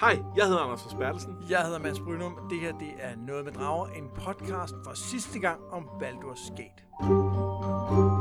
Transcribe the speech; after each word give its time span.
Hej, 0.00 0.18
jeg 0.36 0.46
hedder 0.46 0.60
Anders 0.60 0.82
Forsbertelsen. 0.82 1.36
Jeg 1.50 1.62
hedder 1.62 1.78
Mads 1.78 2.00
Brynum. 2.00 2.38
Det 2.50 2.60
her 2.60 2.72
det 2.78 2.88
er 2.98 3.16
Noget 3.16 3.44
med 3.44 3.52
Drager, 3.52 3.86
en 3.86 4.08
podcast 4.14 4.74
for 4.84 4.94
sidste 4.94 5.38
gang 5.38 5.60
om 5.72 5.82
Baldur's 6.02 6.54
Gate. 6.56 8.15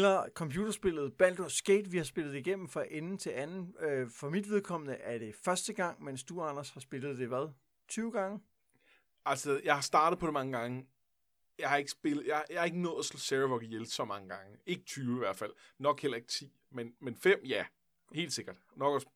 Spiller 0.00 0.28
computerspillet 0.34 1.12
Baldur's 1.22 1.60
Gate. 1.64 1.90
Vi 1.90 1.96
har 1.96 2.04
spillet 2.04 2.32
det 2.32 2.38
igennem 2.38 2.68
fra 2.68 2.84
ende 2.90 3.16
til 3.16 3.30
anden. 3.30 3.74
Øh, 3.80 4.08
For 4.10 4.30
mit 4.30 4.50
vedkommende 4.50 4.94
er 4.94 5.18
det 5.18 5.34
første 5.34 5.72
gang, 5.72 6.04
mens 6.04 6.24
du, 6.24 6.42
Anders, 6.42 6.70
har 6.70 6.80
spillet 6.80 7.18
det, 7.18 7.28
hvad? 7.28 7.48
20 7.88 8.12
gange? 8.12 8.40
Altså, 9.24 9.60
jeg 9.64 9.74
har 9.74 9.80
startet 9.80 10.18
på 10.18 10.26
det 10.26 10.32
mange 10.32 10.58
gange. 10.58 10.86
Jeg 11.58 11.68
har 11.68 11.76
ikke 11.76 11.90
spillet, 11.90 12.26
jeg, 12.26 12.44
jeg 12.50 12.60
har 12.60 12.64
ikke 12.64 12.80
nået 12.80 12.98
at 12.98 13.04
slå 13.04 13.18
Saravok 13.18 13.62
ihjel 13.62 13.86
så 13.86 14.04
mange 14.04 14.28
gange. 14.28 14.58
Ikke 14.66 14.82
20 14.84 15.16
i 15.16 15.18
hvert 15.18 15.36
fald. 15.36 15.52
Nok 15.78 16.00
heller 16.00 16.16
ikke 16.16 16.28
10. 16.28 16.52
Men, 16.70 16.94
men 17.00 17.16
5, 17.16 17.40
ja. 17.44 17.66
Helt 18.12 18.32
sikkert. 18.32 18.56
Nok 18.76 18.94
også 18.94 19.06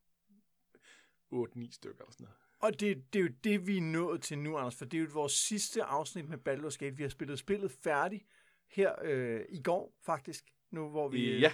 8-9 1.33 1.73
stykker 1.73 2.01
eller 2.03 2.13
sådan 2.13 2.25
noget. 2.25 2.37
Og 2.59 2.81
det, 2.81 3.13
det 3.13 3.19
er 3.19 3.23
jo 3.23 3.33
det, 3.45 3.67
vi 3.67 3.77
er 3.77 3.81
nået 3.83 4.23
til 4.23 4.39
nu, 4.39 4.57
Anders, 4.57 4.77
for 4.77 4.85
det 4.85 4.99
er 4.99 5.03
jo 5.03 5.09
vores 5.13 5.33
sidste 5.33 5.83
afsnit 5.83 6.29
med 6.29 6.39
Baldur's 6.49 6.77
Gate. 6.79 6.97
Vi 6.97 7.03
har 7.03 7.11
spillet 7.11 7.39
spillet 7.39 7.73
færdigt 7.73 8.25
her 8.69 8.95
øh, 9.03 9.45
i 9.49 9.63
går, 9.63 9.95
faktisk. 10.03 10.54
Nu 10.71 10.89
hvor 10.89 11.09
vi... 11.09 11.39
Ja. 11.39 11.53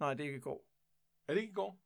Nej, 0.00 0.14
det 0.14 0.20
er 0.20 0.24
ikke 0.26 0.36
i 0.36 0.40
går. 0.40 0.64
Er 1.28 1.34
det 1.34 1.40
ikke 1.40 1.50
i 1.50 1.54
går? 1.54 1.80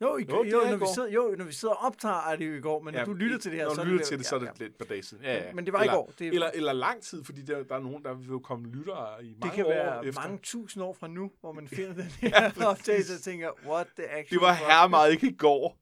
Jo, 0.00 0.16
i, 0.16 0.24
Jo, 0.30 0.44
jo, 0.44 0.60
i 0.66 0.70
når 0.70 0.76
vi 0.76 0.84
sidder, 0.94 1.08
jo, 1.08 1.34
når 1.38 1.44
vi 1.44 1.52
sidder 1.52 1.74
og 1.74 1.86
optager, 1.86 2.14
er 2.30 2.36
det 2.36 2.48
jo 2.48 2.54
i 2.54 2.60
går, 2.60 2.82
men 2.82 2.94
når 2.94 3.00
Ja, 3.00 3.04
du 3.06 3.12
lytter 3.12 3.38
til 3.38 3.50
det 3.52 3.60
her, 3.60 3.66
Når 3.66 3.74
så 3.74 3.80
du 3.82 3.86
er 3.86 3.90
lytter 3.92 3.98
det, 3.98 4.08
til 4.08 4.18
det, 4.18 4.26
så 4.26 4.34
er 4.36 4.38
det 4.40 4.58
lidt 4.58 4.78
på 4.78 4.84
dag 4.84 5.04
siden. 5.04 5.24
Ja, 5.24 5.44
ja. 5.44 5.52
Men 5.52 5.64
det 5.64 5.72
var 5.72 5.78
i 5.80 5.82
eller, 5.82 5.94
går. 5.94 6.12
Det- 6.18 6.26
Eller, 6.34 6.50
eller 6.54 6.72
lang 6.72 7.02
tid, 7.02 7.24
fordi 7.24 7.42
der, 7.42 7.62
der 7.64 7.74
er 7.74 7.80
nogen, 7.80 8.04
der 8.04 8.14
vil 8.14 8.26
jo 8.28 8.38
komme 8.38 8.68
lyttere 8.68 9.24
i 9.24 9.28
mange 9.28 9.42
Det 9.42 9.52
kan 9.52 9.64
år 9.64 9.68
være 9.68 10.06
efter. 10.06 10.20
mange 10.22 10.38
tusind 10.42 10.84
år 10.84 10.92
fra 10.92 11.08
nu, 11.08 11.32
hvor 11.40 11.52
man 11.52 11.68
finder 11.76 11.92
den 11.94 12.04
her 12.04 12.48
præcis. 12.50 12.62
optagelse 12.64 13.14
og 13.14 13.20
tænker, 13.20 13.50
what 13.66 13.86
the 13.96 14.06
actual 14.08 14.30
Det 14.30 14.40
var 14.40 14.52
her 14.52 14.88
meget 14.88 15.12
ikke 15.12 15.26
i 15.28 15.36
går. 15.36 15.78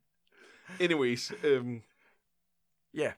Anyways, 0.84 1.32
øhm, 1.44 1.82
Ja, 2.94 3.12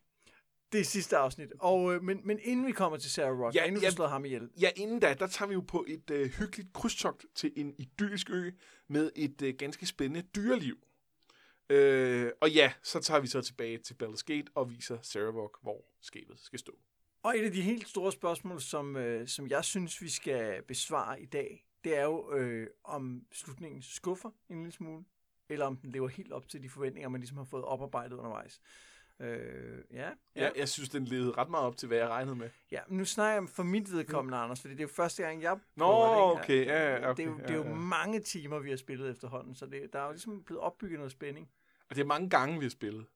det 0.73 0.81
er 0.81 0.85
sidste 0.85 1.17
afsnit. 1.17 1.53
Og, 1.59 1.95
øh, 1.95 2.03
men, 2.03 2.21
men 2.25 2.39
inden 2.43 2.67
vi 2.67 2.73
kommer 2.73 2.99
til 2.99 3.11
Sarah 3.11 3.41
Rock, 3.41 3.55
Ja, 3.55 3.65
inden 3.65 3.81
du 3.81 3.87
ja. 3.87 3.91
slået 3.91 4.11
ham 4.11 4.25
ihjel, 4.25 4.51
Ja, 4.61 4.71
inden 4.77 5.01
da, 5.01 5.15
der 5.15 5.27
tager 5.27 5.49
vi 5.49 5.55
jo 5.55 5.61
på 5.61 5.85
et 5.89 6.11
øh, 6.11 6.31
hyggeligt 6.31 6.73
krydstogt 6.73 7.27
til 7.35 7.53
en 7.57 7.75
idyllisk 7.79 8.31
ø 8.31 8.51
med 8.89 9.11
et 9.17 9.43
øh, 9.43 9.55
ganske 9.59 9.87
spændende 9.87 10.23
dyreliv. 10.23 10.79
Øh, 11.71 12.33
og 12.41 12.51
ja, 12.51 12.73
så 12.83 13.01
tager 13.01 13.21
vi 13.21 13.27
så 13.27 13.43
tilbage 13.43 13.79
til 13.79 13.97
Baldur's 14.03 14.23
Gate 14.27 14.47
og 14.55 14.71
viser 14.71 14.99
Saravok, 15.03 15.59
hvor 15.63 15.85
skabet 16.01 16.41
skal 16.41 16.59
stå. 16.59 16.79
Og 17.23 17.39
et 17.39 17.45
af 17.45 17.53
de 17.53 17.63
helt 17.63 17.89
store 17.89 18.13
spørgsmål, 18.13 18.61
som, 18.61 18.97
øh, 18.97 19.29
som 19.29 19.49
jeg 19.49 19.65
synes, 19.65 20.03
vi 20.03 20.09
skal 20.09 20.63
besvare 20.63 21.23
i 21.23 21.27
dag, 21.27 21.65
det 21.85 21.97
er 21.97 22.05
jo, 22.05 22.33
øh, 22.35 22.67
om 22.85 23.23
slutningen 23.33 23.83
skuffer 23.83 24.31
en 24.51 24.57
lille 24.57 24.73
smule, 24.73 25.05
eller 25.49 25.67
om 25.67 25.77
den 25.77 25.91
lever 25.91 26.09
helt 26.09 26.33
op 26.33 26.49
til 26.49 26.63
de 26.63 26.69
forventninger, 26.69 27.09
man 27.09 27.21
ligesom 27.21 27.37
har 27.37 27.45
fået 27.45 27.65
oparbejdet 27.65 28.17
undervejs. 28.17 28.61
Øh, 29.21 29.85
ja, 29.91 29.97
Ja. 29.99 30.09
ja. 30.37 30.43
Jeg, 30.43 30.53
jeg 30.57 30.69
synes, 30.69 30.89
den 30.89 31.05
levede 31.05 31.31
ret 31.31 31.51
meget 31.51 31.67
op 31.67 31.77
til, 31.77 31.87
hvad 31.89 31.99
jeg 31.99 32.09
regnede 32.09 32.37
med. 32.37 32.51
ja. 32.71 32.81
men 32.89 32.99
Nu 32.99 33.05
snakker 33.05 33.41
jeg 33.43 33.49
for 33.49 33.63
mit 33.63 33.93
vedkommende, 33.93 34.39
Anders, 34.39 34.61
fordi 34.61 34.75
det 34.75 34.81
er 34.81 34.85
jo 34.85 34.89
første 34.89 35.23
gang, 35.23 35.43
jeg 35.43 35.59
Nå, 35.77 35.87
det, 35.87 36.43
okay, 36.43 36.67
ja, 36.67 36.97
ja, 36.97 37.11
okay, 37.11 37.23
det 37.23 37.29
er 37.29 37.33
jo, 37.33 37.39
det 37.39 37.51
er 37.51 37.55
ja, 37.55 37.59
jo 37.59 37.65
ja. 37.65 37.75
mange 37.75 38.21
timer, 38.21 38.59
vi 38.59 38.71
har 38.71 38.77
spillet 38.77 39.11
efterhånden, 39.11 39.55
så 39.55 39.67
det, 39.67 39.93
der 39.93 40.01
er 40.01 40.05
jo 40.05 40.11
ligesom 40.11 40.45
blevet 40.45 40.63
opbygget 40.63 40.99
noget 40.99 41.13
spænding. 41.13 41.51
Og 41.91 41.97
det 41.97 42.03
er 42.03 42.07
mange 42.07 42.31
gange, 42.31 42.59
vi 42.59 42.65
har 42.65 42.71
spillet. 42.71 43.07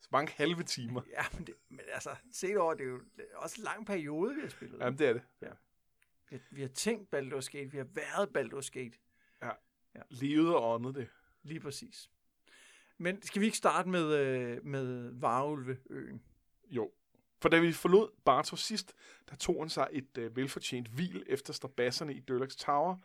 Så 0.00 0.08
mange 0.12 0.32
halve 0.36 0.62
timer. 0.62 1.02
Ja, 1.10 1.22
men, 1.32 1.46
det, 1.46 1.54
men 1.68 1.80
altså, 1.92 2.10
set 2.32 2.58
over, 2.58 2.74
det 2.74 2.84
er 2.84 2.90
jo 2.90 3.00
også 3.34 3.56
en 3.58 3.64
lang 3.64 3.86
periode, 3.86 4.34
vi 4.34 4.40
har 4.40 4.48
spillet. 4.48 4.78
Jamen, 4.80 4.98
det 4.98 5.08
er 5.08 5.12
det. 5.12 5.22
Vi, 6.30 6.40
vi 6.50 6.60
har 6.60 6.68
tænkt 6.68 7.14
Baldur's 7.14 7.50
Gate, 7.50 7.70
vi 7.70 7.76
har 7.78 7.86
været 7.94 8.28
Baldur's 8.38 8.70
Gate. 8.70 8.98
Levet 10.10 10.54
og 10.56 10.74
åndet 10.74 10.94
det. 10.94 11.08
Lige 11.42 11.60
præcis. 11.60 12.10
Men 13.02 13.22
skal 13.22 13.40
vi 13.40 13.46
ikke 13.46 13.58
starte 13.58 13.88
med, 13.88 14.14
øh, 14.14 14.66
med 14.66 15.10
Varulveøen? 15.20 16.22
Jo. 16.70 16.90
For 17.40 17.48
da 17.48 17.58
vi 17.58 17.72
forlod 17.72 18.08
Bartos 18.24 18.60
sidst, 18.60 18.94
der 19.30 19.36
tog 19.36 19.62
han 19.62 19.68
sig 19.68 19.88
et 19.92 20.18
øh, 20.18 20.36
velfortjent 20.36 20.88
hvil 20.88 21.24
efter 21.26 21.52
strabasserne 21.52 22.14
i 22.14 22.20
Dørlaks 22.20 22.56
Tower. 22.56 22.96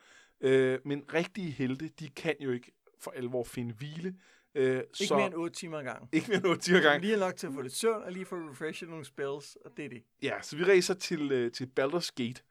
Øh, 0.42 0.80
men 0.86 1.04
rigtige 1.14 1.52
helte, 1.52 1.88
de 1.88 2.10
kan 2.10 2.36
jo 2.40 2.52
ikke 2.52 2.72
for 3.00 3.12
alvor 3.12 3.44
finde 3.44 3.74
hvile. 3.74 4.16
Øh, 4.56 4.78
Ikke 4.78 4.88
så, 4.94 5.16
mere 5.16 5.26
end 5.26 5.36
8 5.36 5.56
timer 5.56 5.78
ad 5.78 5.84
gangen. 5.84 6.10
ikke 6.12 6.28
mere 6.28 6.38
end 6.38 6.46
8 6.46 6.62
timer 6.62 6.80
gang. 6.82 7.02
Lige 7.02 7.14
er 7.14 7.20
nok 7.20 7.36
til 7.36 7.48
at 7.48 7.54
få 7.54 7.62
lidt 7.62 7.74
søvn, 7.74 8.04
og 8.04 8.12
lige 8.12 8.26
få 8.26 8.36
refreshet 8.36 8.90
nogle 8.90 9.06
spells, 9.06 9.56
og 9.56 9.72
det 9.78 9.86
er 9.86 9.90
det. 9.90 10.04
Ja, 10.22 10.42
så 10.42 10.58
vi 10.58 10.64
racer 10.64 10.94
til, 10.94 11.32
øh, 11.32 11.52
til 11.52 11.70
Baldur's 11.80 12.10
Gate. 12.16 12.42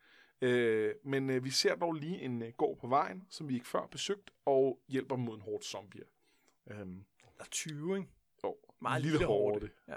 Øh, 0.41 0.95
men 1.05 1.31
øh, 1.31 1.45
vi 1.45 1.51
ser 1.51 1.75
dog 1.75 1.93
lige 1.95 2.21
en 2.21 2.43
øh, 2.43 2.53
gård 2.56 2.79
på 2.79 2.87
vejen, 2.87 3.23
som 3.31 3.49
vi 3.49 3.55
ikke 3.55 3.69
før 3.69 3.87
besøgt, 3.91 4.31
og 4.45 4.81
hjælper 4.89 5.17
mod 5.17 5.35
en 5.35 5.41
hårdt 5.41 5.65
zombier. 5.65 6.05
Øhm, 6.71 7.05
Der 7.39 7.45
er 7.45 7.49
20, 7.51 7.97
ikke? 7.97 8.09
og 8.43 8.75
Meget 8.81 9.03
lille, 9.03 9.19
lille 9.19 9.27
hårde. 9.27 9.61
hårde. 9.61 9.71
Ja. 9.89 9.97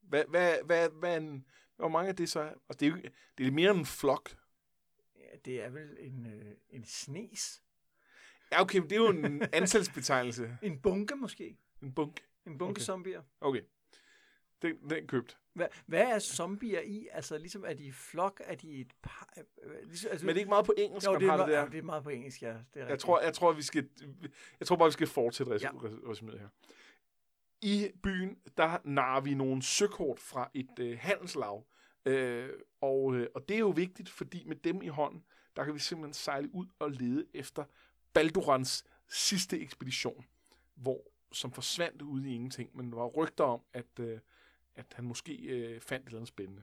Hvad, 0.00 0.24
hvad, 0.28 0.56
hvad, 0.64 0.88
hvad 0.90 1.16
en, 1.16 1.46
hvor 1.76 1.88
mange 1.88 2.08
af 2.08 2.16
det 2.16 2.28
så 2.28 2.40
er? 2.40 2.48
Altså, 2.48 2.78
det 2.80 2.82
er 2.82 2.90
jo 2.90 2.96
det 3.38 3.46
er 3.46 3.50
mere 3.50 3.70
end 3.70 3.78
en 3.78 3.86
flok. 3.86 4.36
ja, 5.16 5.36
det 5.44 5.62
er 5.62 5.68
vel 5.70 5.96
en, 6.00 6.26
øh, 6.26 6.54
en 6.70 6.84
snes. 6.84 7.62
Ja, 8.52 8.60
okay, 8.60 8.78
men 8.78 8.90
det 8.90 8.96
er 8.96 9.00
jo 9.00 9.10
en 9.10 9.42
antalsbetegnelse. 9.52 10.58
En 10.62 10.80
bunke 10.80 11.16
måske. 11.16 11.56
En 11.82 11.94
bunk. 11.94 12.26
En 12.46 12.58
bunke 12.58 12.70
okay. 12.70 12.82
zombier. 12.82 13.22
Okay. 13.40 13.62
Den, 14.62 14.90
den 14.90 15.06
købt. 15.06 15.38
Hvad, 15.52 15.66
hvad 15.86 16.02
er 16.02 16.18
zombier 16.18 16.80
i? 16.80 17.08
Altså, 17.12 17.38
ligesom, 17.38 17.64
er 17.66 17.74
de 17.74 17.84
i 17.84 17.92
flok? 17.92 18.40
Er 18.44 18.54
de 18.54 18.68
i 18.68 18.80
et 18.80 18.92
par? 19.02 19.32
øh, 19.36 19.44
øh, 19.62 19.88
Ligesom, 19.88 20.10
altså, 20.10 20.26
Men 20.26 20.34
det 20.34 20.36
er 20.36 20.40
ikke 20.40 20.48
meget 20.48 20.66
på 20.66 20.74
engelsk, 20.78 21.06
jo, 21.06 21.14
det, 21.14 21.28
er, 21.28 21.36
det 21.36 21.48
der. 21.48 21.60
ja, 21.60 21.66
det 21.66 21.78
er 21.78 21.82
meget 21.82 22.02
på 22.02 22.08
engelsk, 22.10 22.42
ja. 22.42 22.56
Det 22.74 22.82
er 22.82 22.86
Jeg 22.88 22.98
tror, 22.98 23.20
jeg 23.20 23.34
tror, 23.34 23.52
vi 23.52 23.62
skal, 23.62 23.88
jeg 24.60 24.66
tror 24.66 24.76
bare, 24.76 24.88
vi 24.88 24.92
skal 24.92 25.06
fortsætte 25.06 25.52
res- 25.54 25.62
Ja. 25.62 25.68
res- 25.70 26.18
resuméet 26.18 26.38
her. 26.38 26.48
I 27.62 27.90
byen, 28.02 28.38
der 28.56 28.78
narer 28.84 29.20
vi 29.20 29.34
nogle 29.34 29.62
søkort 29.62 30.18
fra 30.18 30.50
et 30.54 30.78
øh, 30.78 30.98
handelslav. 31.00 31.66
Øh, 32.04 32.48
og, 32.80 33.14
øh, 33.14 33.26
og 33.34 33.48
det 33.48 33.54
er 33.54 33.58
jo 33.58 33.68
vigtigt, 33.70 34.08
fordi 34.08 34.44
med 34.46 34.56
dem 34.56 34.82
i 34.82 34.88
hånden, 34.88 35.24
der 35.56 35.64
kan 35.64 35.74
vi 35.74 35.78
simpelthen 35.78 36.14
sejle 36.14 36.54
ud 36.54 36.66
og 36.78 36.90
lede 36.90 37.26
efter 37.34 37.64
Baldurans 38.12 38.84
sidste 39.08 39.60
ekspedition, 39.60 40.24
hvor 40.74 41.00
som 41.32 41.52
forsvandt 41.52 42.02
ude 42.02 42.30
i 42.30 42.34
ingenting, 42.34 42.76
men 42.76 42.90
der 42.92 42.96
var 42.98 43.06
rygter 43.06 43.44
om, 43.44 43.60
at, 43.72 43.98
øh, 44.00 44.18
at 44.76 44.86
han 44.94 45.04
måske 45.04 45.34
øh, 45.34 45.80
fandt 45.80 46.02
et 46.02 46.06
eller 46.06 46.18
andet 46.18 46.28
spændende. 46.28 46.62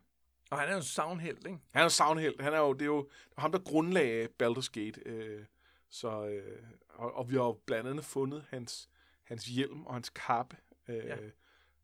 Og 0.51 0.59
han 0.59 0.67
er 0.67 0.71
jo 0.71 0.77
en 0.77 0.83
savnhelt, 0.83 1.47
ikke? 1.47 1.59
Han 1.71 1.79
er 1.79 1.83
jo 1.83 1.89
savnhelt. 1.89 2.41
Han 2.41 2.53
er 2.53 2.59
jo, 2.59 2.73
det 2.73 2.81
er 2.81 2.85
jo 2.85 3.01
det 3.01 3.37
ham, 3.37 3.51
der 3.51 3.59
grundlagde 3.59 4.27
Baldur's 4.43 4.69
Gate. 4.71 5.01
Øh, 5.05 5.45
så, 5.89 6.27
øh, 6.27 6.63
og, 6.89 7.13
og 7.13 7.29
vi 7.29 7.35
har 7.35 7.43
jo 7.43 7.59
blandt 7.65 7.89
andet 7.89 8.05
fundet 8.05 8.45
hans, 8.49 8.89
hans 9.23 9.45
hjelm 9.45 9.85
og 9.85 9.93
hans 9.93 10.09
kappe. 10.09 10.57
Øh, 10.87 11.05
ja. 11.05 11.15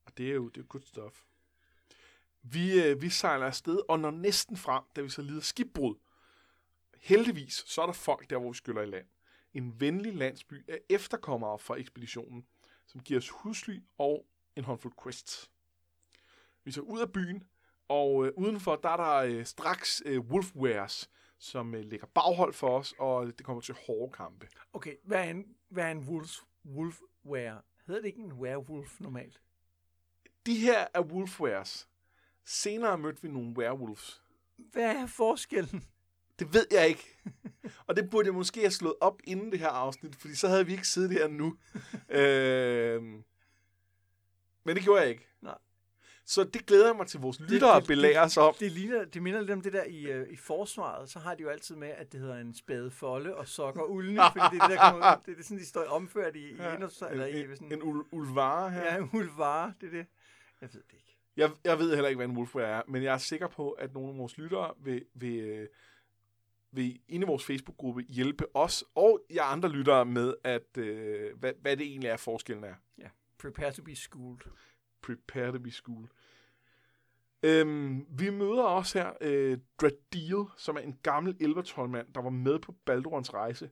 Og 0.05 0.17
det 0.17 0.29
er 0.29 0.33
jo 0.33 0.49
det 0.49 0.61
er 0.61 0.65
good 0.65 0.81
stuff. 0.81 1.23
Vi, 2.41 2.83
øh, 2.83 3.01
vi 3.01 3.09
sejler 3.09 3.45
afsted, 3.45 3.79
og 3.89 3.99
når 3.99 4.11
næsten 4.11 4.57
frem, 4.57 4.83
da 4.95 5.01
vi 5.01 5.09
så 5.09 5.21
lider 5.21 5.41
skibbrud. 5.41 5.95
Heldigvis, 6.97 7.63
så 7.67 7.81
er 7.81 7.85
der 7.85 7.93
folk 7.93 8.29
der, 8.29 8.37
hvor 8.37 8.51
vi 8.51 8.57
skyller 8.57 8.81
i 8.81 8.85
land. 8.85 9.05
En 9.53 9.79
venlig 9.79 10.15
landsby 10.15 10.69
af 10.69 10.79
efterkommere 10.89 11.59
fra 11.59 11.75
ekspeditionen, 11.75 12.45
som 12.85 13.01
giver 13.01 13.19
os 13.19 13.29
husly 13.29 13.79
og 13.97 14.25
en 14.55 14.63
håndfuld 14.63 14.93
quests. 15.03 15.51
Vi 16.63 16.71
så 16.71 16.81
ud 16.81 17.01
af 17.01 17.11
byen, 17.11 17.43
og 17.87 18.25
øh, 18.25 18.31
udenfor, 18.37 18.75
der 18.75 18.89
er 18.89 18.97
der 18.97 19.15
øh, 19.15 19.45
straks 19.45 20.03
øh, 20.05 20.19
Wolfwares, 20.19 21.09
som 21.37 21.75
øh, 21.75 21.85
lægger 21.85 22.07
baghold 22.07 22.53
for 22.53 22.79
os, 22.79 22.93
og 22.99 23.25
det 23.25 23.45
kommer 23.45 23.61
til 23.61 23.75
hårde 23.87 24.11
kampe. 24.11 24.47
Okay, 24.73 24.95
hvad 25.03 25.17
er 25.17 25.29
en, 25.29 25.45
hvad 25.69 25.83
er 25.83 25.91
en 25.91 26.09
wolf, 26.09 26.39
wolfware? 26.65 27.61
Hedder 27.87 28.01
det 28.01 28.07
ikke 28.07 28.21
en 28.21 28.33
werewolf 28.33 28.99
normalt? 28.99 29.41
De 30.45 30.55
her 30.55 30.87
er 30.93 31.01
Wolfwares. 31.01 31.89
Senere 32.45 32.97
mødte 32.97 33.21
vi 33.21 33.27
nogle 33.27 33.53
werewolves. 33.57 34.23
Hvad 34.57 34.95
er 34.95 35.05
forskellen? 35.05 35.83
Det 36.39 36.53
ved 36.53 36.67
jeg 36.71 36.87
ikke. 36.87 37.17
og 37.87 37.95
det 37.95 38.09
burde 38.09 38.25
jeg 38.25 38.33
måske 38.33 38.59
have 38.59 38.71
slået 38.71 38.95
op 39.01 39.21
inden 39.23 39.51
det 39.51 39.59
her 39.59 39.69
afsnit, 39.69 40.15
fordi 40.15 40.35
så 40.35 40.47
havde 40.47 40.65
vi 40.65 40.71
ikke 40.71 40.87
siddet 40.87 41.11
her 41.11 41.27
nu. 41.27 41.57
øhm, 42.19 43.23
men 44.63 44.75
det 44.75 44.83
gjorde 44.83 45.01
jeg 45.01 45.09
ikke. 45.09 45.27
Nej. 45.41 45.57
Så 46.25 46.43
det 46.43 46.65
glæder 46.65 46.85
jeg 46.87 46.95
mig 46.95 47.07
til 47.07 47.19
vores 47.19 47.39
lyttere 47.39 47.75
at 47.77 47.83
belære 47.87 48.21
os 48.21 48.37
om. 48.37 48.55
Det, 48.59 48.71
ligner, 48.71 49.05
det 49.05 49.23
minder 49.23 49.39
lidt 49.39 49.51
om 49.51 49.61
det 49.61 49.73
der 49.73 49.83
i, 49.83 50.03
øh, 50.11 50.27
i 50.29 50.35
forsvaret. 50.35 51.09
Så 51.09 51.19
har 51.19 51.35
de 51.35 51.43
jo 51.43 51.49
altid 51.49 51.75
med, 51.75 51.87
at 51.87 52.11
det 52.11 52.19
hedder 52.19 52.37
en 52.37 52.53
spade 52.53 52.91
folde 52.91 53.35
og 53.35 53.47
sokker 53.47 53.83
uldne, 53.83 54.21
fordi 54.35 54.55
det 54.55 54.61
er 54.61 54.67
det, 54.67 54.77
der 54.77 54.91
kommer, 54.91 55.15
det 55.25 55.31
er 55.31 55.35
det, 55.35 55.45
sådan, 55.45 55.59
de 55.59 55.65
står 55.65 55.83
omført 55.85 56.35
i, 56.35 56.39
i 56.39 56.55
Ja, 56.55 56.69
ja, 56.71 56.87
eller 57.11 57.25
i 57.25 57.41
en, 57.43 57.55
sådan, 57.55 57.71
en 57.71 57.81
ul- 57.81 58.07
ulvare 58.11 58.71
her. 58.71 58.83
ja, 58.83 58.97
en 58.97 59.09
ulvare, 59.13 59.73
det 59.81 59.87
er 59.87 59.91
det. 59.91 60.05
Jeg 60.61 60.69
ved 60.73 60.81
det 60.81 60.93
ikke. 60.93 61.17
Jeg, 61.37 61.51
jeg 61.63 61.79
ved 61.79 61.93
heller 61.93 62.09
ikke, 62.09 62.17
hvad 62.17 62.27
en 62.27 62.37
wolfware 62.37 62.67
er, 62.67 62.81
men 62.87 63.03
jeg 63.03 63.13
er 63.13 63.17
sikker 63.17 63.47
på, 63.47 63.71
at 63.71 63.93
nogle 63.93 64.09
af 64.09 64.17
vores 64.17 64.37
lyttere 64.37 64.73
vil, 64.83 65.05
vil, 65.13 65.39
øh, 65.39 65.67
vil 66.71 66.99
inde 67.07 67.25
i 67.25 67.27
vores 67.27 67.45
Facebook-gruppe 67.45 68.01
hjælpe 68.01 68.55
os 68.55 68.83
og 68.95 69.21
jer 69.33 69.43
andre 69.43 69.69
lyttere 69.69 70.05
med, 70.05 70.33
at 70.43 70.77
øh, 70.77 71.37
hvad, 71.39 71.53
hvad 71.61 71.77
det 71.77 71.85
egentlig 71.87 72.07
er, 72.09 72.17
forskellen 72.17 72.63
er. 72.63 72.73
Prepare 73.39 73.71
to 73.71 73.83
be 73.83 73.95
schooled. 73.95 74.39
Prepare 75.03 75.51
to 75.51 75.59
be 75.59 75.71
school. 75.71 76.09
Øhm, 77.43 78.05
vi 78.09 78.29
møder 78.29 78.63
også 78.63 78.99
her 78.99 79.13
øh, 79.21 79.57
Dradil, 79.81 80.45
som 80.57 80.75
er 80.75 80.81
en 80.81 80.99
gammel 81.03 81.37
elvertolmand, 81.39 82.13
der 82.13 82.21
var 82.21 82.29
med 82.29 82.59
på 82.59 82.75
Baldurons 82.85 83.33
rejse. 83.33 83.69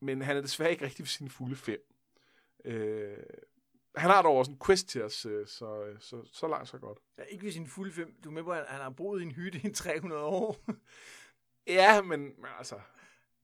Men 0.00 0.22
han 0.22 0.36
er 0.36 0.40
desværre 0.40 0.70
ikke 0.70 0.84
rigtig 0.84 1.02
ved 1.02 1.08
sine 1.08 1.30
fulde 1.30 1.56
fem. 1.56 1.80
Øh, 2.64 3.16
han 3.96 4.10
har 4.10 4.22
dog 4.22 4.36
også 4.36 4.50
en 4.50 4.58
quest 4.66 4.88
til 4.88 5.02
os, 5.02 5.26
øh, 5.26 5.46
så, 5.46 5.84
øh, 5.84 5.96
så, 6.00 6.22
så 6.32 6.48
langt 6.48 6.68
så 6.68 6.78
godt. 6.78 6.98
Ja, 7.18 7.22
ikke 7.22 7.44
ved 7.44 7.52
sin 7.52 7.66
fulde 7.66 7.92
fem. 7.92 8.14
Du 8.24 8.28
er 8.28 8.32
med 8.32 8.42
på, 8.42 8.52
at 8.52 8.66
han 8.68 8.80
har 8.80 8.90
boet 8.90 9.20
i 9.20 9.24
en 9.24 9.32
hytte 9.32 9.60
i 9.64 9.72
300 9.72 10.22
år. 10.42 10.64
Ja, 11.66 12.02
men, 12.02 12.20
men 12.20 12.46
altså, 12.58 12.80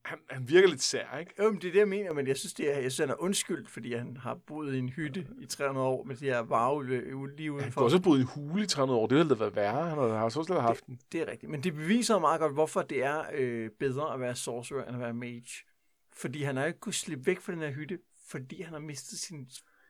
han, 0.05 0.19
han 0.31 0.49
virker 0.49 0.69
lidt 0.69 0.83
sær, 0.83 1.19
ikke? 1.19 1.33
jo, 1.39 1.51
men 1.51 1.61
det 1.61 1.69
er 1.69 1.73
det, 1.73 1.79
jeg 1.79 1.89
mener, 1.89 2.13
men 2.13 2.27
jeg 2.27 2.37
synes, 2.37 2.55
det 2.55 2.71
er, 2.75 2.81
jeg 2.81 2.93
synes, 2.93 2.99
han 2.99 3.11
er 3.11 3.23
undskyldt, 3.23 3.71
fordi 3.71 3.95
han 3.95 4.17
har 4.17 4.35
boet 4.47 4.75
i 4.75 4.79
en 4.79 4.89
hytte 4.89 5.27
i 5.41 5.47
300 5.47 5.87
år 5.87 6.05
med 6.05 6.17
de 6.17 6.25
her 6.25 6.39
varulve 6.39 6.97
lige 7.01 7.11
Han 7.13 7.37
kunne 7.37 7.53
udenfor. 7.63 7.81
også 7.81 8.01
boet 8.01 8.19
i 8.19 8.21
en 8.21 8.27
hule 8.27 8.63
i 8.63 8.67
300 8.67 9.01
år. 9.01 9.07
Det 9.07 9.19
ville 9.19 9.31
da 9.31 9.35
været 9.35 9.57
værre. 9.57 9.89
Han 9.89 9.99
har 9.99 10.05
også 10.25 10.43
slet 10.43 10.63
haft 10.63 10.87
den. 10.87 11.01
Det 11.13 11.21
er 11.21 11.31
rigtigt. 11.31 11.51
Men 11.51 11.63
det 11.63 11.75
beviser 11.75 12.19
meget 12.19 12.41
godt, 12.41 12.53
hvorfor 12.53 12.83
det 12.83 13.05
er 13.05 13.25
øh, 13.35 13.71
bedre 13.79 14.15
at 14.15 14.21
være 14.21 14.37
sorcerer, 14.37 14.85
end 14.85 14.95
at 14.97 15.01
være 15.01 15.15
mage. 15.15 15.65
Fordi 16.13 16.43
han 16.43 16.57
har 16.57 16.65
ikke 16.67 16.81
kunnet 16.81 16.95
slippe 16.95 17.27
væk 17.27 17.41
fra 17.41 17.53
den 17.53 17.61
her 17.61 17.71
hytte, 17.71 17.99
fordi 18.29 18.63
han 18.63 18.73
har 18.73 18.81
mistet 18.81 19.19
sin 19.19 19.49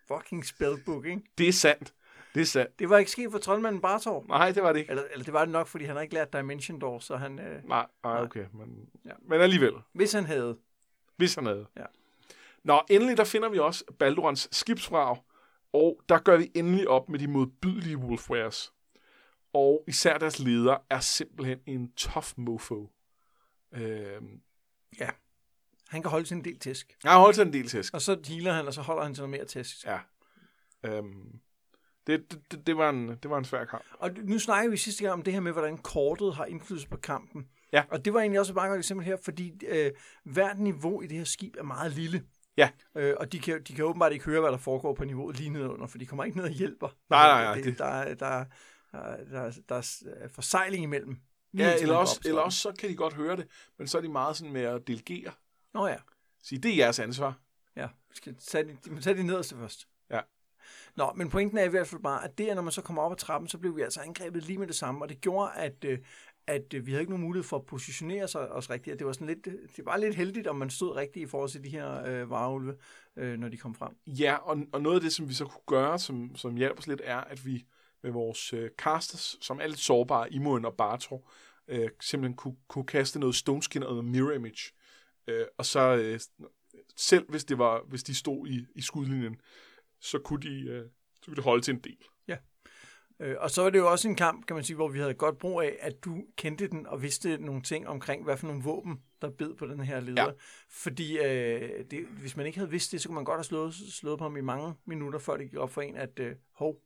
fucking 0.08 0.46
spellbook, 0.46 1.06
ikke? 1.06 1.22
Det 1.38 1.48
er 1.48 1.52
sandt. 1.52 1.94
Det 2.34 2.40
er 2.40 2.44
sandt. 2.46 2.78
Det 2.78 2.90
var 2.90 2.98
ikke 2.98 3.10
sket 3.10 3.30
for 3.30 3.38
troldmanden 3.38 3.80
Bartor. 3.80 4.24
Nej, 4.28 4.52
det 4.52 4.62
var 4.62 4.72
det 4.72 4.80
ikke. 4.80 4.90
Eller, 4.90 5.04
eller 5.12 5.24
det 5.24 5.32
var 5.34 5.40
det 5.44 5.48
nok, 5.52 5.66
fordi 5.66 5.84
han 5.84 5.96
har 5.96 6.02
ikke 6.02 6.14
lært 6.14 6.32
Dimension 6.32 6.78
Door, 6.80 6.98
så 6.98 7.16
han... 7.16 7.38
Øh, 7.38 7.64
Nej, 7.64 7.86
nej 8.04 8.22
okay. 8.22 8.44
Men, 8.54 8.88
Ja. 9.04 9.12
men 9.28 9.40
alligevel. 9.40 9.72
hvis 9.92 10.12
han 10.12 10.24
havde... 10.24 10.58
Hvis 11.16 11.34
han 11.34 11.46
havde. 11.46 11.66
Ja. 11.76 11.84
Nå, 12.64 12.82
endelig 12.90 13.16
der 13.16 13.24
finder 13.24 13.48
vi 13.48 13.58
også 13.58 13.84
Baldurons 13.98 14.48
skibsvrag, 14.52 15.16
og 15.72 16.00
der 16.08 16.18
gør 16.18 16.36
vi 16.36 16.50
endelig 16.54 16.88
op 16.88 17.08
med 17.08 17.18
de 17.18 17.26
modbydelige 17.28 17.96
Wolfwares. 17.96 18.72
Og 19.52 19.84
især 19.88 20.18
deres 20.18 20.38
leder 20.38 20.76
er 20.90 21.00
simpelthen 21.00 21.58
en 21.66 21.92
tough 21.92 22.26
mofo. 22.36 22.90
Øhm, 23.72 24.40
Han 25.88 26.02
kan 26.02 26.10
holde 26.10 26.26
sin 26.26 26.44
del 26.44 26.58
tæsk. 26.58 26.96
jeg 27.04 27.12
har 27.12 27.18
holdt 27.18 27.36
sig 27.36 27.42
en 27.46 27.52
del 27.52 27.68
tæsk. 27.68 27.94
Og 27.94 28.02
så 28.02 28.20
healer 28.28 28.52
han, 28.52 28.66
og 28.66 28.74
så 28.74 28.82
holder 28.82 29.02
han 29.02 29.14
til 29.14 29.20
noget 29.22 29.30
mere 29.30 29.44
tæsk. 29.44 29.86
Ja. 29.86 29.98
Øhm, 30.84 31.40
det, 32.10 32.42
det, 32.52 32.66
det, 32.66 32.76
var 32.76 32.90
en, 32.90 33.08
det 33.08 33.30
var 33.30 33.38
en 33.38 33.44
svær 33.44 33.64
kamp. 33.64 33.84
Og 33.92 34.10
nu 34.22 34.38
snakker 34.38 34.70
vi 34.70 34.76
sidste 34.76 35.02
gang 35.04 35.12
om 35.12 35.22
det 35.22 35.32
her 35.32 35.40
med, 35.40 35.52
hvordan 35.52 35.78
kortet 35.78 36.34
har 36.34 36.44
indflydelse 36.44 36.88
på 36.88 36.96
kampen. 36.96 37.48
Ja. 37.72 37.84
Og 37.90 38.04
det 38.04 38.14
var 38.14 38.20
egentlig 38.20 38.40
også 38.40 38.52
et 38.52 38.54
meget 38.54 38.68
godt 38.70 38.78
eksempel 38.78 39.06
her, 39.06 39.16
fordi 39.24 39.52
øh, 39.68 39.90
hvert 40.24 40.58
niveau 40.58 41.02
i 41.02 41.06
det 41.06 41.16
her 41.18 41.24
skib 41.24 41.56
er 41.58 41.62
meget 41.62 41.92
lille. 41.92 42.24
Ja. 42.56 42.70
Øh, 42.96 43.14
og 43.20 43.32
de 43.32 43.38
kan, 43.40 43.62
de 43.62 43.74
kan 43.74 43.84
åbenbart 43.84 44.12
ikke 44.12 44.24
høre, 44.24 44.40
hvad 44.40 44.50
der 44.50 44.58
foregår 44.58 44.94
på 44.94 45.04
niveauet 45.04 45.36
lige 45.36 45.50
nedenunder, 45.50 45.86
for 45.86 45.98
de 45.98 46.06
kommer 46.06 46.24
ikke 46.24 46.36
ned 46.36 46.44
og 46.44 46.50
hjælper. 46.50 46.88
Nej, 47.10 47.26
nej, 47.28 47.44
nej, 47.44 47.54
Det, 47.54 47.64
det- 47.64 47.78
der, 47.78 47.84
er- 47.84 48.14
der, 48.14 48.26
er- 48.26 48.44
der, 48.92 48.98
er- 48.98 49.24
der, 49.24 49.40
er- 49.40 49.58
der 49.68 49.74
er 50.24 50.28
forsejling 50.28 50.82
imellem. 50.84 51.16
Ja, 51.54 51.74
eller 51.80 51.94
også, 51.94 52.20
eller 52.24 52.40
også 52.40 52.58
så 52.58 52.72
kan 52.78 52.88
de 52.90 52.94
godt 52.96 53.14
høre 53.14 53.36
det, 53.36 53.46
men 53.78 53.86
så 53.88 53.98
er 53.98 54.02
de 54.02 54.08
meget 54.08 54.36
sådan 54.36 54.52
med 54.52 54.62
at 54.62 54.86
delegere. 54.86 55.32
Nå 55.74 55.86
ja, 55.86 55.96
Sige, 56.42 56.58
det 56.58 56.70
er 56.70 56.76
jeres 56.76 56.98
ansvar. 56.98 57.38
ja. 57.76 57.88
Skal 58.14 58.34
tage 58.36 58.64
de, 58.64 59.00
tage 59.00 59.16
de 59.16 59.22
nederste 59.22 59.56
først. 59.56 59.88
Nå, 61.00 61.12
men 61.16 61.30
pointen 61.30 61.58
er 61.58 61.64
i 61.64 61.68
hvert 61.68 61.86
fald 61.86 62.02
bare, 62.02 62.24
at 62.24 62.38
det, 62.38 62.54
når 62.54 62.62
man 62.62 62.72
så 62.72 62.82
kommer 62.82 63.02
op 63.02 63.12
ad 63.12 63.16
trappen, 63.16 63.48
så 63.48 63.58
blev 63.58 63.76
vi 63.76 63.82
altså 63.82 64.00
angrebet 64.00 64.46
lige 64.46 64.58
med 64.58 64.66
det 64.66 64.76
samme, 64.76 65.04
og 65.04 65.08
det 65.08 65.20
gjorde, 65.20 65.52
at, 65.52 65.84
øh, 65.84 65.98
at 66.46 66.74
øh, 66.74 66.86
vi 66.86 66.90
havde 66.90 67.02
ikke 67.02 67.12
nogen 67.12 67.24
mulighed 67.24 67.44
for 67.44 67.56
at 67.56 67.66
positionere 67.66 68.28
sig 68.28 68.52
os 68.52 68.70
rigtigt. 68.70 68.98
Det 68.98 69.06
var 69.06 69.12
sådan 69.12 69.26
lidt, 69.26 69.46
øh, 69.46 69.54
det 69.76 69.86
var 69.86 69.96
lidt 69.96 70.14
heldigt, 70.14 70.46
om 70.46 70.56
man 70.56 70.70
stod 70.70 70.96
rigtigt 70.96 71.26
i 71.26 71.26
forhold 71.26 71.50
til 71.50 71.64
de 71.64 71.68
her 71.68 72.04
øh, 72.04 72.30
varulve, 72.30 72.76
øh, 73.16 73.38
når 73.38 73.48
de 73.48 73.56
kom 73.56 73.74
frem. 73.74 73.92
Ja, 74.06 74.34
og, 74.34 74.58
og 74.72 74.82
noget 74.82 74.96
af 74.96 75.00
det, 75.00 75.12
som 75.12 75.28
vi 75.28 75.34
så 75.34 75.44
kunne 75.44 75.78
gøre, 75.78 75.98
som, 75.98 76.36
som 76.36 76.56
hjalp 76.56 76.78
os 76.78 76.86
lidt, 76.86 77.00
er, 77.04 77.16
at 77.16 77.46
vi 77.46 77.66
med 78.02 78.10
vores 78.10 78.52
øh, 78.52 78.70
casters, 78.78 79.36
som 79.40 79.60
er 79.60 79.66
lidt 79.66 79.80
sårbare, 79.80 80.32
Imoen 80.32 80.64
og 80.64 80.74
Bartor, 80.74 81.30
øh, 81.68 81.88
simpelthen 82.00 82.36
kunne, 82.36 82.56
kunne 82.68 82.86
kaste 82.86 83.20
noget 83.20 83.34
Stone 83.34 83.62
Skin 83.62 83.82
og 83.82 83.90
noget 83.90 84.04
Mirror 84.04 84.32
Image. 84.32 84.72
Øh, 85.28 85.44
og 85.58 85.66
så 85.66 85.96
øh, 85.96 86.20
selv 86.96 87.30
hvis, 87.30 87.44
det 87.44 87.58
var, 87.58 87.82
hvis 87.88 88.02
de 88.02 88.14
stod 88.14 88.48
i, 88.48 88.66
i 88.74 88.82
skudlinjen, 88.82 89.36
så 90.00 90.18
kunne 90.18 90.42
de, 90.42 90.68
øh, 90.68 90.84
så 91.22 91.26
kunne 91.26 91.36
de 91.36 91.42
holde 91.42 91.62
til 91.62 91.74
en 91.74 91.80
del. 91.80 91.98
Øh, 93.20 93.36
og 93.38 93.50
så 93.50 93.62
var 93.62 93.70
det 93.70 93.78
jo 93.78 93.90
også 93.90 94.08
en 94.08 94.16
kamp, 94.16 94.46
kan 94.46 94.54
man 94.54 94.64
sige, 94.64 94.76
hvor 94.76 94.88
vi 94.88 94.98
havde 94.98 95.14
godt 95.14 95.38
brug 95.38 95.62
af, 95.62 95.76
at 95.80 96.04
du 96.04 96.24
kendte 96.36 96.68
den 96.68 96.86
og 96.86 97.02
vidste 97.02 97.38
nogle 97.38 97.62
ting 97.62 97.88
omkring, 97.88 98.24
hvad 98.24 98.36
for 98.36 98.46
nogle 98.46 98.62
våben, 98.62 99.02
der 99.22 99.30
bed 99.30 99.54
på 99.54 99.66
den 99.66 99.80
her 99.80 100.00
leder. 100.00 100.24
Ja. 100.24 100.30
Fordi 100.70 101.18
øh, 101.18 101.84
det, 101.90 102.06
hvis 102.06 102.36
man 102.36 102.46
ikke 102.46 102.58
havde 102.58 102.70
vidst 102.70 102.92
det, 102.92 103.00
så 103.00 103.08
kunne 103.08 103.14
man 103.14 103.24
godt 103.24 103.38
have 103.38 103.44
slået, 103.44 103.74
slået 103.74 104.18
på 104.18 104.24
ham 104.24 104.36
i 104.36 104.40
mange 104.40 104.74
minutter, 104.84 105.18
før 105.18 105.36
det 105.36 105.50
gik 105.50 105.58
op 105.58 105.70
for 105.70 105.82
en, 105.82 105.96
at 105.96 106.18
øh, 106.20 106.36
hov, 106.54 106.76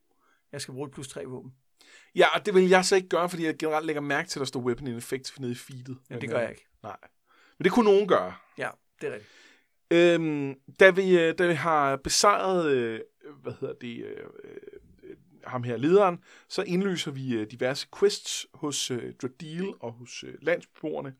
jeg 0.53 0.61
skal 0.61 0.75
bruge 0.75 0.89
et 0.89 0.95
plus 0.95 1.09
tre 1.09 1.25
våben. 1.25 1.53
Ja, 2.15 2.39
og 2.39 2.47
det 2.47 2.55
vil 2.55 2.69
jeg 2.69 2.85
så 2.85 2.97
ikke 2.97 3.09
gøre, 3.09 3.29
fordi 3.29 3.45
jeg 3.45 3.57
generelt 3.59 3.87
lægger 3.87 4.03
mærke 4.03 4.29
til, 4.29 4.39
at 4.39 4.41
der 4.41 4.47
står 4.47 4.61
Weapon 4.61 4.87
in 4.87 4.97
Effect 4.97 5.41
nede 5.41 5.53
i 5.53 5.55
feedet. 5.55 5.99
Ja, 6.11 6.19
det 6.19 6.29
gør 6.29 6.37
øh, 6.39 6.43
jeg 6.43 6.51
ikke. 6.51 6.67
Nej. 6.83 6.97
Men 7.59 7.65
det 7.65 7.73
kunne 7.73 7.85
nogen 7.85 8.09
gøre. 8.09 8.35
Ja, 8.59 8.71
det 9.01 9.09
er 9.09 9.13
rigtigt. 9.13 9.31
Øhm, 9.95 10.55
da, 10.81 10.91
vi, 10.91 11.19
øh, 11.19 11.39
da 11.39 11.47
vi 11.47 11.55
har 11.55 11.97
besejret, 11.97 12.67
øh, 12.67 13.01
hvad 13.43 13.53
hedder 13.61 13.75
det, 13.75 14.05
øh, 14.05 14.27
øh, 14.45 15.17
ham 15.47 15.63
her 15.63 15.77
lederen, 15.77 16.19
så 16.49 16.63
indløser 16.63 17.11
vi 17.11 17.35
øh, 17.35 17.51
diverse 17.51 17.87
quests 17.99 18.47
hos 18.55 18.91
øh, 18.91 19.13
Dradil 19.23 19.73
og 19.81 19.93
hos 19.93 20.25
øh, 20.25 20.35
landsbyboerne. 20.43 21.15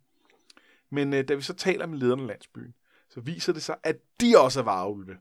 Men 0.91 1.15
øh, 1.15 1.29
da 1.29 1.35
vi 1.35 1.43
så 1.43 1.55
taler 1.55 1.87
med 1.87 1.99
lederen 1.99 2.21
af 2.21 2.27
landsbyen, 2.27 2.75
så 3.11 3.21
viser 3.21 3.53
det 3.53 3.63
sig, 3.63 3.77
at 3.83 3.97
de 4.21 4.35
også 4.39 4.61
er 4.61 4.65
varulve. 4.65 5.17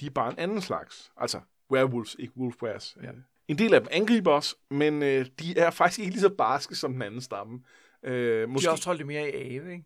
De 0.00 0.06
er 0.06 0.10
bare 0.10 0.32
en 0.32 0.38
anden 0.38 0.60
slags. 0.60 1.12
Altså 1.16 1.40
werewolves, 1.70 2.16
ikke 2.18 2.32
wolfwares. 2.36 2.96
Ja. 3.02 3.06
Ja. 3.06 3.12
En 3.48 3.58
del 3.58 3.74
af 3.74 3.80
dem 3.80 3.88
angriber 3.92 4.32
os, 4.32 4.56
men 4.70 5.02
øh, 5.02 5.26
de 5.38 5.58
er 5.58 5.70
faktisk 5.70 5.98
ikke 5.98 6.10
lige 6.10 6.20
så 6.20 6.28
barske 6.28 6.74
som 6.74 6.92
den 6.92 7.02
anden 7.02 7.20
stamme. 7.20 7.60
Øh, 8.02 8.48
Måske... 8.48 8.64
De 8.64 8.66
har 8.66 8.72
også 8.72 8.88
holdt 8.88 8.98
det 8.98 9.06
mere 9.06 9.28
i 9.30 9.32
ave, 9.32 9.72
ikke? 9.72 9.84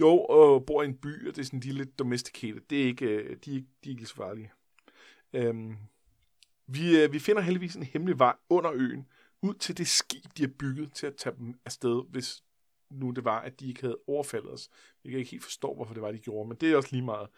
Jo, 0.00 0.08
og 0.18 0.66
bor 0.66 0.82
i 0.82 0.86
en 0.86 0.94
by, 0.94 1.28
og 1.28 1.36
det 1.36 1.42
er 1.42 1.44
sådan, 1.46 1.60
de 1.60 1.68
er 1.68 1.72
lidt 1.72 1.98
domesticated. 1.98 2.60
Det 2.70 2.80
er 2.82 2.84
ikke, 2.86 3.06
øh, 3.06 3.36
de, 3.44 3.50
er, 3.50 3.54
ikke- 3.54 3.68
de 3.84 3.88
er 3.90 3.94
ikke 3.94 4.06
så 4.06 4.14
farlige. 4.14 4.52
Øhm, 5.32 5.76
vi, 6.66 7.00
øh, 7.02 7.12
vi 7.12 7.18
finder 7.18 7.42
heldigvis 7.42 7.74
en 7.74 7.82
hemmelig 7.82 8.18
vej 8.18 8.34
under 8.48 8.70
øen, 8.74 9.06
ud 9.42 9.54
til 9.54 9.78
det 9.78 9.86
skib, 9.88 10.24
de 10.36 10.42
har 10.42 10.50
bygget 10.58 10.92
til 10.92 11.06
at 11.06 11.14
tage 11.16 11.34
dem 11.38 11.54
afsted, 11.64 12.02
hvis 12.10 12.42
nu 12.90 13.10
det 13.10 13.24
var, 13.24 13.40
at 13.40 13.60
de 13.60 13.68
ikke 13.68 13.80
havde 13.80 13.98
overfaldet 14.06 14.52
os. 14.52 14.68
Jeg 15.04 15.10
kan 15.10 15.18
ikke 15.18 15.30
helt 15.30 15.44
forstå, 15.44 15.74
hvorfor 15.74 15.94
det 15.94 16.02
var, 16.02 16.12
de 16.12 16.18
gjorde, 16.18 16.48
men 16.48 16.56
det 16.60 16.72
er 16.72 16.76
også 16.76 16.88
lige 16.92 17.04
meget. 17.04 17.28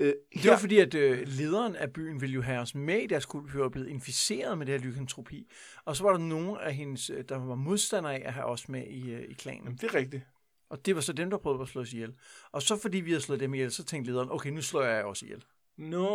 Øh, 0.00 0.12
Det 0.34 0.50
var 0.50 0.58
fordi, 0.58 0.78
at 0.78 0.94
øh, 0.94 1.22
lederen 1.26 1.76
af 1.76 1.92
byen 1.92 2.20
ville 2.20 2.34
jo 2.34 2.42
have 2.42 2.58
os 2.60 2.74
med 2.74 2.98
i 2.98 3.06
deres 3.06 3.26
kultur 3.26 3.64
og 3.64 3.72
blevet 3.72 3.88
inficeret 3.88 4.58
med 4.58 4.66
det 4.66 4.80
her 4.80 4.88
lykantropi. 4.90 5.50
Og 5.84 5.96
så 5.96 6.02
var 6.02 6.10
der 6.10 6.18
nogle 6.18 6.62
af 6.62 6.74
hendes, 6.74 7.10
øh, 7.10 7.24
der 7.28 7.36
var 7.38 7.54
modstandere 7.54 8.14
af 8.14 8.22
at 8.26 8.32
have 8.32 8.46
os 8.46 8.68
med 8.68 8.86
i, 8.86 9.10
øh, 9.10 9.22
i 9.28 9.32
klanen. 9.32 9.62
Jamen, 9.64 9.76
det 9.78 9.84
er 9.84 9.94
rigtigt. 9.94 10.22
Og 10.70 10.86
det 10.86 10.94
var 10.94 11.00
så 11.00 11.12
dem, 11.12 11.30
der 11.30 11.38
prøvede 11.38 11.62
at 11.62 11.68
slå 11.68 11.80
os 11.82 11.92
ihjel. 11.92 12.14
Og 12.52 12.62
så 12.62 12.76
fordi 12.76 12.98
vi 13.00 13.10
havde 13.10 13.20
slået 13.22 13.40
dem 13.40 13.54
ihjel, 13.54 13.70
så 13.72 13.84
tænkte 13.84 14.10
lederen, 14.10 14.30
okay, 14.30 14.50
nu 14.50 14.62
slår 14.62 14.82
jeg 14.82 15.04
også 15.04 15.24
ihjel. 15.26 15.44
Nå, 15.76 16.06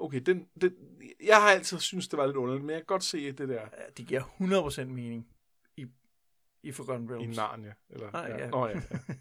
okay. 0.00 0.20
Den, 0.26 0.48
den, 0.60 0.72
jeg 1.24 1.36
har 1.42 1.50
altid 1.50 1.78
synes 1.78 2.08
det 2.08 2.16
var 2.16 2.26
lidt 2.26 2.36
underligt, 2.36 2.64
men 2.64 2.70
jeg 2.70 2.78
kan 2.80 2.86
godt 2.86 3.04
se 3.04 3.32
det 3.32 3.48
der 3.48 3.54
Ja, 3.60 3.66
Det 3.96 4.06
giver 4.06 4.22
100% 4.80 4.84
mening 4.84 5.28
i, 5.76 5.86
i 6.62 6.72
Forgotten 6.72 7.08
i 7.08 7.12
Realms. 7.12 7.36
Narnia. 7.36 7.72
Eller, 7.90 8.10
Nej, 8.10 8.36
ja. 8.38 8.50
Nå, 8.50 8.66
ja, 8.66 8.72
ja. 8.74 9.14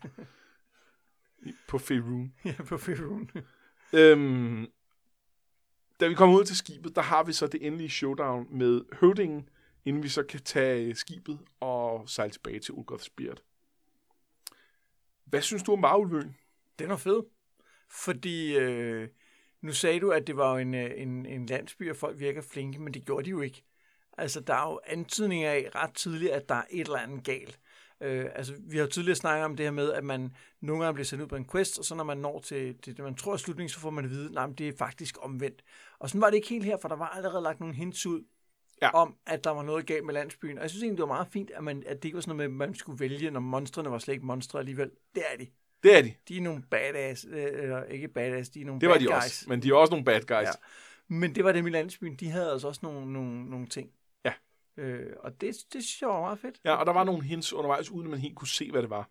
I- 1.45 1.53
På 1.67 1.77
Faerun. 1.77 2.33
ja, 2.45 2.55
på 2.67 2.77
Faerun. 2.77 3.31
Øhm, 3.93 4.67
da 5.99 6.07
vi 6.07 6.13
kommer 6.13 6.39
ud 6.39 6.43
til 6.43 6.57
skibet, 6.57 6.95
der 6.95 7.01
har 7.01 7.23
vi 7.23 7.33
så 7.33 7.47
det 7.47 7.65
endelige 7.67 7.89
showdown 7.89 8.47
med 8.57 8.81
høvdingen, 8.93 9.49
inden 9.85 10.03
vi 10.03 10.09
så 10.09 10.23
kan 10.23 10.39
tage 10.39 10.95
skibet 10.95 11.39
og 11.59 12.09
sejle 12.09 12.31
tilbage 12.31 12.59
til 12.59 12.73
Ulgoth 12.73 13.03
Spirit. 13.03 13.43
Hvad 15.29 15.41
synes 15.41 15.63
du 15.63 15.73
om 15.73 15.81
Varulvøen? 15.81 16.35
Den 16.79 16.89
var 16.89 16.97
fed. 16.97 17.23
Fordi 17.89 18.57
øh, 18.57 19.07
nu 19.61 19.73
sagde 19.73 19.99
du, 19.99 20.11
at 20.11 20.27
det 20.27 20.37
var 20.37 20.51
jo 20.51 20.57
en, 20.57 20.73
øh, 20.73 20.91
en, 20.95 21.25
en 21.25 21.45
landsby, 21.45 21.89
og 21.89 21.95
folk 21.95 22.19
virker 22.19 22.41
flinke, 22.41 22.79
men 22.79 22.93
det 22.93 23.05
gjorde 23.05 23.25
de 23.25 23.29
jo 23.29 23.41
ikke. 23.41 23.63
Altså, 24.17 24.39
der 24.39 24.53
er 24.53 24.71
jo 24.71 24.79
antydninger 24.87 25.51
af 25.51 25.69
ret 25.75 25.93
tidligt, 25.93 26.31
at 26.31 26.49
der 26.49 26.55
er 26.55 26.63
et 26.69 26.79
eller 26.79 26.97
andet 26.97 27.23
galt. 27.23 27.59
Øh, 28.01 28.25
altså, 28.35 28.53
vi 28.59 28.77
har 28.77 28.83
jo 28.83 28.89
tidligere 28.89 29.15
snakket 29.15 29.45
om 29.45 29.55
det 29.55 29.65
her 29.65 29.71
med, 29.71 29.91
at 29.91 30.03
man 30.03 30.35
nogle 30.61 30.83
gange 30.83 30.93
bliver 30.93 31.05
sendt 31.05 31.23
ud 31.23 31.27
på 31.27 31.35
en 31.35 31.49
quest, 31.49 31.79
og 31.79 31.85
så 31.85 31.95
når 31.95 32.03
man 32.03 32.17
når 32.17 32.39
til, 32.39 32.77
til 32.81 32.97
det, 32.97 33.03
man 33.03 33.15
tror 33.15 33.33
er 33.33 33.37
slutningen, 33.37 33.69
så 33.69 33.79
får 33.79 33.89
man 33.89 34.05
at 34.05 34.11
vide, 34.11 34.39
at 34.39 34.49
det 34.57 34.67
er 34.67 34.77
faktisk 34.77 35.17
omvendt. 35.21 35.63
Og 35.99 36.09
sådan 36.09 36.21
var 36.21 36.29
det 36.29 36.35
ikke 36.35 36.49
helt 36.49 36.65
her, 36.65 36.77
for 36.81 36.87
der 36.87 36.95
var 36.95 37.07
allerede 37.07 37.43
lagt 37.43 37.59
nogle 37.59 37.75
hints 37.75 38.05
ud, 38.05 38.23
Ja. 38.81 38.89
om, 38.93 39.15
at 39.25 39.43
der 39.43 39.49
var 39.49 39.63
noget 39.63 39.85
galt 39.85 40.05
med 40.05 40.13
landsbyen. 40.13 40.57
Og 40.57 40.61
jeg 40.61 40.69
synes 40.69 40.83
egentlig, 40.83 40.97
det 40.97 41.09
var 41.09 41.15
meget 41.15 41.27
fint, 41.27 41.51
at, 41.51 41.63
man, 41.63 41.83
at 41.87 41.95
det 41.97 42.05
ikke 42.05 42.15
var 42.15 42.21
sådan 42.21 42.37
noget 42.37 42.51
med, 42.51 42.65
at 42.65 42.69
man 42.69 42.75
skulle 42.75 42.99
vælge, 42.99 43.31
når 43.31 43.39
monstrene 43.39 43.91
var 43.91 43.97
slet 43.99 44.13
ikke 44.13 44.25
monstre 44.25 44.59
alligevel. 44.59 44.91
Det 45.15 45.23
er 45.33 45.37
de. 45.37 45.47
Det 45.83 45.97
er 45.97 46.01
de. 46.01 46.13
De 46.27 46.37
er 46.37 46.41
nogle 46.41 46.63
badass, 46.71 47.25
øh, 47.29 47.43
eller 47.43 47.83
ikke 47.83 48.07
badass, 48.07 48.49
de 48.49 48.61
er 48.61 48.65
nogle 48.65 48.81
Det 48.81 48.89
var 48.89 48.95
bad 48.95 49.01
de 49.01 49.05
guys. 49.05 49.15
også. 49.15 49.45
Men 49.47 49.61
de 49.63 49.69
er 49.69 49.73
også 49.75 49.91
nogle 49.91 50.05
bad 50.05 50.21
guys. 50.21 50.31
Ja. 50.31 50.41
Ja. 50.41 50.51
Men 51.07 51.35
det 51.35 51.43
var 51.43 51.51
dem 51.51 51.67
i 51.67 51.69
landsbyen, 51.69 52.15
de 52.15 52.29
havde 52.29 52.51
altså 52.51 52.67
også 52.67 52.79
nogle, 52.83 53.13
nogle, 53.13 53.49
nogle 53.49 53.67
ting. 53.67 53.89
Ja. 54.25 54.33
Øh, 54.77 55.13
og 55.19 55.31
det, 55.41 55.55
det 55.73 55.83
synes 55.83 56.01
jeg 56.01 56.09
var 56.09 56.19
meget 56.21 56.39
fedt. 56.39 56.59
ja, 56.65 56.75
og 56.75 56.85
der 56.85 56.93
var 56.93 57.03
nogle 57.03 57.23
hints 57.23 57.53
undervejs, 57.53 57.91
uden 57.91 58.07
at 58.07 58.11
man 58.11 58.19
helt 58.19 58.35
kunne 58.35 58.47
se, 58.47 58.71
hvad 58.71 58.81
det 58.81 58.89
var. 58.89 59.09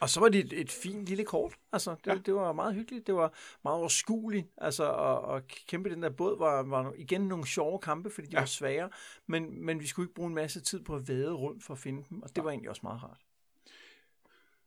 Og 0.00 0.08
så 0.10 0.20
var 0.20 0.28
det 0.28 0.38
et, 0.44 0.52
et 0.60 0.70
fint 0.70 1.06
lille 1.06 1.24
kort. 1.24 1.54
Altså, 1.72 1.90
det, 1.90 2.06
Ja. 2.06 2.12
ja. 2.12 2.18
det 2.26 2.34
var 2.34 2.52
meget 2.52 2.74
hyggeligt. 2.74 3.06
Det 3.06 3.14
var 3.14 3.32
meget 3.64 3.78
overskueligt. 3.78 4.46
Altså, 4.58 4.92
at, 4.92 5.36
at 5.36 5.42
kæmpe 5.68 5.90
den 5.90 6.02
der 6.02 6.10
båd 6.10 6.38
var, 6.38 6.62
var 6.62 6.92
igen 6.96 7.20
nogle 7.20 7.46
sjove 7.46 7.78
kampe, 7.78 8.10
fordi 8.10 8.26
de 8.26 8.32
Ja. 8.32 8.36
ja. 8.38 8.40
var 8.40 8.46
svære. 8.46 8.90
Men, 9.26 9.64
men 9.66 9.80
vi 9.80 9.86
skulle 9.86 10.04
ikke 10.06 10.14
bruge 10.14 10.28
en 10.28 10.34
masse 10.34 10.60
tid 10.60 10.82
på 10.82 10.94
at 10.96 11.08
vade 11.08 11.32
rundt 11.32 11.64
for 11.64 11.74
at 11.74 11.78
finde 11.78 12.04
dem, 12.10 12.22
og 12.22 12.36
det 12.36 12.44
var 12.44 12.50
egentlig 12.50 12.70
også 12.70 12.80
meget 12.82 13.02
rart. 13.02 13.20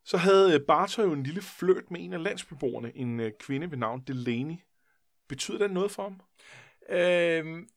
Så 0.04 0.18
havde 0.18 0.54
øh, 0.54 0.62
Bartøj 0.68 1.06
jo 1.06 1.14
en 1.14 1.24
lille 1.24 1.42
fløjt 1.42 1.92
med 1.92 2.02
en 2.02 2.14
af 2.14 2.24
landsbeboerne, 2.24 2.98
en 2.98 3.20
øh, 3.20 3.32
kvinde 3.40 3.72
ved 3.72 3.78
navn 3.78 4.02
Delaney. 4.08 4.56
Betyder 5.28 5.58
det 5.58 5.72
noget 5.72 5.92
for 5.92 6.04
ham? 6.04 6.22
Øhm, 6.90 7.70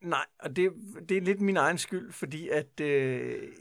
nej, 0.00 0.24
og 0.38 0.56
det, 0.56 0.72
det 1.08 1.16
er 1.16 1.20
lidt 1.20 1.40
min 1.40 1.56
egen 1.56 1.78
skyld, 1.78 2.12
fordi 2.12 2.48
at 2.48 2.80
øh, 2.80 3.52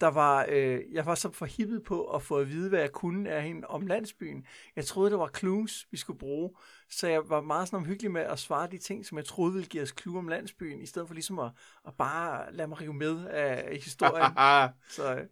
der 0.00 0.06
var, 0.06 0.46
øh, 0.48 0.80
jeg 0.92 1.06
var 1.06 1.14
så 1.14 1.32
forhippet 1.32 1.82
på 1.82 2.04
at 2.04 2.22
få 2.22 2.36
at 2.36 2.48
vide, 2.48 2.68
hvad 2.68 2.80
jeg 2.80 2.92
kunne 2.92 3.30
af 3.30 3.42
hende 3.42 3.66
om 3.66 3.86
landsbyen. 3.86 4.46
Jeg 4.76 4.84
troede, 4.84 5.10
det 5.10 5.18
var 5.18 5.30
clues, 5.38 5.86
vi 5.90 5.96
skulle 5.96 6.18
bruge, 6.18 6.50
så 6.90 7.08
jeg 7.08 7.28
var 7.28 7.40
meget 7.40 7.68
sådan 7.68 7.76
omhyggelig 7.76 8.10
med 8.10 8.20
at 8.20 8.38
svare 8.38 8.68
de 8.70 8.78
ting, 8.78 9.06
som 9.06 9.18
jeg 9.18 9.24
troede 9.24 9.52
ville 9.52 9.68
give 9.68 9.82
os 9.82 9.94
clue 10.00 10.18
om 10.18 10.28
landsbyen, 10.28 10.80
i 10.80 10.86
stedet 10.86 11.08
for 11.08 11.14
ligesom 11.14 11.38
at, 11.38 11.50
at 11.86 11.94
bare 11.98 12.52
lade 12.52 12.68
mig 12.68 12.80
rive 12.80 12.94
med 12.94 13.26
af 13.26 13.76
historien. 13.76 14.32
så 14.96 15.14
øh, 15.14 15.26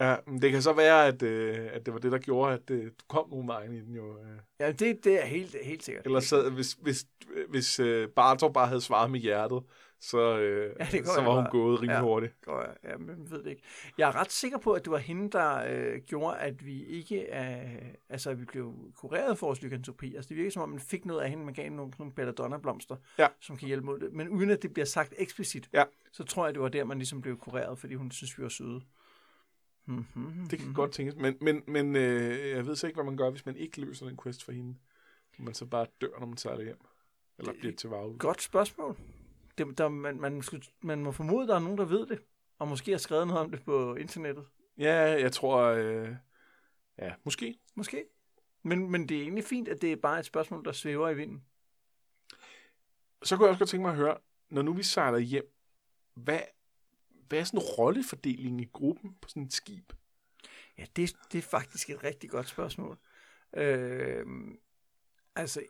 ja, 0.00 0.16
men 0.26 0.42
det 0.42 0.52
kan 0.52 0.62
så 0.62 0.72
være, 0.72 1.06
at, 1.06 1.22
øh, 1.22 1.68
at 1.72 1.86
det 1.86 1.94
var 1.94 2.00
det, 2.00 2.12
der 2.12 2.18
gjorde, 2.18 2.54
at 2.54 2.70
øh, 2.70 2.84
du 2.84 3.04
kom 3.08 3.30
nogle 3.30 3.46
vejen 3.48 3.72
i 3.72 3.80
den 3.80 3.94
jo. 3.94 4.18
Øh. 4.18 4.38
ja, 4.60 4.72
det, 4.72 5.04
det 5.04 5.22
er 5.22 5.26
helt, 5.26 5.56
helt 5.62 5.84
sikkert. 5.84 6.06
Ellers 6.06 6.24
så, 6.24 6.50
hvis, 6.50 6.72
hvis, 6.72 7.06
hvis 7.48 7.80
øh, 7.80 8.08
Bartov 8.08 8.52
bare 8.52 8.66
havde 8.66 8.80
svaret 8.80 9.10
med 9.10 9.20
hjertet, 9.20 9.62
så, 10.04 10.38
øh, 10.38 10.76
Ja, 10.80 10.84
det 10.92 11.06
så 11.06 11.12
jeg 11.20 11.26
var 11.26 11.40
hun 11.42 11.50
gået 11.50 11.80
rimelig 11.80 11.94
Ja. 11.96 12.02
hurtigt. 12.02 12.34
Og, 12.46 12.66
ja, 12.84 12.96
men 12.96 13.08
jeg 13.08 13.30
ved 13.30 13.42
det 13.42 13.50
ikke. 13.50 13.62
Jeg 13.98 14.08
er 14.08 14.16
ret 14.20 14.32
sikker 14.32 14.58
på, 14.58 14.72
at 14.72 14.84
det 14.84 14.90
var 14.90 14.98
hende, 14.98 15.30
der 15.30 15.64
øh, 15.70 16.00
gjorde, 16.00 16.38
at 16.38 16.66
vi 16.66 16.84
ikke 16.84 17.28
er, 17.28 17.70
altså, 18.08 18.30
at 18.30 18.40
vi 18.40 18.44
blev 18.44 18.74
kureret 18.96 19.38
for 19.38 19.46
vores 19.46 19.62
lykantropi. 19.62 20.14
Altså, 20.14 20.28
det 20.28 20.36
virker 20.36 20.50
som 20.50 20.62
om, 20.62 20.68
man 20.68 20.80
fik 20.80 21.04
noget 21.04 21.20
af 21.20 21.30
hende, 21.30 21.44
man 21.44 21.54
gav 21.54 21.62
hende 21.62 21.76
nogle, 21.76 21.92
nogle 21.98 22.12
belladonna-blomster, 22.14 22.96
Ja. 23.18 23.28
som 23.40 23.56
kan 23.56 23.66
hjælpe 23.68 23.86
mod 23.86 24.00
det. 24.00 24.12
Men 24.12 24.28
uden 24.28 24.50
at 24.50 24.62
det 24.62 24.72
bliver 24.72 24.86
sagt 24.86 25.14
eksplicit, 25.18 25.68
Ja. 25.72 25.84
så 26.12 26.24
tror 26.24 26.44
jeg, 26.46 26.54
det 26.54 26.62
var 26.62 26.68
der, 26.68 26.84
man 26.84 26.98
ligesom 26.98 27.20
blev 27.22 27.38
kureret, 27.38 27.78
fordi 27.78 27.94
hun 27.94 28.10
synes, 28.10 28.38
vi 28.38 28.42
var 28.42 28.48
søde. 28.48 28.80
Mm-hmm. 29.86 30.46
Det 30.50 30.58
kan 30.58 30.72
godt 30.74 30.92
tænkes. 30.92 31.16
Men, 31.16 31.36
men, 31.40 31.62
men 31.66 31.96
øh, 31.96 32.50
jeg 32.50 32.66
ved 32.66 32.76
så 32.76 32.86
ikke, 32.86 32.96
hvad 32.96 33.04
man 33.04 33.16
gør, 33.16 33.30
hvis 33.30 33.46
man 33.46 33.56
ikke 33.56 33.80
løser 33.80 34.06
den 34.06 34.18
quest 34.22 34.44
for 34.44 34.52
hende. 34.52 34.74
Man 35.38 35.54
så 35.54 35.66
bare 35.66 35.86
dør, 36.00 36.18
når 36.20 36.26
man 36.26 36.36
sejler 36.36 36.64
hjem. 36.64 36.78
Eller 37.38 37.52
Det- 37.52 37.60
bliver 37.60 37.74
til 37.76 37.90
varulv. 37.90 38.18
Godt 38.18 38.42
spørgsmål. 38.42 38.96
Det, 39.58 39.78
der, 39.78 39.88
man, 39.88 40.20
man, 40.20 40.42
skulle, 40.42 40.64
man 40.80 41.02
må 41.02 41.12
formode, 41.12 41.42
at 41.42 41.48
der 41.48 41.54
er 41.54 41.58
nogen, 41.58 41.78
der 41.78 41.84
ved 41.84 42.06
det. 42.06 42.22
Og 42.58 42.68
måske 42.68 42.90
har 42.90 42.98
skrevet 42.98 43.26
noget 43.26 43.42
om 43.42 43.50
det 43.50 43.64
på 43.64 43.94
internettet. 43.94 44.46
Ja, 44.78 45.00
jeg 45.00 45.32
tror... 45.32 45.62
Øh, 45.62 46.14
ja, 46.98 47.14
måske. 47.24 47.58
Måske. 47.74 48.04
Men, 48.62 48.90
men 48.90 49.08
det 49.08 49.16
er 49.16 49.22
egentlig 49.22 49.44
fint, 49.44 49.68
at 49.68 49.82
det 49.82 49.92
er 49.92 49.96
bare 49.96 50.18
et 50.18 50.26
spørgsmål, 50.26 50.64
der 50.64 50.72
svæver 50.72 51.08
i 51.08 51.14
vinden. 51.14 51.44
Så 53.22 53.36
kunne 53.36 53.44
jeg 53.44 53.50
også 53.50 53.58
godt 53.58 53.70
tænke 53.70 53.82
mig 53.82 53.90
at 53.90 53.96
høre, 53.96 54.18
når 54.48 54.62
nu 54.62 54.72
vi 54.72 54.82
sejler 54.82 55.18
hjem, 55.18 55.54
hvad, 56.14 56.40
hvad 57.28 57.38
er 57.38 57.44
sådan 57.44 57.60
rollefordelingen 57.60 58.60
i 58.60 58.68
gruppen 58.72 59.16
på 59.20 59.28
sådan 59.28 59.42
et 59.42 59.52
skib? 59.52 59.92
Ja, 60.78 60.84
det, 60.96 61.16
det 61.32 61.38
er 61.38 61.42
faktisk 61.42 61.90
et 61.90 62.04
rigtig 62.04 62.30
godt 62.30 62.48
spørgsmål. 62.48 62.98
Øh, 63.56 64.26
altså, 65.34 65.62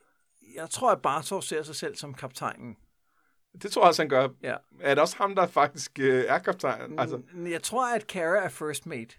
jeg 0.55 0.71
tror, 0.71 0.93
at 0.93 1.03
Bartov 1.03 1.43
ser 1.43 1.63
sig 1.63 1.77
selv 1.77 1.97
som 1.97 2.15
kaptajnen. 2.15 2.77
Det 3.63 3.73
tror 3.73 3.83
jeg 3.83 3.89
også, 3.89 4.03
han 4.03 4.09
gør. 4.09 4.29
Ja. 4.43 4.55
Er 4.81 4.95
det 4.95 5.03
også 5.03 5.17
ham, 5.17 5.35
der 5.35 5.47
faktisk 5.47 5.99
øh, 5.99 6.25
er 6.29 6.39
kaptajn? 6.39 6.99
Altså. 6.99 7.21
Jeg 7.51 7.63
tror, 7.63 7.95
at 7.95 8.07
Kara 8.07 8.45
er 8.45 8.49
first 8.49 8.87
mate. 8.87 9.17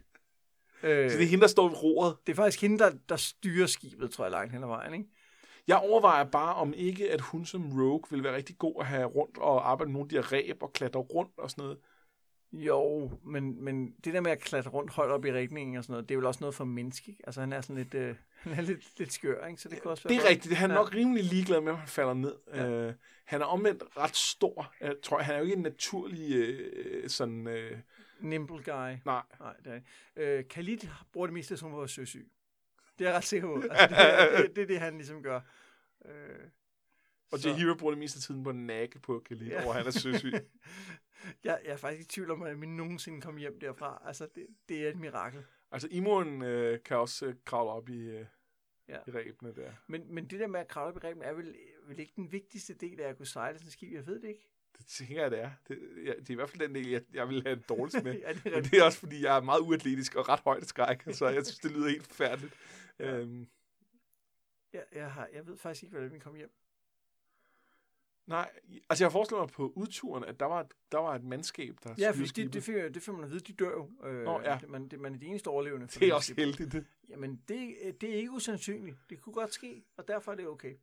Øh, 0.84 1.12
så 1.12 1.18
det 1.18 1.24
er 1.24 1.30
hende, 1.30 1.42
der 1.42 1.48
står 1.48 1.68
ved 1.68 1.84
roret. 1.84 2.16
det 2.28 2.32
er 2.32 2.36
faktisk 2.36 2.62
hende, 2.62 2.80
der, 2.80 2.92
der 3.10 3.16
styrer 3.16 3.68
skibet, 3.68 4.12
tror 4.12 4.24
jeg, 4.26 4.32
langt 4.32 4.54
hen 4.54 4.64
ad 4.64 4.68
vejen. 4.68 4.94
Ikke? 4.94 5.06
Jeg 5.68 5.78
overvejer 5.78 6.24
bare, 6.24 6.56
om 6.56 6.74
ikke, 6.74 7.12
at 7.12 7.22
hun 7.22 7.46
som 7.46 7.82
rogue 7.82 8.04
vil 8.10 8.24
være 8.24 8.36
rigtig 8.36 8.58
god 8.58 8.76
at 8.80 8.86
have 8.86 9.06
rundt 9.06 9.38
og 9.38 9.70
arbejde 9.72 9.92
med 9.92 10.00
nogle 10.00 10.18
af 10.18 10.24
de 10.24 10.36
ræb 10.36 10.64
og 10.64 10.74
klatre 10.74 11.00
rundt 11.00 11.32
og 11.38 11.50
sådan 11.50 11.64
noget. 11.64 11.78
Jo, 12.54 13.12
men, 13.26 13.64
men 13.64 13.92
det 14.06 14.14
der 14.14 14.22
med 14.22 14.32
at 14.32 14.40
klatre 14.40 14.70
rundt 14.72 14.92
højt 14.92 15.10
op 15.12 15.26
i 15.26 15.32
regningen 15.32 15.78
og 15.78 15.84
sådan 15.84 15.92
noget, 15.94 16.10
det 16.10 16.16
er 16.16 16.18
vel 16.18 16.26
også 16.26 16.40
noget 16.42 16.56
for 16.56 16.66
menneske. 16.66 17.12
Ikke? 17.12 17.24
Altså, 17.28 17.40
han 17.42 17.54
er 17.54 17.62
sådan 17.62 17.76
lidt, 17.76 17.94
øh, 17.94 18.16
han 18.44 18.54
er 18.54 18.62
lidt, 18.62 19.00
lidt 19.00 19.14
skør, 19.14 19.46
ikke? 19.48 19.62
så 19.62 19.70
det 19.70 19.82
kunne 19.82 19.92
også 19.92 20.04
være 20.04 20.10
Det 20.14 20.18
er 20.18 20.22
godt. 20.24 20.30
rigtigt. 20.32 20.56
Han 20.56 20.72
er 20.72 20.76
Ja. 20.76 20.80
nok 20.82 20.94
rimelig 20.96 21.24
ligeglad 21.24 21.62
med, 21.62 21.72
om 21.72 21.78
han 21.78 21.88
falder 21.88 22.14
ned. 22.14 22.36
Ja. 22.54 22.70
Øh, 22.70 22.94
han 23.26 23.42
er 23.42 23.46
omvendt 23.46 23.84
ret 23.98 24.16
stor. 24.16 24.74
Jeg 24.82 24.96
tror, 25.04 25.20
han 25.20 25.36
er 25.36 25.40
jo 25.40 25.44
ikke 25.44 25.56
en 25.56 25.62
naturlig 25.64 26.36
øh, 26.36 27.10
sådan... 27.10 27.48
Øh, 27.48 27.78
Nimble 28.20 28.56
guy. 28.64 28.72
nej. 29.06 29.22
Nej, 29.40 29.54
det 29.64 29.72
er 29.72 29.76
ikke. 29.76 30.38
Øh, 30.38 30.44
Khalid 30.50 30.78
bruger 31.14 31.28
det 31.28 31.34
meste, 31.34 31.58
som 31.58 31.74
var 31.74 31.88
søsyg. 31.88 32.32
Det 33.00 33.06
er 33.06 33.10
jeg 33.10 33.18
ret 33.18 33.24
sikker 33.24 33.48
på. 33.48 33.64
Altså, 33.72 33.96
det, 33.96 33.98
er, 34.00 34.42
det, 34.48 34.56
det 34.56 34.62
er 34.62 34.68
det, 34.68 34.80
han 34.80 34.94
ligesom 34.98 35.24
gør. 35.24 35.40
Øh, 36.06 36.12
Og 37.32 37.40
så- 37.40 37.50
Jahira 37.50 37.76
bruger 37.76 37.92
det 37.92 38.00
meste 38.00 38.18
af 38.18 38.22
tiden 38.22 38.44
på 38.44 38.50
at 38.50 38.56
nakke 38.56 39.00
på 39.00 39.24
Khalid, 39.26 39.48
Ja. 39.48 39.54
ja. 39.60 39.66
over 39.66 39.74
han 39.74 39.88
er 39.88 39.92
søsyg. 39.92 40.34
jeg, 41.44 41.60
jeg 41.66 41.72
er 41.72 41.78
faktisk 41.78 42.08
i 42.10 42.12
tvivl 42.12 42.32
om, 42.32 42.42
at 42.44 42.62
vi 42.62 42.66
nogensinde 42.66 43.22
kom 43.22 43.38
hjem 43.38 43.60
derfra. 43.60 44.02
Altså, 44.06 44.28
det, 44.36 44.48
det 44.70 44.86
er 44.86 44.90
et 44.90 45.00
mirakel. 45.00 45.44
altså, 45.72 45.88
Imoen 45.92 46.42
øh, 46.42 46.84
kan 46.84 46.98
også 46.98 47.26
øh, 47.26 47.36
kravle 47.46 47.72
op 47.72 47.90
i, 47.90 48.00
øh, 48.10 48.26
Ja. 48.88 48.98
i 49.08 49.12
ræbene 49.12 49.56
der. 49.56 49.72
Men, 49.88 50.14
men 50.14 50.26
det 50.28 50.40
der 50.40 50.48
med 50.48 50.60
at 50.60 50.68
kravle 50.68 50.96
op 50.96 51.04
i 51.04 51.08
reben 51.08 51.22
er 51.24 51.34
vel, 51.34 51.56
vel 51.88 52.00
ikke 52.00 52.14
den 52.16 52.32
vigtigste 52.32 52.74
del 52.74 53.00
af 53.02 53.10
at 53.10 53.18
kunne 53.18 53.26
sejle 53.26 53.58
sådan 53.58 53.68
et 53.68 53.74
skib? 53.74 53.94
Jeg 53.94 54.08
ved 54.08 54.22
det 54.22 54.28
ikke. 54.28 54.50
Det 54.78 54.86
tænker 54.86 55.22
jeg, 55.22 55.32
det 55.32 55.40
er. 55.40 55.52
Det, 55.68 55.80
ja, 56.06 56.12
det 56.12 56.30
er 56.30 56.34
i 56.34 56.36
hvert 56.36 56.50
fald 56.50 56.68
den 56.68 56.76
del, 56.76 56.90
jeg, 56.90 57.02
jeg 57.14 57.30
vil 57.30 57.44
have 57.44 57.60
dårligst 57.70 58.04
med. 58.04 58.14
ja, 58.20 58.34
det 58.34 58.46
er 58.46 58.52
Men 58.56 58.64
det 58.64 58.74
er 58.80 58.84
også, 58.84 59.00
fordi 59.00 59.24
jeg 59.24 59.38
er 59.38 59.42
meget 59.42 59.60
uatletisk 59.60 60.16
og 60.16 60.30
ret 60.30 60.40
højt 60.40 60.68
skræk, 60.68 61.04
så 61.20 61.28
jeg 61.28 61.46
synes, 61.46 61.60
det 61.60 61.72
lyder 61.72 61.90
helt 61.90 62.08
forfærdeligt. 62.08 62.54
Ja. 63.00 63.18
Øhm, 63.18 63.48
Jeg, 64.74 64.84
jeg, 64.92 65.12
har, 65.12 65.30
jeg 65.34 65.48
ved 65.48 65.58
faktisk 65.58 65.84
ikke, 65.84 65.92
hvordan 65.96 66.14
vi 66.14 66.20
kom 66.20 66.36
hjem. 66.36 66.52
Nej, 68.28 68.52
altså 68.90 69.04
jeg 69.04 69.12
forestiller 69.12 69.42
mig 69.42 69.50
på 69.50 69.74
udturen, 69.76 70.24
at 70.24 70.40
der 70.40 70.46
var 70.46 70.60
et, 70.62 70.72
der 70.92 70.98
var 70.98 71.16
et 71.16 71.24
mandskab, 71.24 71.76
der 71.84 71.96
Ja, 71.98 72.12
skibet. 72.12 72.36
det, 72.36 72.54
det, 72.54 72.64
fik, 72.64 72.76
det 72.94 73.04
får 73.04 73.14
man 73.14 73.24
at 73.24 73.30
vide, 73.32 73.40
de 73.40 73.54
dør 73.54 73.70
jo. 73.72 73.90
Øh, 74.04 74.24
Nå, 74.24 74.42
ja. 74.42 74.58
det, 74.62 74.70
man, 74.70 74.88
det, 74.88 75.00
man 75.00 75.14
er 75.16 75.20
de 75.20 75.26
eneste 75.26 75.48
overlevende. 75.48 75.88
for 75.88 76.00
det 76.00 76.06
er 76.06 76.10
det 76.10 76.16
også 76.16 76.34
heldigt. 76.38 76.72
Det. 76.72 76.86
Jamen, 77.10 77.42
det, 77.48 77.76
det 78.02 78.10
er 78.10 78.16
ikke 78.16 78.32
usandsynligt. 78.32 78.98
Det 79.10 79.22
kunne 79.22 79.34
godt 79.34 79.54
ske, 79.54 79.84
og 79.98 80.08
derfor 80.08 80.32
er 80.32 80.36
det 80.36 80.48
okay. 80.48 80.74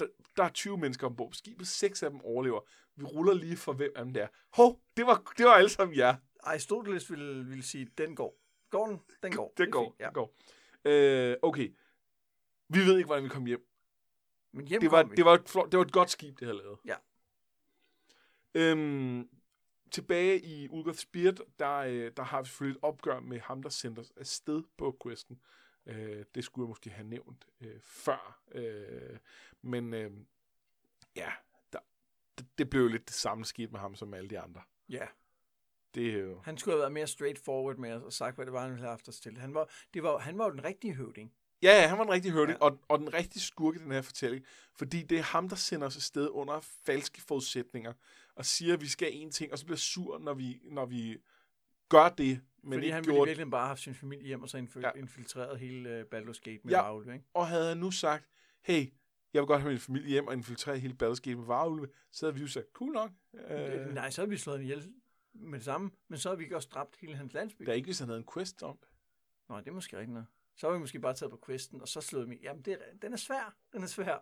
Der, 0.00 0.06
der 0.36 0.44
er 0.44 0.48
20 0.48 0.78
mennesker 0.78 1.06
ombord 1.06 1.30
på 1.30 1.34
skibet, 1.34 1.68
seks 1.68 2.02
af 2.02 2.10
dem 2.10 2.20
overlever. 2.20 2.60
Vi 2.96 3.04
ruller 3.04 3.34
lige 3.34 3.56
for, 3.56 3.72
hvem 3.72 3.92
af 3.96 4.04
dem 4.04 4.14
der. 4.14 4.28
Hov, 4.52 4.80
det 4.96 5.06
var, 5.06 5.32
det 5.38 5.46
var 5.46 5.52
alle 5.52 5.68
sammen 5.68 5.96
jer. 5.96 6.16
Aristoteles 6.42 7.10
ville, 7.10 7.44
ville 7.46 7.62
sige, 7.62 7.88
den 7.98 8.16
går. 8.16 8.38
Går 8.70 8.86
den? 8.86 9.00
Den 9.22 9.32
går. 9.32 9.52
Det 9.56 9.66
er 9.66 9.70
går, 9.70 9.84
fint, 9.84 9.94
ja. 10.00 10.04
det 10.06 10.14
går. 10.14 10.34
Øh, 10.84 11.36
okay. 11.42 11.76
Vi 12.68 12.78
ved 12.78 12.96
ikke, 12.96 13.06
hvordan 13.06 13.24
vi 13.24 13.28
kom 13.28 13.46
hjem. 13.46 13.60
Men 14.52 14.68
hjem 14.68 14.80
Det 14.80 14.90
var, 14.90 15.02
det, 15.02 15.24
var 15.24 15.34
et, 15.34 15.48
flot- 15.48 15.68
det 15.70 15.78
var 15.78 15.84
et 15.84 15.92
godt 15.92 16.10
skib, 16.10 16.40
det 16.40 16.46
havde 16.46 16.58
lavet. 16.58 16.78
Ja. 16.84 16.96
Øhm, 18.54 19.28
tilbage 19.90 20.40
i 20.40 20.68
Ulgoth 20.68 20.98
Spirit, 20.98 21.40
der, 21.58 21.76
øh, 21.76 22.12
der 22.16 22.22
har 22.22 22.42
vi 22.42 22.46
selvfølgelig 22.48 22.78
et 22.78 22.84
opgør 22.84 23.20
med 23.20 23.40
ham, 23.40 23.62
der 23.62 23.70
sendte 23.70 24.00
os 24.00 24.12
afsted 24.16 24.62
på 24.76 24.98
questen. 25.02 25.40
Øh, 25.86 26.24
det 26.34 26.44
skulle 26.44 26.64
jeg 26.64 26.68
måske 26.68 26.90
have 26.90 27.08
nævnt 27.08 27.46
øh, 27.60 27.80
før. 27.80 28.40
Øh, 28.52 29.18
men 29.62 29.94
øh, 29.94 30.10
ja, 31.16 31.32
der, 31.72 31.78
det, 32.38 32.46
det 32.58 32.70
blev 32.70 32.82
jo 32.82 32.88
lidt 32.88 33.06
det 33.08 33.14
samme 33.14 33.44
skidt 33.44 33.72
med 33.72 33.80
ham 33.80 33.94
som 33.94 34.14
alle 34.14 34.30
de 34.30 34.38
andre. 34.40 34.62
Ja, 34.88 35.06
Det 35.94 36.14
er 36.14 36.18
jo... 36.18 36.40
han 36.40 36.58
skulle 36.58 36.72
have 36.74 36.80
været 36.80 36.92
mere 36.92 37.06
straightforward 37.06 37.76
med 37.76 37.92
os 37.92 38.02
og 38.02 38.12
sagt, 38.12 38.36
hvad 38.36 38.46
det 38.46 38.52
var, 38.52 38.60
han 38.60 38.70
ville 38.70 38.82
have 38.82 38.90
haft 38.90 39.08
os 39.08 39.20
til. 39.20 39.38
Han 39.38 39.54
var, 39.54 39.70
det 39.94 40.02
var, 40.02 40.18
han 40.18 40.38
var 40.38 40.44
jo 40.44 40.50
den 40.50 40.64
rigtige 40.64 40.94
høvding. 40.94 41.34
Ja, 41.66 41.80
ja, 41.82 41.88
han 41.88 41.98
var 41.98 42.04
en 42.04 42.10
rigtig 42.10 42.32
høvding, 42.32 42.58
Ja. 42.60 42.64
og, 42.64 42.78
og 42.88 42.98
den 42.98 43.14
rigtige 43.14 43.42
skurk 43.42 43.74
i 43.76 43.78
den 43.78 43.92
her 43.92 44.02
fortælling, 44.02 44.44
fordi 44.74 45.02
det 45.02 45.18
er 45.18 45.22
ham, 45.22 45.48
der 45.48 45.56
sender 45.56 45.86
os 45.86 45.96
afsted 45.96 46.28
under 46.28 46.60
falske 46.60 47.20
forudsætninger, 47.22 47.92
og 48.34 48.44
siger, 48.44 48.74
at 48.74 48.80
vi 48.80 48.86
skal 48.88 49.08
en 49.12 49.30
ting, 49.30 49.52
og 49.52 49.58
så 49.58 49.64
bliver 49.64 49.76
sur, 49.78 50.18
når 50.18 50.34
vi, 50.34 50.60
når 50.64 50.86
vi 50.86 51.18
gør 51.88 52.08
det, 52.08 52.40
men 52.62 52.72
fordi 52.72 52.86
ikke 52.86 52.94
han 52.94 53.04
ville 53.04 53.14
gjort 53.16 53.28
virkelig 53.28 53.50
bare 53.50 53.60
have 53.60 53.68
haft 53.68 53.80
sin 53.80 53.94
familie 53.94 54.26
hjem 54.26 54.42
og 54.42 54.48
så 54.48 54.58
infil- 54.58 54.80
Ja. 54.80 54.90
infiltreret 54.96 55.58
hele 55.58 55.90
uh, 56.12 56.18
Baldur's 56.18 56.40
Gate 56.42 56.60
med 56.64 56.72
Ja. 56.72 56.82
Raul, 56.82 57.12
ikke? 57.12 57.24
Og 57.34 57.46
havde 57.48 57.68
han 57.68 57.76
nu 57.78 57.90
sagt, 57.90 58.24
hey, 58.62 58.92
jeg 59.34 59.42
vil 59.42 59.46
godt 59.46 59.60
have 59.60 59.70
min 59.70 59.80
familie 59.80 60.08
hjem 60.08 60.26
og 60.26 60.32
infiltrere 60.34 60.78
hele 60.78 60.94
Baldur's 61.02 61.20
Gate 61.22 61.34
med 61.36 61.44
varulve, 61.44 61.88
så 62.12 62.26
havde 62.26 62.34
vi 62.34 62.40
jo 62.40 62.48
sagt, 62.48 62.66
cool 62.72 62.92
nok. 62.92 63.10
Øh. 63.34 63.86
Øh, 63.86 63.94
Nej, 63.94 64.10
så 64.10 64.20
havde 64.20 64.30
vi 64.30 64.36
slået 64.36 64.58
ham 64.58 64.62
ihjel 64.64 64.92
med 65.34 65.58
det 65.58 65.64
samme, 65.64 65.90
men 66.08 66.18
så 66.18 66.28
havde 66.28 66.38
vi 66.38 66.44
ikke 66.44 66.56
også 66.56 66.68
dræbt 66.74 66.96
hele 67.00 67.16
hans 67.16 67.32
landsby. 67.32 67.64
der 67.64 67.70
er 67.70 67.74
ikke, 67.76 67.86
hvis 67.86 67.98
han 67.98 68.08
havde 68.08 68.18
en 68.20 68.26
quest 68.34 68.62
om 68.62 68.76
det. 68.80 68.88
Nå, 69.48 69.58
det 69.60 69.68
er 69.68 69.72
måske 69.72 69.98
rigtigt 69.98 70.14
nok. 70.14 70.24
Så 70.56 70.66
har 70.66 70.74
vi 70.74 70.80
måske 70.80 71.00
bare 71.00 71.14
taget 71.14 71.30
på 71.30 71.42
questen, 71.46 71.80
og 71.80 71.88
så 71.88 72.00
slået 72.00 72.28
mig. 72.28 72.38
Jamen, 72.42 72.62
det 72.62 72.72
er, 72.72 72.78
den 73.02 73.12
er 73.12 73.16
svær. 73.16 73.56
Den 73.72 73.82
er 73.82 73.86
svær. 73.86 74.18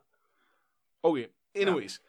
Okay, 1.02 1.26
anyways. 1.54 2.02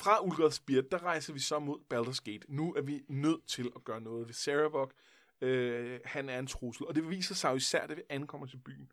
Fra 0.00 0.24
Ulgoth 0.24 0.54
Spirit, 0.54 0.92
der 0.92 1.02
rejser 1.02 1.32
vi 1.32 1.38
så 1.38 1.58
mod 1.58 1.78
Baldur's 1.94 2.22
Gate. 2.24 2.46
Nu 2.48 2.74
er 2.74 2.82
vi 2.82 3.04
nødt 3.08 3.46
til 3.46 3.72
at 3.76 3.84
gøre 3.84 4.00
noget 4.00 4.26
ved 4.26 4.34
Sarabok. 4.34 4.92
Øh, 5.40 6.00
han 6.04 6.28
er 6.28 6.38
en 6.38 6.46
trussel, 6.46 6.86
og 6.86 6.94
det 6.94 7.10
viser 7.10 7.34
sig 7.34 7.50
jo 7.50 7.56
især, 7.56 7.86
da 7.86 7.94
vi 7.94 8.02
ankommer 8.08 8.46
til 8.46 8.56
byen. 8.56 8.92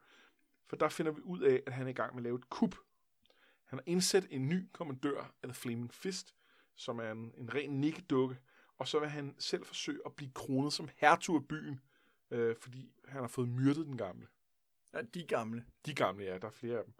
For 0.67 0.75
der 0.75 0.89
finder 0.89 1.11
vi 1.11 1.21
ud 1.21 1.39
af, 1.39 1.63
at 1.67 1.73
han 1.73 1.85
er 1.85 1.89
i 1.89 1.93
gang 1.93 2.15
med 2.15 2.19
at 2.19 2.23
lave 2.23 2.37
et 2.37 2.49
kup. 2.49 2.75
Han 3.65 3.79
har 3.79 3.83
indsat 3.85 4.27
en 4.29 4.49
ny 4.49 4.67
kommandør, 4.73 5.33
eller 5.43 5.53
Flaming 5.53 5.93
Fist, 5.93 6.35
som 6.75 6.99
er 6.99 7.11
en, 7.11 7.33
en 7.37 7.53
ren 7.53 7.81
nikkedukke, 7.81 8.37
og 8.77 8.87
så 8.87 8.99
vil 8.99 9.09
han 9.09 9.35
selv 9.39 9.65
forsøge 9.65 9.99
at 10.05 10.15
blive 10.15 10.31
kronet 10.33 10.73
som 10.73 10.89
hertug 10.95 11.35
af 11.35 11.47
byen. 11.47 11.79
øh, 12.31 12.55
fordi 12.55 12.91
han 13.07 13.21
har 13.21 13.27
fået 13.27 13.49
myrdet 13.49 13.85
den 13.85 13.97
gamle. 13.97 14.27
Ja, 14.93 15.01
de 15.01 15.23
gamle. 15.23 15.65
De 15.85 15.95
gamle, 15.95 16.23
ja, 16.23 16.37
der 16.37 16.47
er 16.47 16.51
flere 16.51 16.77
af 16.77 16.83
dem. 16.85 16.93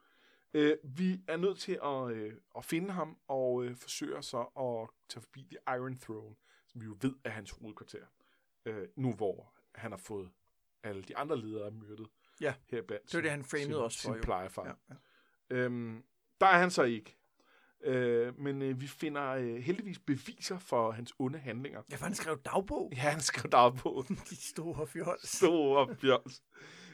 Øh, 0.53 0.77
vi 0.83 1.21
er 1.27 1.38
nødt 1.38 1.60
til 1.60 1.79
at, 1.83 2.12
øh, 2.12 2.33
at 2.57 2.65
finde 2.65 2.91
ham 2.91 3.17
og 3.27 3.63
øh, 3.63 3.75
forsøge 3.75 4.24
så 4.24 4.39
at 4.41 4.89
tage 5.10 5.21
forbi 5.21 5.48
The 5.51 5.75
Iron 5.75 5.98
Throne, 5.98 6.36
som 6.67 6.81
vi 6.81 6.86
jo 6.86 6.98
ved 7.01 7.13
er 7.24 7.29
hans 7.29 7.51
hovedkvarter. 7.51 8.05
Øh, 8.65 8.88
nu 8.95 9.13
hvor 9.13 9.53
han 9.75 9.91
har 9.91 9.98
fået 9.98 10.29
alle 10.83 11.03
de 11.03 11.17
andre 11.17 11.38
ledere 11.38 11.71
myrdet. 11.71 12.07
Ja, 12.41 12.53
her 12.69 12.81
blandt 12.81 13.05
det 13.05 13.13
var 13.13 13.21
det, 13.21 13.31
han 13.31 13.43
framede 13.43 13.83
også 13.83 14.01
for. 14.01 14.07
Sin 14.07 14.15
jo. 14.15 14.21
plejefar. 14.21 14.65
Ja, 14.65 14.74
ja. 14.89 15.55
Øhm, 15.55 16.03
der 16.41 16.48
er 16.48 16.57
han 16.57 16.71
så 16.71 16.83
ikke. 16.83 17.17
Øh, 17.83 18.39
men 18.39 18.62
øh, 18.62 18.81
vi 18.81 18.88
finder 18.88 19.27
øh, 19.27 19.55
heldigvis 19.55 20.00
beviser 20.00 20.60
for 20.60 20.91
hans 20.91 21.13
onde 21.19 21.39
handlinger. 21.39 21.81
Ja, 21.91 21.95
for 21.95 22.05
han 22.05 22.15
skrev 22.15 22.41
dagbog. 22.45 22.91
Ja, 22.95 23.01
han 23.01 23.21
skrev 23.21 23.51
dagbog. 23.51 24.05
De 24.29 24.36
store 24.36 24.88
fjols. 24.88 25.29
Store 25.29 25.95
fjols. 25.95 26.43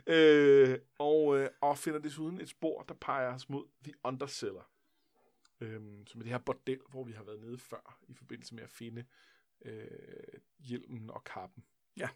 Øh, 0.08 0.80
og, 1.00 1.38
øh, 1.38 1.50
og 1.62 1.78
finder 1.78 2.00
desuden 2.00 2.42
et 2.42 2.50
spor, 2.50 2.82
der 2.82 2.94
peger 2.94 3.34
os 3.34 3.50
mod 3.50 3.66
The 3.84 3.94
Undercellar. 4.04 4.72
Øhm, 5.62 6.08
som 6.08 6.22
er 6.22 6.24
det 6.24 6.32
her 6.32 6.40
bordel, 6.40 6.80
hvor 6.90 7.04
vi 7.04 7.12
har 7.12 7.24
været 7.24 7.40
nede 7.40 7.58
før, 7.58 8.00
i 8.08 8.14
forbindelse 8.14 8.56
med 8.56 8.64
at 8.64 8.70
finde 8.70 9.06
øh, 9.66 9.88
hjelmen 10.60 11.10
og 11.10 11.24
kappen. 11.24 11.64
Ja. 11.98 12.10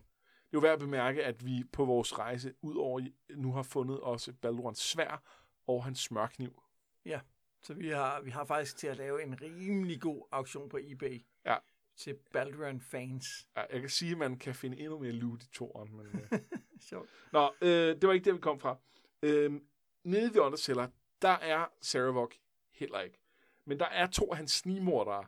Det 0.52 0.58
er 0.58 0.60
jo 0.60 0.60
værd 0.60 0.74
at 0.74 0.80
bemærke, 0.80 1.24
at 1.24 1.46
vi 1.46 1.64
på 1.72 1.86
vores 1.86 2.20
rejse, 2.20 2.54
udover 2.62 3.08
nu 3.30 3.54
har 3.54 3.64
fundet 3.64 4.00
også 4.00 4.34
Baldurons 4.34 4.80
svær 4.80 5.24
og 5.68 5.84
hans 5.84 6.00
smørkniv. 6.00 6.64
Ja, 7.06 7.20
så 7.62 7.74
vi 7.74 7.90
har, 7.90 8.22
vi 8.22 8.30
har 8.30 8.46
faktisk 8.46 8.78
til 8.78 8.88
at 8.88 8.98
lave 8.98 9.24
en 9.24 9.42
rimelig 9.42 10.02
god 10.02 10.28
auktion 10.32 10.70
på 10.70 10.78
eBay. 10.82 11.26
Ja. 11.46 11.58
Til 11.96 12.18
Balduran 12.34 12.82
fans. 12.82 13.48
Ja, 13.58 13.62
jeg 13.72 13.82
kan 13.82 13.90
sige, 13.90 14.12
at 14.12 14.18
man 14.18 14.38
kan 14.38 14.56
finde 14.56 14.78
endnu 14.78 15.00
mere 15.00 15.12
loot 15.12 15.44
i 15.44 15.48
toren, 15.48 15.96
men... 15.96 16.08
Sjovt. 16.82 17.10
Nå, 17.32 17.54
øh, 17.62 17.70
det 17.70 18.08
var 18.08 18.14
ikke 18.14 18.26
der, 18.26 18.34
vi 18.34 18.40
kom 18.40 18.60
fra. 18.60 18.78
Øh, 19.24 19.62
nede 20.04 20.34
ved 20.34 20.42
Undercellar, 20.42 20.90
der 21.22 21.30
er 21.30 21.66
Saravok 21.82 22.36
heller 22.72 23.00
ikke. 23.00 23.20
Men 23.66 23.80
der 23.80 23.86
er 23.86 24.08
to 24.08 24.32
af 24.32 24.38
hans 24.38 24.52
snimordere, 24.52 25.26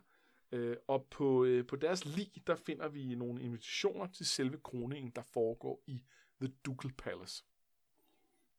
øh, 0.52 0.76
og 0.88 1.06
på, 1.10 1.44
øh, 1.44 1.66
på 1.66 1.76
deres 1.76 2.04
lig, 2.04 2.32
der 2.46 2.54
finder 2.56 2.88
vi 2.88 3.14
nogle 3.14 3.42
invitationer 3.42 4.06
til 4.06 4.26
selve 4.26 4.58
kroningen, 4.64 5.12
der 5.16 5.22
foregår 5.22 5.82
i 5.86 6.02
The 6.40 6.52
Ducal 6.66 6.92
Palace. 6.92 7.44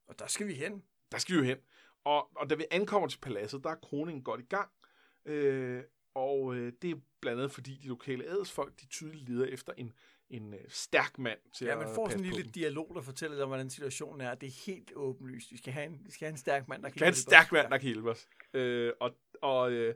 Og 0.07 0.19
der 0.19 0.27
skal 0.27 0.47
vi 0.47 0.53
hen. 0.53 0.83
Der 1.11 1.17
skal 1.17 1.35
vi 1.35 1.39
jo 1.39 1.45
hen. 1.45 1.57
Og, 2.03 2.37
og 2.37 2.49
da 2.49 2.55
vi 2.55 2.65
ankommer 2.71 3.07
til 3.07 3.19
paladset, 3.19 3.63
der 3.63 3.69
er 3.69 3.75
kroningen 3.75 4.23
godt 4.23 4.41
i 4.41 4.43
gang. 4.43 4.71
Øh, 5.25 5.83
og 6.13 6.55
øh, 6.55 6.73
det 6.81 6.91
er 6.91 6.95
blandt 7.21 7.39
andet, 7.39 7.51
fordi 7.51 7.75
de 7.75 7.87
lokale 7.87 8.25
adelsfolk, 8.25 8.81
de 8.81 8.85
tydeligt 8.85 9.29
leder 9.29 9.45
efter 9.45 9.73
en, 9.77 9.93
en 10.29 10.53
øh, 10.53 10.59
stærk 10.69 11.19
mand 11.19 11.39
til 11.57 11.65
Ja, 11.65 11.71
at 11.71 11.77
man 11.77 11.95
får 11.95 12.09
sådan 12.09 12.25
en 12.25 12.31
lille 12.31 12.51
dialog, 12.51 12.91
der 12.95 13.01
fortæller 13.01 13.37
dig, 13.37 13.45
hvordan 13.45 13.69
situationen 13.69 14.21
er. 14.21 14.35
Det 14.35 14.47
er 14.47 14.63
helt 14.65 14.91
åbenlyst. 14.95 15.51
Vi 15.51 15.57
skal 15.57 15.73
have 15.73 15.85
en, 15.85 16.01
vi 16.05 16.11
skal 16.11 16.25
have 16.25 16.31
en 16.31 16.37
stærk 16.37 16.67
mand, 16.67 16.83
der 16.83 16.89
kan 16.89 16.99
Der 16.99 17.05
er 17.05 17.09
en 17.09 17.13
hjælpe 17.13 17.29
stærk 17.31 17.45
os. 17.45 17.51
mand, 17.51 17.71
der 17.71 17.77
kan 17.77 17.85
hjælpe 17.85 18.11
os. 18.11 18.27
Øh, 18.53 18.93
og 18.99 19.15
og, 19.41 19.71
øh, 19.71 19.95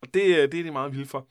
og 0.00 0.14
det, 0.14 0.22
øh, 0.22 0.52
det 0.52 0.60
er 0.60 0.64
de 0.64 0.70
meget 0.70 0.92
vilde 0.92 1.06
for. 1.06 1.28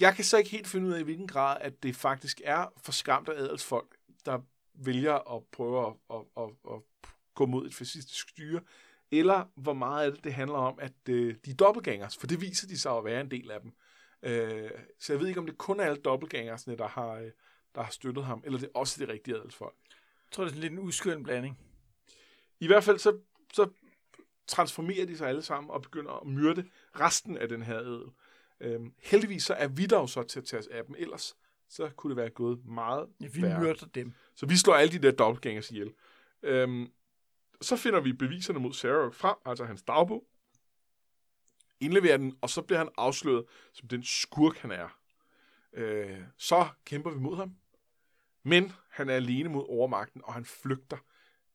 Jeg 0.00 0.14
kan 0.14 0.24
så 0.24 0.38
ikke 0.38 0.50
helt 0.50 0.66
finde 0.66 0.88
ud 0.88 0.92
af, 0.92 1.00
i 1.00 1.02
hvilken 1.02 1.28
grad, 1.28 1.56
at 1.60 1.82
det 1.82 1.96
faktisk 1.96 2.40
er 2.44 2.72
for 2.76 2.92
skræmte 2.92 3.36
adelsfolk, 3.36 3.96
der 4.26 4.40
vælger 4.74 5.36
at 5.36 5.42
prøve 5.52 5.86
at, 5.86 5.92
at, 6.10 6.20
at, 6.36 6.50
at 6.72 6.80
gå 7.34 7.46
mod 7.46 7.66
et 7.66 7.74
fascistisk 7.74 8.28
styre, 8.28 8.60
eller 9.10 9.44
hvor 9.54 9.72
meget 9.72 10.06
af 10.06 10.12
det, 10.12 10.24
det 10.24 10.34
handler 10.34 10.58
om, 10.58 10.78
at 10.78 11.08
øh, 11.08 11.34
de 11.44 11.50
er 11.50 11.54
dobbeltgængers, 11.54 12.16
for 12.16 12.26
det 12.26 12.40
viser 12.40 12.68
de 12.68 12.78
sig 12.78 12.92
at 12.92 13.04
være 13.04 13.20
en 13.20 13.30
del 13.30 13.50
af 13.50 13.60
dem. 13.60 13.72
Øh, 14.22 14.70
så 14.98 15.12
jeg 15.12 15.20
ved 15.20 15.28
ikke, 15.28 15.40
om 15.40 15.46
det 15.46 15.58
kun 15.58 15.80
er 15.80 15.84
alle 15.84 16.02
dobbeltgængersne, 16.02 16.76
der 16.76 16.88
har, 16.88 17.12
øh, 17.14 17.30
der 17.74 17.82
har 17.82 17.90
støttet 17.90 18.24
ham, 18.24 18.42
eller 18.46 18.58
det 18.58 18.66
er 18.66 18.78
også 18.78 19.06
de 19.06 19.12
rigtige 19.12 19.36
adelsfolk. 19.36 19.74
Jeg 19.90 20.32
tror, 20.32 20.44
det 20.44 20.50
er 20.50 20.54
sådan 20.54 20.62
lidt 20.62 20.72
en 20.72 20.86
uskøn 20.86 21.22
blanding. 21.22 21.58
I 22.60 22.66
hvert 22.66 22.84
fald 22.84 22.98
så, 22.98 23.18
så 23.52 23.68
transformerer 24.46 25.06
de 25.06 25.16
sig 25.16 25.28
alle 25.28 25.42
sammen 25.42 25.70
og 25.70 25.82
begynder 25.82 26.12
at 26.12 26.26
myrde 26.26 26.64
resten 27.00 27.36
af 27.38 27.48
den 27.48 27.62
her 27.62 27.80
ædel. 27.80 28.06
Øhm, 28.60 28.92
heldigvis 28.98 29.42
så 29.42 29.54
er 29.54 29.68
vi 29.68 29.86
jo 29.92 30.06
så 30.06 30.22
til 30.22 30.38
at 30.40 30.44
tage 30.44 30.60
os 30.60 30.66
af 30.66 30.84
dem, 30.84 30.94
ellers 30.98 31.36
så 31.68 31.90
kunne 31.96 32.10
det 32.10 32.16
være 32.16 32.30
gået 32.30 32.64
meget 32.64 33.08
Ja, 33.20 33.26
vi 33.26 33.42
værre. 33.42 33.60
myrder 33.60 33.86
dem. 33.86 34.12
Så 34.34 34.46
vi 34.46 34.56
slår 34.56 34.74
alle 34.74 34.92
de 34.92 34.98
der 34.98 35.10
dobbeltgængers 35.10 35.70
ihjel. 35.70 35.92
Øhm, 36.42 36.92
så 37.60 37.76
finder 37.76 38.00
vi 38.00 38.12
beviserne 38.12 38.58
mod 38.58 38.72
Sarah 38.72 39.12
frem, 39.12 39.36
altså 39.44 39.64
hans 39.64 39.82
dagbog, 39.82 40.26
indleverer 41.82 42.16
den, 42.16 42.36
og 42.40 42.50
så 42.50 42.62
bliver 42.62 42.78
han 42.78 42.88
afsløret 42.96 43.44
som 43.72 43.88
den 43.88 44.02
skurk, 44.02 44.56
han 44.56 44.70
er. 44.70 44.98
Øh, 45.72 46.18
så 46.36 46.68
kæmper 46.84 47.10
vi 47.10 47.18
mod 47.18 47.36
ham, 47.36 47.56
men 48.42 48.72
han 48.90 49.08
er 49.08 49.14
alene 49.14 49.48
mod 49.48 49.64
overmagten, 49.68 50.20
og 50.24 50.34
han 50.34 50.44
flygter 50.44 50.96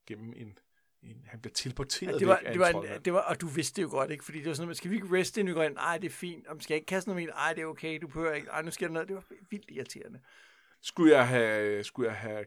gennem 0.06 0.32
en, 0.36 0.58
en 1.02 1.24
han 1.26 1.40
bliver 1.40 1.54
teleporteret 1.54 2.12
Ja, 2.12 2.18
det, 2.18 2.26
var, 2.26 2.38
væk 2.42 2.46
af 2.46 2.52
det, 2.52 2.60
var 2.60 2.68
en 2.68 3.04
det 3.04 3.12
var, 3.12 3.20
og 3.20 3.40
du 3.40 3.46
vidste 3.46 3.76
det 3.76 3.82
jo 3.82 3.90
godt, 3.90 4.10
ikke? 4.10 4.24
Fordi 4.24 4.38
det 4.38 4.46
var 4.46 4.54
sådan 4.54 4.66
noget, 4.66 4.76
skal 4.76 4.90
vi 4.90 4.96
ikke 4.96 5.18
reste, 5.18 5.44
vi 5.44 5.52
går 5.52 5.62
ind? 5.62 5.76
Ej, 5.76 5.98
det 5.98 6.06
er 6.06 6.14
fint. 6.14 6.46
Om 6.46 6.60
skal 6.60 6.74
jeg 6.74 6.76
ikke 6.76 6.86
kaste 6.86 7.10
noget 7.10 7.24
med 7.24 7.34
Ej, 7.34 7.52
det 7.52 7.62
er 7.62 7.66
okay, 7.66 7.98
du 8.00 8.06
behøver 8.06 8.32
ikke. 8.32 8.48
Ej, 8.48 8.62
nu 8.62 8.70
sker 8.70 8.86
der 8.86 8.92
noget. 8.92 9.08
Det 9.08 9.16
var 9.16 9.24
vildt 9.50 9.70
irriterende. 9.70 10.20
Skulle 10.80 11.16
jeg 11.16 11.28
have, 11.28 11.84
skulle 11.84 12.10
jeg 12.10 12.16
have 12.16 12.44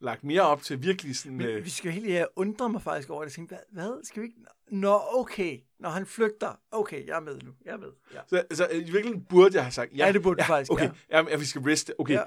lagt 0.00 0.24
mere 0.24 0.42
op 0.42 0.62
til 0.62 0.82
virkelig 0.82 1.16
sådan... 1.16 1.36
Men 1.36 1.46
øh, 1.46 1.64
vi 1.64 1.70
skal 1.70 1.92
helt 1.92 2.08
jeg 2.08 2.26
undre 2.36 2.68
mig 2.68 2.82
faktisk 2.82 3.10
over 3.10 3.22
det. 3.22 3.26
Jeg 3.30 3.34
tænkte, 3.34 3.54
hvad, 3.72 3.84
hvad? 3.84 4.04
Skal 4.04 4.22
vi 4.22 4.26
ikke? 4.26 4.38
Nå, 4.70 5.00
okay. 5.12 5.60
Når 5.78 5.90
han 5.90 6.06
flygter. 6.06 6.60
Okay, 6.70 7.06
jeg 7.06 7.16
er 7.16 7.20
med 7.20 7.40
nu. 7.40 7.52
Jeg 7.64 7.72
er 7.72 7.76
med. 7.76 7.92
Ja. 8.14 8.20
Så, 8.26 8.44
så 8.52 8.68
i 8.68 8.76
virkeligheden 8.76 9.24
burde 9.24 9.54
jeg 9.54 9.64
have 9.64 9.72
sagt, 9.72 9.92
ja, 9.92 10.06
Ja, 10.06 10.12
det 10.12 10.22
burde 10.22 10.40
du 10.40 10.44
faktisk, 10.46 10.72
okay, 10.72 10.90
ja. 11.10 11.18
ja. 11.18 11.30
ja, 11.30 11.36
vi 11.36 11.44
skal 11.44 11.62
reste, 11.62 12.00
okay. 12.00 12.14
Ja. 12.14 12.18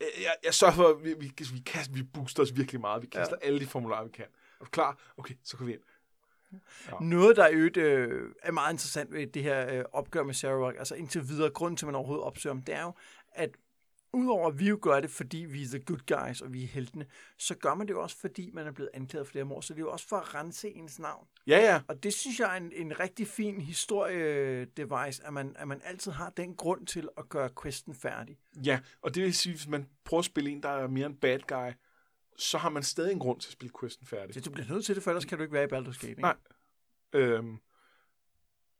Ja. 0.00 0.06
Jeg, 0.22 0.32
jeg 0.44 0.54
sørger 0.54 0.74
for, 0.74 0.88
at 0.88 1.04
vi, 1.04 1.14
vi, 1.18 1.32
vi, 1.52 1.58
kaster, 1.66 1.94
vi 1.94 2.02
booster 2.02 2.42
os 2.42 2.56
virkelig 2.56 2.80
meget. 2.80 3.02
Vi 3.02 3.06
kaster 3.06 3.36
Ja. 3.40 3.46
ja. 3.46 3.46
alle 3.46 3.60
de 3.60 3.66
formularer, 3.66 4.04
vi 4.04 4.10
kan. 4.10 4.24
Er 4.60 4.64
du 4.64 4.70
klar? 4.70 4.98
Okay, 5.16 5.34
så 5.44 5.56
går 5.56 5.64
vi 5.64 5.72
ind. 5.72 5.80
Noget, 7.00 7.36
der 7.36 7.48
øvrigt 7.52 7.76
øh, 7.76 8.30
er 8.42 8.52
meget 8.52 8.72
interessant 8.72 9.12
ved 9.12 9.26
det 9.26 9.42
her 9.42 9.74
øh, 9.78 9.84
opgør 9.92 10.22
med 10.22 10.34
Sarawak, 10.34 10.74
altså 10.78 10.94
indtil 10.94 11.28
videre, 11.28 11.50
grunden 11.50 11.76
til, 11.76 11.84
at 11.84 11.86
man 11.86 11.94
overhovedet 11.94 12.24
opsøger 12.24 12.54
dem, 12.54 12.62
det 12.62 12.74
er 12.74 12.82
jo, 12.82 12.92
at 13.32 13.50
udover 14.12 14.48
at 14.48 14.58
vi 14.58 14.68
jo 14.68 14.78
gør 14.82 15.00
det, 15.00 15.10
fordi 15.10 15.38
vi 15.38 15.62
er 15.62 15.66
the 15.66 15.78
good 15.78 16.00
guys, 16.06 16.40
og 16.40 16.52
vi 16.52 16.62
er 16.62 16.66
heltene, 16.66 17.06
så 17.38 17.54
gør 17.54 17.74
man 17.74 17.88
det 17.88 17.94
jo 17.94 18.02
også, 18.02 18.16
fordi 18.16 18.50
man 18.50 18.66
er 18.66 18.72
blevet 18.72 18.90
anklaget 18.94 19.26
for 19.26 19.32
det 19.32 19.40
her 19.40 19.44
mord, 19.44 19.62
så 19.62 19.74
det 19.74 19.80
er 19.80 19.84
jo 19.84 19.90
også 19.90 20.08
for 20.08 20.16
at 20.16 20.34
rense 20.34 20.70
ens 20.70 20.98
navn. 20.98 21.26
Ja, 21.46 21.58
ja. 21.58 21.80
Og 21.88 22.02
det 22.02 22.14
synes 22.14 22.40
jeg 22.40 22.52
er 22.52 22.56
en, 22.56 22.72
en 22.72 23.00
rigtig 23.00 23.26
fin 23.26 23.60
historie-device, 23.60 25.26
at 25.26 25.32
man, 25.32 25.56
at 25.56 25.68
man 25.68 25.80
altid 25.84 26.12
har 26.12 26.30
den 26.30 26.54
grund 26.54 26.86
til 26.86 27.08
at 27.18 27.28
gøre 27.28 27.50
questen 27.62 27.94
færdig. 27.94 28.38
Ja, 28.64 28.80
og 29.02 29.14
det 29.14 29.22
vil 29.22 29.34
sige, 29.34 29.52
hvis 29.52 29.68
man 29.68 29.88
prøver 30.04 30.18
at 30.18 30.24
spille 30.24 30.50
en, 30.50 30.62
der 30.62 30.68
er 30.68 30.88
mere 30.88 31.06
en 31.06 31.16
bad 31.16 31.38
guy, 31.38 31.72
så 32.36 32.58
har 32.58 32.68
man 32.68 32.82
stadig 32.82 33.12
en 33.12 33.18
grund 33.18 33.40
til 33.40 33.48
at 33.48 33.52
spille 33.52 33.72
questen 33.80 34.06
færdig. 34.06 34.34
Så 34.34 34.40
du 34.40 34.50
bliver 34.50 34.68
nødt 34.68 34.84
til 34.84 34.94
det, 34.94 35.02
for 35.02 35.10
ellers 35.10 35.24
kan 35.24 35.38
du 35.38 35.42
ikke 35.42 35.54
være 35.54 35.64
i 35.64 35.72
Baldur's 35.72 36.00
Gate, 36.00 36.08
ikke? 36.08 36.20
Nej. 36.20 36.36
Øhm, 37.12 37.58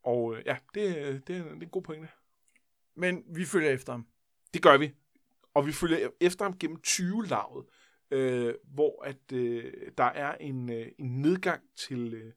og 0.02 0.36
øh, 0.36 0.42
ja, 0.46 0.56
det, 0.74 0.96
det, 1.28 1.36
er, 1.36 1.42
det 1.42 1.60
er 1.60 1.62
en 1.62 1.68
god 1.68 1.82
pointe. 1.82 2.08
Men 2.94 3.24
vi 3.26 3.44
følger 3.44 3.70
efter 3.70 3.92
ham. 3.92 4.06
Det 4.54 4.62
gør 4.62 4.76
vi. 4.76 4.94
Og 5.54 5.66
vi 5.66 5.72
følger 5.72 6.08
e- 6.08 6.16
efter 6.20 6.44
ham 6.44 6.58
gennem 6.58 6.78
20-laget, 6.86 7.66
øh, 8.10 8.54
hvor 8.64 9.04
at 9.04 9.32
øh, 9.32 9.72
der 9.98 10.04
er 10.04 10.34
en, 10.34 10.72
øh, 10.72 10.86
en 10.98 11.22
nedgang 11.22 11.62
til, 11.76 12.14
øh, 12.14 12.32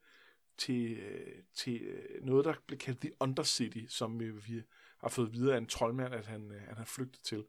til, 0.57 0.97
øh, 0.97 1.43
til 1.55 1.81
øh, 1.81 2.25
noget, 2.25 2.45
der 2.45 2.53
bliver 2.67 2.79
kaldt 2.79 3.01
The 3.01 3.11
Undercity, 3.19 3.85
som 3.87 4.21
øh, 4.21 4.47
vi 4.47 4.61
har 5.01 5.09
fået 5.09 5.33
videre 5.33 5.55
af 5.55 5.57
en 5.57 5.67
troldmand, 5.67 6.13
at 6.13 6.25
han, 6.25 6.51
øh, 6.51 6.61
han 6.61 6.77
har 6.77 6.85
flygtet 6.85 7.21
til. 7.23 7.43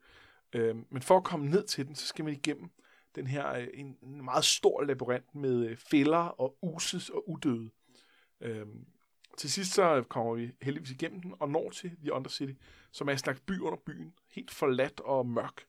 Øh, 0.53 0.77
men 0.91 1.03
for 1.03 1.17
at 1.17 1.25
komme 1.25 1.51
ned 1.51 1.67
til 1.67 1.87
den, 1.87 1.95
så 1.95 2.07
skal 2.07 2.25
man 2.25 2.35
igennem 2.35 2.71
den 3.15 3.27
her 3.27 3.53
øh, 3.53 3.69
en, 3.75 3.97
en 4.03 4.25
meget 4.25 4.45
stor 4.45 4.83
labyrint 4.83 5.35
med 5.35 5.67
øh, 5.67 5.77
fælder 5.77 6.19
og 6.19 6.59
uses 6.63 7.11
og 7.11 7.29
udøde. 7.29 7.71
Øh, 8.41 8.67
til 9.37 9.53
sidst 9.53 9.75
så 9.75 10.05
kommer 10.09 10.35
vi 10.35 10.53
heldigvis 10.63 10.91
igennem 10.91 11.21
den 11.21 11.35
og 11.41 11.49
når 11.49 11.71
til 11.71 11.97
The 12.01 12.13
Undercity, 12.13 12.53
som 12.93 13.09
er 13.09 13.13
en 13.13 13.19
slags 13.19 13.41
by 13.41 13.61
under 13.61 13.79
byen. 13.87 14.15
Helt 14.31 14.51
forladt 14.51 15.01
og 15.01 15.27
mørk. 15.27 15.65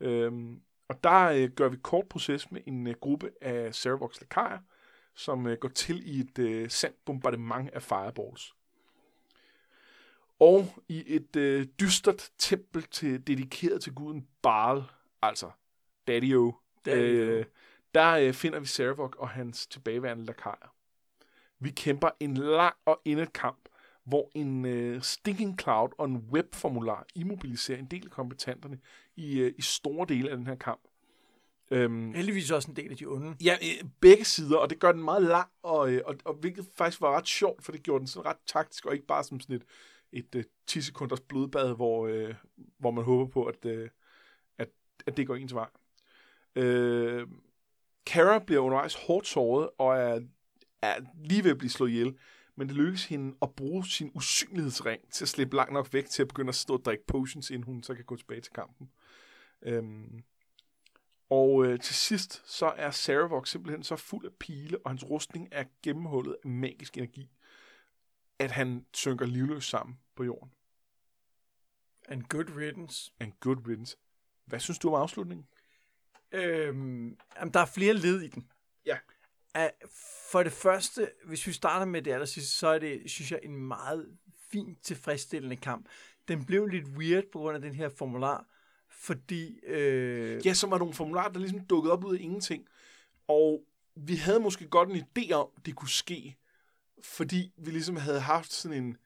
Øhm, 0.00 0.60
og 0.88 1.04
der 1.04 1.28
øh, 1.28 1.50
gør 1.50 1.68
vi 1.68 1.76
kort 1.76 2.08
proces 2.08 2.50
med 2.50 2.60
en 2.66 2.86
øh, 2.86 2.94
gruppe 2.94 3.30
af 3.40 3.74
Cerevox 3.74 4.20
lakajer, 4.20 4.58
som 5.14 5.46
øh, 5.46 5.58
går 5.58 5.68
til 5.68 6.16
i 6.16 6.20
et 6.20 6.38
øh, 6.38 6.70
sandt 6.70 7.04
bombardement 7.04 7.70
af 7.70 7.82
fireballs. 7.82 8.54
Og 10.38 10.68
i 10.88 11.04
et 11.06 11.36
øh, 11.36 11.66
dystert 11.80 12.30
tempel 12.38 12.82
til, 12.82 13.26
dedikeret 13.26 13.82
til 13.82 13.94
guden 13.94 14.26
Baal, 14.42 14.82
altså 15.22 15.50
Daddy-O, 16.10 16.52
Daddy-O. 16.88 16.92
øh, 16.92 17.44
der 17.94 18.12
øh, 18.12 18.32
finder 18.32 18.60
vi 18.60 18.66
Cerevox 18.66 19.12
og 19.18 19.28
hans 19.28 19.66
tilbageværende 19.66 20.24
lakajer. 20.24 20.75
Vi 21.60 21.70
kæmper 21.70 22.08
en 22.20 22.34
lang 22.34 22.74
og 22.84 23.00
indet 23.04 23.32
kamp, 23.32 23.68
hvor 24.04 24.30
en 24.34 24.64
øh, 24.64 25.02
Stinking 25.02 25.60
Cloud 25.60 25.88
og 25.98 26.06
en 26.06 26.16
webformular 26.16 27.06
immobiliserer 27.14 27.78
en 27.78 27.86
del 27.86 28.04
af 28.04 28.10
kompetenterne 28.10 28.78
i, 29.16 29.38
øh, 29.38 29.54
i 29.58 29.62
store 29.62 30.06
dele 30.08 30.30
af 30.30 30.36
den 30.36 30.46
her 30.46 30.54
kamp. 30.54 30.80
Øhm, 31.70 32.14
Heldigvis 32.14 32.50
også 32.50 32.70
en 32.70 32.76
del 32.76 32.90
af 32.90 32.96
de 32.96 33.06
onde. 33.06 33.36
ja, 33.44 33.56
øh, 33.62 33.88
begge 34.00 34.24
sider, 34.24 34.56
og 34.56 34.70
det 34.70 34.78
gør 34.78 34.92
den 34.92 35.02
meget 35.04 35.22
lang, 35.22 35.48
og, 35.62 35.92
øh, 35.92 36.02
og, 36.06 36.16
og 36.24 36.34
hvilket 36.34 36.66
faktisk 36.74 37.00
var 37.00 37.16
ret 37.16 37.28
sjovt, 37.28 37.64
for 37.64 37.72
det 37.72 37.82
gjorde 37.82 37.98
den 37.98 38.06
sådan 38.06 38.26
ret 38.26 38.36
taktisk, 38.46 38.86
og 38.86 38.94
ikke 38.94 39.06
bare 39.06 39.24
som 39.24 39.40
sådan 39.40 39.56
et, 39.56 39.64
et 40.12 40.34
øh, 40.34 40.44
10 40.66 40.80
sekunders 40.80 41.20
blodbad, 41.20 41.74
hvor, 41.74 42.06
øh, 42.06 42.34
hvor 42.78 42.90
man 42.90 43.04
håber 43.04 43.26
på, 43.26 43.44
at, 43.44 43.64
øh, 43.64 43.88
at, 44.58 44.68
at 45.06 45.16
det 45.16 45.26
går 45.26 45.34
ens 45.34 45.54
vej. 45.54 45.68
Øh, 46.56 47.26
Kara 48.06 48.38
bliver 48.38 48.60
undervejs 48.60 48.94
hårdt 48.94 49.26
såret 49.26 49.70
og 49.78 49.96
er, 49.96 50.20
er 50.82 51.00
lige 51.14 51.44
ved 51.44 51.50
at 51.50 51.58
blive 51.58 51.70
slået 51.70 51.90
ihjel. 51.90 52.18
Men 52.56 52.68
det 52.68 52.76
lykkes 52.76 53.04
hende 53.04 53.36
at 53.42 53.54
bruge 53.54 53.86
sin 53.86 54.10
usynlighedsring 54.14 55.10
til 55.10 55.24
at 55.24 55.28
slippe 55.28 55.56
langt 55.56 55.72
nok 55.72 55.92
væk 55.92 56.08
til 56.08 56.22
at 56.22 56.28
begynde 56.28 56.48
at 56.48 56.54
stå 56.54 56.74
og 56.74 56.84
drikke 56.84 57.06
potions, 57.06 57.50
inden 57.50 57.64
hun 57.64 57.82
så 57.82 57.94
kan 57.94 58.04
gå 58.04 58.16
tilbage 58.16 58.40
til 58.40 58.52
kampen. 58.52 58.90
Øhm, 59.62 60.24
og 61.30 61.66
øh, 61.66 61.80
til 61.80 61.94
sidst, 61.94 62.42
så 62.50 62.66
er 62.66 62.90
Saravok 62.90 63.46
simpelthen 63.46 63.82
så 63.82 63.96
fuld 63.96 64.26
af 64.26 64.32
pile, 64.32 64.78
og 64.84 64.90
hans 64.90 65.04
rustning 65.04 65.48
er 65.52 65.64
gennemhullet 65.82 66.36
af 66.44 66.48
magisk 66.48 66.96
energi, 66.96 67.30
at 68.38 68.50
han 68.50 68.86
synker 68.94 69.26
livløs 69.26 69.64
sammen 69.64 69.98
på 70.14 70.24
jorden. 70.24 70.50
And 72.08 72.22
good 72.22 72.56
riddance. 72.56 73.12
And 73.20 73.32
good 73.40 73.68
riddance. 73.68 73.96
Hvad 74.44 74.60
synes 74.60 74.78
du 74.78 74.88
om 74.88 75.02
afslutningen? 75.02 75.46
Øhm, 76.32 77.18
jamen, 77.36 77.54
der 77.54 77.60
er 77.60 77.66
flere 77.66 77.94
led 77.94 78.20
i 78.20 78.28
den. 78.28 78.52
Ja 78.86 78.98
at 79.56 79.70
for 80.30 80.42
det 80.42 80.52
første, 80.52 81.10
hvis 81.24 81.46
vi 81.46 81.52
starter 81.52 81.86
med 81.86 82.02
det 82.02 82.12
aller 82.12 82.26
sidste, 82.26 82.50
så 82.50 82.68
er 82.68 82.78
det, 82.78 83.10
synes 83.10 83.32
jeg, 83.32 83.40
en 83.42 83.56
meget 83.56 84.18
fint 84.50 84.82
tilfredsstillende 84.82 85.56
kamp. 85.56 85.88
Den 86.28 86.44
blev 86.44 86.66
lidt 86.66 86.86
weird 86.86 87.24
på 87.32 87.38
grund 87.38 87.56
af 87.56 87.62
den 87.62 87.74
her 87.74 87.88
formular, 87.88 88.46
fordi... 88.90 89.60
Øh... 89.66 90.46
Ja, 90.46 90.54
som 90.54 90.70
var 90.70 90.78
nogle 90.78 90.94
formularer, 90.94 91.32
der 91.32 91.40
ligesom 91.40 91.66
dukkede 91.66 91.92
op 91.92 92.04
ud 92.04 92.16
af 92.16 92.20
ingenting. 92.20 92.66
Og 93.28 93.64
vi 93.94 94.16
havde 94.16 94.40
måske 94.40 94.68
godt 94.68 94.88
en 94.88 94.96
idé 94.96 95.32
om, 95.32 95.48
det 95.66 95.76
kunne 95.76 95.88
ske, 95.88 96.36
fordi 97.02 97.52
vi 97.56 97.70
ligesom 97.70 97.96
havde 97.96 98.20
haft 98.20 98.52
sådan 98.52 98.84
en... 98.84 98.96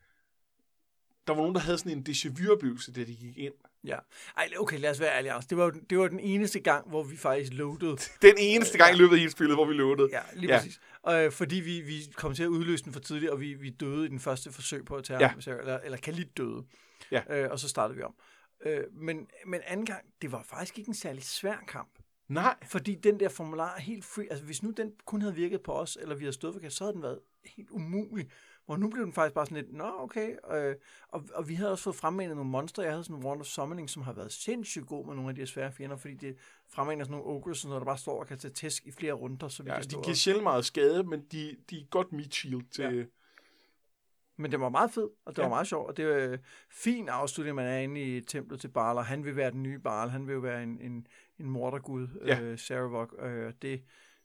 Der 1.27 1.33
var 1.33 1.41
nogen, 1.41 1.55
der 1.55 1.61
havde 1.61 1.79
sådan 1.79 1.93
en 1.93 2.07
déjà 2.09 2.29
vu-oplevelse, 2.29 2.93
da 2.93 3.05
de 3.05 3.17
gik 3.17 3.39
ind. 3.39 3.55
Ja. 3.85 3.99
Ej, 4.37 4.49
okay, 4.59 4.79
lad 4.79 4.91
os 4.91 5.01
være 5.01 5.17
ærlige, 5.17 5.33
Anders. 5.33 5.47
Det 5.47 5.59
var, 5.59 5.71
det 5.91 5.99
var 5.99 6.09
den 6.09 6.21
eneste 6.21 6.61
gang, 6.61 6.89
hvor 6.89 7.03
vi 7.03 7.17
faktisk 7.17 7.53
loadede. 7.53 7.97
Den 8.23 8.35
eneste 8.39 8.79
gang 8.79 8.95
i 8.95 8.99
løbet 8.99 9.13
af 9.13 9.19
hele 9.19 9.31
spillet, 9.31 9.57
hvor 9.57 9.65
vi 9.65 9.75
loadede. 9.75 10.09
Ja, 10.13 10.21
lige 10.33 10.53
ja. 10.55 10.59
præcis. 10.59 10.81
Øh, 11.09 11.33
fordi 11.33 11.57
vi, 11.61 11.81
vi 11.81 12.01
kom 12.15 12.35
til 12.35 12.43
at 12.43 12.47
udløse 12.47 12.85
den 12.85 12.93
for 12.93 13.01
tidligt, 13.01 13.31
og 13.33 13.41
vi, 13.41 13.55
vi 13.55 13.71
døde 13.71 14.07
i 14.07 14.09
den 14.09 14.21
første 14.21 14.53
forsøg 14.53 14.85
på 14.85 14.97
at 14.97 15.05
tage 15.05 15.21
Ja. 15.21 15.29
ham, 15.29 15.39
eller, 15.47 15.79
eller 15.79 15.99
kan 15.99 16.15
lidt 16.15 16.37
døde. 16.37 16.65
Ja. 17.11 17.23
Øh, 17.45 17.51
og 17.51 17.59
så 17.59 17.69
startede 17.69 17.97
vi 17.97 18.03
om. 18.03 18.15
Øh, 18.65 18.85
men, 18.93 19.27
men 19.47 19.61
anden 19.67 19.87
gang, 19.87 20.05
det 20.23 20.33
var 20.33 20.43
faktisk 20.43 20.79
ikke 20.79 20.89
en 20.89 20.95
særlig 20.95 21.25
svær 21.25 21.57
kamp. 21.69 21.91
Nej. 22.29 22.55
Fordi 22.63 22.95
den 22.95 23.21
der 23.21 23.29
formular 23.29 23.75
er 23.77 23.81
helt 23.81 24.05
free. 24.05 24.27
Altså 24.31 24.45
hvis 24.45 24.63
nu 24.63 24.71
den 24.71 24.93
kun 25.07 25.23
havde 25.23 25.35
virket 25.35 25.61
på 25.63 25.73
os, 25.73 25.99
eller 26.01 26.15
vi 26.15 26.25
havde 26.25 26.33
stået 26.33 26.55
for 26.55 26.69
så 26.69 26.85
havde 26.85 26.95
den 26.95 27.03
været 27.03 27.19
helt 27.45 27.71
umulig. 27.71 28.31
Hvor 28.71 28.77
nu 28.77 28.91
blev 28.91 29.05
den 29.05 29.13
faktisk 29.13 29.35
bare 29.35 29.47
sådan 29.47 29.65
lidt, 29.65 29.73
nå 29.77 29.93
okay. 29.99 30.37
Øh, 30.53 30.75
og, 31.09 31.25
og 31.35 31.49
vi 31.49 31.55
havde 31.55 31.71
også 31.71 31.85
fået 31.85 31.97
fremmanet 31.97 32.37
nogle 32.37 32.51
monster. 32.51 32.83
Jeg 32.83 32.93
havde 32.93 33.05
sådan 33.05 33.17
en 33.17 33.25
Wand 33.25 33.41
of 33.41 33.47
Summoning, 33.47 33.91
som 33.91 34.03
har 34.03 34.13
været 34.13 34.33
sindssygt 34.33 34.87
god 34.87 35.07
med 35.07 35.15
nogle 35.15 35.29
af 35.31 35.35
de 35.35 35.47
svære 35.47 35.73
fjender, 35.73 35.97
fordi 35.97 36.15
det 36.15 36.37
fremmaner 36.69 37.05
sådan 37.05 37.19
nogle 37.19 37.27
ogres, 37.37 37.59
sådan 37.59 37.69
noget, 37.69 37.81
der 37.81 37.85
bare 37.87 37.99
står 37.99 38.21
og 38.21 38.27
kan 38.27 38.39
tage 38.39 38.53
tæsk 38.55 38.87
i 38.87 38.91
flere 38.91 39.13
runder. 39.13 39.49
Så 39.49 39.63
vi 39.63 39.71
Ja, 39.71 39.75
kan 39.75 39.85
de 39.85 39.89
giver 39.89 40.09
og... 40.09 40.17
sjældent 40.17 40.43
meget 40.43 40.65
skade, 40.65 41.03
men 41.05 41.21
de, 41.33 41.57
de 41.71 41.81
er 41.81 41.85
godt 41.91 42.13
meat 42.13 42.35
shield 42.35 42.63
til... 42.71 42.85
Ja. 42.97 43.05
Men 44.37 44.51
det 44.51 44.61
var 44.61 44.69
meget 44.69 44.91
fed, 44.91 45.09
og 45.25 45.37
det 45.37 45.39
Ja. 45.39 45.43
var 45.43 45.49
meget 45.49 45.67
sjovt, 45.67 45.89
og 45.89 45.97
det 45.97 46.07
var 46.09 46.15
øh, 46.15 46.39
fin 46.71 47.09
afslutning, 47.09 47.57
man 47.57 47.67
er 47.67 47.79
inde 47.79 48.01
i 48.17 48.21
templet 48.21 48.61
til 48.61 48.69
Baal, 48.69 48.97
og 48.97 49.07
han 49.07 49.25
vil 49.25 49.37
være 49.37 49.51
den 49.51 49.63
nye 49.63 49.79
Baal, 49.79 50.09
han 50.11 50.27
vil 50.27 50.33
jo 50.33 50.41
være 50.41 50.63
en, 50.63 50.81
en, 50.81 51.07
en 51.39 51.51
mordergud, 51.51 52.09
Ja. 52.27 52.41
øh, 52.41 52.59
Saravok, 52.59 53.15
øh, 53.19 53.53
det, 53.63 53.83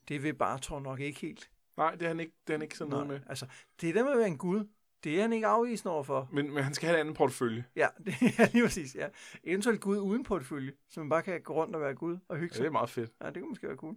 det 0.08 0.24
vil 0.24 0.34
Bartor 0.34 0.80
nok 0.80 1.00
ikke 1.00 1.20
helt. 1.20 1.50
Nej, 1.78 1.92
det 1.92 2.02
er 2.02 2.08
han 2.08 2.20
ikke, 2.20 2.34
det 2.48 2.54
er 2.54 2.58
han 2.58 2.62
ikke 2.62 2.78
sådan 2.78 2.92
noget 2.92 3.08
med. 3.08 3.20
Altså, 3.30 3.46
det 3.82 3.90
er 3.90 3.94
det 3.94 4.04
med 4.04 4.12
at 4.12 4.18
være 4.18 4.28
en 4.28 4.38
gud, 4.38 4.68
det 5.04 5.18
er 5.18 5.22
han 5.22 5.34
ikke 5.34 5.48
afvisende 5.48 5.94
overfor. 5.94 6.30
Men, 6.34 6.54
men 6.54 6.64
han 6.64 6.74
skal 6.74 6.88
have 6.88 6.96
en 6.96 7.00
anden 7.00 7.16
portefølje. 7.16 7.66
Ja, 7.76 7.88
det 8.06 8.14
er 8.14 8.52
lige 8.54 8.64
præcis, 8.64 8.96
ja. 8.96 9.08
Eventuelt 9.44 9.82
gud 9.82 9.98
uden 9.98 10.24
portefølje, 10.24 10.74
så 10.90 11.00
man 11.00 11.10
bare 11.10 11.22
kan 11.22 11.42
gå 11.42 11.54
rundt 11.54 11.76
og 11.76 11.82
være 11.82 11.94
gud 11.96 12.18
og 12.28 12.38
hygge 12.38 12.54
Ja, 12.54 12.56
sig. 12.56 12.64
det 12.64 12.68
er 12.68 12.72
meget 12.72 12.90
fedt. 12.90 13.12
Ja, 13.22 13.28
det 13.30 13.36
kunne 13.42 13.50
måske 13.50 13.68
være 13.68 13.78
cool. 13.78 13.96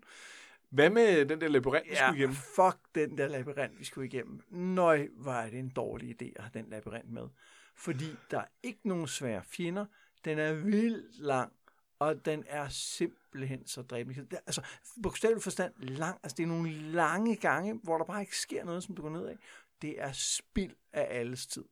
Hvad 0.70 0.90
med 0.90 1.24
den 1.26 1.40
der 1.40 1.48
labyrint, 1.48 1.84
vi 1.86 1.90
Ja, 1.90 1.96
skulle 2.06 2.18
igennem? 2.18 2.34
fuck 2.36 2.78
den 2.94 3.18
der 3.18 3.28
labyrint, 3.28 3.78
vi 3.78 3.84
skulle 3.84 4.06
igennem. 4.06 4.40
Nøj, 4.50 5.08
er 5.26 5.50
det 5.50 5.58
en 5.58 5.68
dårlig 5.68 6.22
idé 6.22 6.32
at 6.36 6.42
have 6.44 6.50
den 6.54 6.70
labyrint 6.70 7.10
med. 7.12 7.28
Fordi 7.76 8.04
der 8.30 8.38
er 8.38 8.44
ikke 8.62 8.80
nogen 8.88 9.06
svære 9.06 9.42
fjender. 9.44 9.86
Den 10.24 10.38
er 10.38 10.52
vildt 10.52 11.18
lang, 11.18 11.52
og 11.98 12.24
den 12.24 12.44
er 12.46 12.68
simpelthen 12.68 13.66
så 13.66 13.82
dræbende. 13.82 14.20
Det 14.20 14.32
er, 14.32 14.40
Altså, 14.46 14.62
bogstaveligt 15.02 15.44
forstand 15.44 15.72
lang. 15.78 16.18
Altså, 16.22 16.36
det 16.36 16.42
er 16.42 16.46
nogle 16.46 16.72
lange 16.72 17.36
gange, 17.36 17.80
hvor 17.82 17.98
der 17.98 18.04
bare 18.04 18.20
ikke 18.20 18.36
sker 18.36 18.64
noget, 18.64 18.82
som 18.82 18.94
du 18.94 19.02
går 19.02 19.10
ned 19.10 19.26
af. 19.26 19.36
Det 19.82 20.00
er 20.02 20.12
spild 20.12 20.74
af 20.92 21.06
alles 21.18 21.46
tid. 21.46 21.64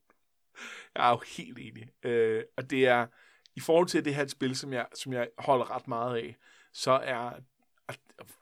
Jeg 0.95 1.07
er 1.07 1.11
jo 1.11 1.21
helt 1.37 1.59
enig. 1.59 1.91
Øh, 2.03 2.45
og 2.57 2.71
det 2.71 2.87
er, 2.87 3.07
i 3.55 3.61
forhold 3.61 3.87
til 3.87 4.05
det 4.05 4.15
her 4.15 4.27
spil, 4.27 4.57
som 4.57 4.73
jeg, 4.73 4.87
som 4.95 5.12
jeg 5.12 5.29
holder 5.39 5.71
ret 5.71 5.89
meget 5.89 6.17
af, 6.17 6.37
så 6.73 6.91
er, 6.91 7.33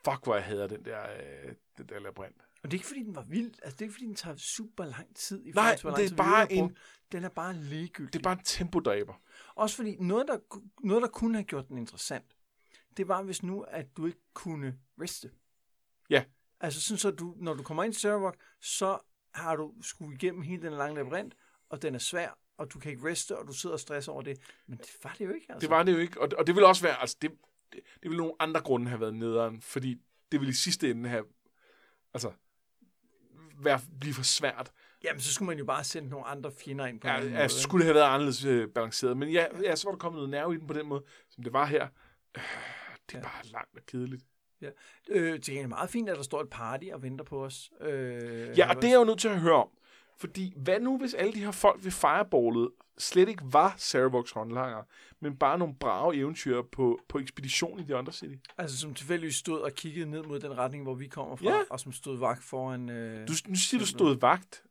fuck 0.05 0.25
hvor 0.25 0.35
jeg 0.35 0.45
hader 0.45 0.67
den 0.67 0.85
der, 0.85 1.03
øh, 1.03 1.55
den 1.79 1.87
der 1.89 2.01
labyrint. 2.01 2.37
Og 2.63 2.71
det 2.71 2.77
er 2.77 2.79
ikke, 2.79 2.87
fordi 2.87 3.03
den 3.03 3.15
var 3.15 3.23
vild. 3.23 3.55
Altså, 3.63 3.77
det 3.77 3.81
er 3.81 3.85
ikke, 3.85 3.93
fordi 3.93 4.07
den 4.07 4.15
tager 4.15 4.37
super 4.37 4.85
lang 4.85 5.17
tid. 5.17 5.45
I 5.45 5.51
Nej, 5.51 5.79
det 5.97 6.13
er 6.13 6.17
bare 6.17 6.53
en-. 6.53 6.77
Den 7.13 7.25
er 7.25 7.29
bare 7.29 7.55
ligegyldig. 7.55 8.13
Det 8.13 8.19
er 8.19 8.23
bare 8.23 8.33
en 8.33 8.45
tempodræber. 8.45 9.15
Også 9.55 9.77
fordi 9.77 9.97
noget 9.97 10.29
der, 10.29 10.39
noget, 10.87 11.03
der 11.03 11.09
kunne 11.09 11.35
have 11.35 11.45
gjort 11.45 11.69
den 11.69 11.79
interessant, 11.79 12.37
det 12.97 13.09
var 13.09 13.23
hvis 13.23 13.43
nu, 13.43 13.63
at 13.63 13.97
du 13.97 14.07
ikke 14.07 14.21
kunne 14.35 14.79
reste. 15.01 15.31
Ja. 16.11 16.25
Altså 16.61 16.81
sådan 16.81 16.99
så, 16.99 17.11
du, 17.11 17.35
når 17.37 17.55
du 17.55 17.63
kommer 17.63 17.85
ind 17.85 17.93
til 17.93 18.01
Serverok, 18.01 18.37
så 18.61 18.99
har 19.35 19.57
du 19.57 19.75
skulle 19.83 20.15
igennem 20.15 20.43
hele 20.43 20.63
den 20.63 20.73
lange 20.73 20.95
labyrint, 20.95 21.35
og 21.69 21.83
den 21.83 21.95
er 21.95 21.99
svær, 21.99 22.39
og 22.57 22.73
du 22.73 22.79
kan 22.79 22.91
ikke 22.93 23.11
reste, 23.11 23.39
og 23.39 23.49
du 23.49 23.53
sidder 23.53 23.75
og 23.75 23.81
stresser 23.81 24.13
over 24.13 24.23
det. 24.23 24.39
Men 24.67 24.79
det 24.79 24.91
var 25.03 25.15
det 25.19 25.25
jo 25.25 25.33
ikke, 25.33 25.47
altså. 25.49 25.61
Det 25.61 25.71
var 25.71 25.83
det 25.83 25.93
jo 25.93 25.99
ikke. 25.99 26.21
Og, 26.21 26.29
og 26.39 26.47
det 26.47 26.55
ville 26.55 26.67
også 26.67 26.83
være, 26.83 27.01
altså 27.01 27.17
det, 27.23 27.31
det, 27.73 27.81
det 28.03 28.11
ville 28.11 28.17
nogle 28.17 28.35
andre 28.39 28.61
grunde 28.61 28.89
have 28.89 29.01
været 29.01 29.15
nederen, 29.15 29.61
fordi 29.61 30.01
det 30.33 30.41
ville 30.41 30.51
i 30.51 30.55
sidste 30.55 30.91
ende 30.91 31.09
have, 31.09 31.25
altså, 32.15 32.33
være, 33.59 33.81
blive 34.01 34.15
for 34.15 34.23
svært. 34.23 34.73
Jamen, 35.05 35.21
så 35.21 35.33
skulle 35.35 35.47
man 35.47 35.59
jo 35.59 35.65
bare 35.65 35.85
sende 35.85 36.09
nogle 36.09 36.27
andre 36.27 36.53
fjender 36.65 36.87
ind 36.87 37.01
på 37.01 37.09
Ja, 37.09 37.13
en 37.15 37.17
anden 37.21 37.33
ja, 37.33 37.39
måde. 37.39 37.45
ikke? 37.45 37.55
skulle 37.55 37.87
det 37.87 37.87
have 37.87 37.95
været 37.95 38.15
anderledes 38.15 38.45
øh, 38.45 38.69
balanceret. 38.69 39.17
Men 39.17 39.29
ja, 39.31 39.47
ja, 39.63 39.77
så 39.77 39.87
var 39.89 39.93
der 39.93 39.99
kommet 39.99 40.17
noget 40.19 40.31
nerve 40.31 40.55
i 40.55 40.59
den 40.59 40.67
på 40.67 40.75
den 40.75 40.87
måde, 40.89 41.03
som 41.31 41.45
det 41.45 41.53
var 41.53 41.67
her. 41.67 41.83
Øh, 42.37 42.43
det 43.11 43.15
er 43.15 43.19
Ja. 43.19 43.23
bare 43.23 43.45
langt 43.45 43.77
og 43.77 43.83
kedeligt. 43.87 44.23
Øh, 45.09 45.41
til 45.41 45.55
gengæld 45.55 45.69
meget 45.69 45.91
fint, 45.91 46.09
at 46.11 46.17
der 46.17 46.23
står 46.23 46.41
et 46.41 46.51
party 46.51 46.85
og 46.93 47.03
venter 47.03 47.25
på 47.25 47.45
os. 47.45 47.71
Øh, 47.81 48.59
Ja, 48.59 48.69
og 48.71 48.77
det 48.77 48.85
er 48.85 48.89
jeg 48.89 48.99
jo 48.99 49.05
nødt 49.05 49.19
til 49.19 49.29
at 49.29 49.41
høre 49.41 49.55
om. 49.63 49.69
Fordi 50.19 50.53
hvad 50.57 50.81
nu, 50.81 50.99
hvis 50.99 51.15
alle 51.15 51.33
de 51.33 51.39
her 51.45 51.51
folk 51.51 51.85
ved 51.85 51.91
fireballet 51.91 52.69
slet 52.99 53.29
ikke 53.29 53.43
var 53.53 53.75
Saravoks 53.79 54.31
håndlanger, 54.31 54.83
men 55.21 55.37
bare 55.37 55.59
nogle 55.59 55.75
brave 55.81 56.17
eventyr 56.17 56.63
på, 56.73 56.99
på 57.09 57.19
ekspedition 57.19 57.81
i 57.81 57.83
The 57.83 57.97
Undercity? 57.97 58.35
Altså, 58.59 58.79
som 58.79 58.95
tilfældigvis 58.95 59.37
stod 59.37 59.61
og 59.61 59.73
kiggede 59.73 60.11
ned 60.11 60.23
mod 60.23 60.41
den 60.41 60.59
retning, 60.59 60.83
hvor 60.83 60.95
vi 60.95 61.07
kommer 61.07 61.37
fra, 61.37 61.45
Ja. 61.45 61.59
og 61.71 61.81
som 61.81 61.93
stod 61.93 62.19
vagt 62.19 62.45
foran... 62.45 62.89
Øh... 62.91 63.29
Du, 63.29 63.33
nu 63.47 63.55
siger 63.55 63.81
du 63.81 63.87
stod 63.87 64.21
vagt. 64.21 64.63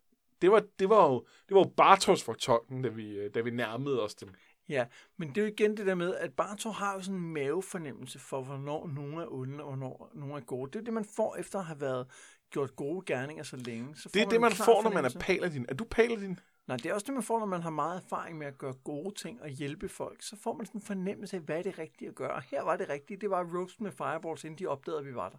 Det 0.43 0.51
var, 0.51 0.63
det 0.79 0.89
var 0.89 1.09
jo, 1.09 1.25
det 1.49 1.55
var 1.55 1.59
jo 1.59 1.73
Bartos 1.77 2.23
fortolkning, 2.23 2.83
da 2.83 2.89
vi, 2.89 3.17
øh, 3.17 3.33
da 3.33 3.41
vi 3.41 3.51
nærmede 3.51 4.03
os 4.03 4.15
dem. 4.15 4.29
Ja, 4.69 4.85
men 5.17 5.29
det 5.29 5.37
er 5.37 5.41
jo 5.41 5.47
igen 5.47 5.77
det 5.77 5.85
der 5.85 5.95
med, 5.95 6.15
at 6.15 6.33
Bartor 6.33 6.71
har 6.71 6.93
jo 6.93 7.01
sådan 7.01 7.19
en 7.19 7.33
mavefornemmelse 7.33 8.19
for, 8.19 8.41
hvornår 8.41 8.87
nogen 8.87 9.19
er 9.19 9.33
onde, 9.33 9.63
og 9.63 9.67
hvornår 9.67 10.11
nogen 10.13 10.35
er 10.35 10.39
gode. 10.39 10.71
Det 10.71 10.79
er 10.79 10.83
det, 10.83 10.93
man 10.93 11.05
får 11.05 11.35
efter 11.35 11.59
at 11.59 11.65
have 11.65 11.81
været 11.81 12.07
gjort 12.49 12.75
gode 12.75 13.05
gerninger 13.05 13.43
så 13.43 13.57
længe. 13.57 13.95
Så 13.95 14.09
Det 14.13 14.21
er 14.21 14.29
det, 14.29 14.41
man 14.41 14.51
får, 14.51 14.83
når 14.83 14.91
man 14.91 15.05
er 15.05 15.19
paladin. 15.19 15.65
Er 15.69 15.73
du 15.73 15.83
paladin? 15.83 16.39
Nej, 16.67 16.77
det 16.77 16.85
er 16.85 16.93
også 16.93 17.05
det, 17.05 17.13
man 17.13 17.23
får, 17.23 17.39
når 17.39 17.45
man 17.45 17.61
har 17.61 17.69
meget 17.69 18.03
erfaring 18.03 18.37
med 18.37 18.47
at 18.47 18.57
gøre 18.57 18.73
gode 18.73 19.15
ting 19.15 19.41
og 19.41 19.49
hjælpe 19.49 19.89
folk. 19.89 20.21
Så 20.21 20.35
får 20.35 20.53
man 20.53 20.65
sådan 20.65 20.81
en 20.81 20.85
fornemmelse 20.85 21.35
af, 21.35 21.41
hvad 21.41 21.57
er 21.57 21.63
det 21.63 21.79
rigtige 21.79 22.09
at 22.09 22.15
gøre. 22.15 22.31
Og 22.31 22.41
her 22.41 22.63
var 22.63 22.77
det 22.77 22.89
rigtige. 22.89 23.17
Det 23.17 23.29
var 23.29 23.57
roast 23.57 23.81
med 23.81 23.91
fireballs, 23.91 24.43
inden 24.43 24.59
de 24.59 24.67
opdagede, 24.67 24.99
at 24.99 25.05
vi 25.05 25.15
var 25.15 25.29
der. 25.29 25.37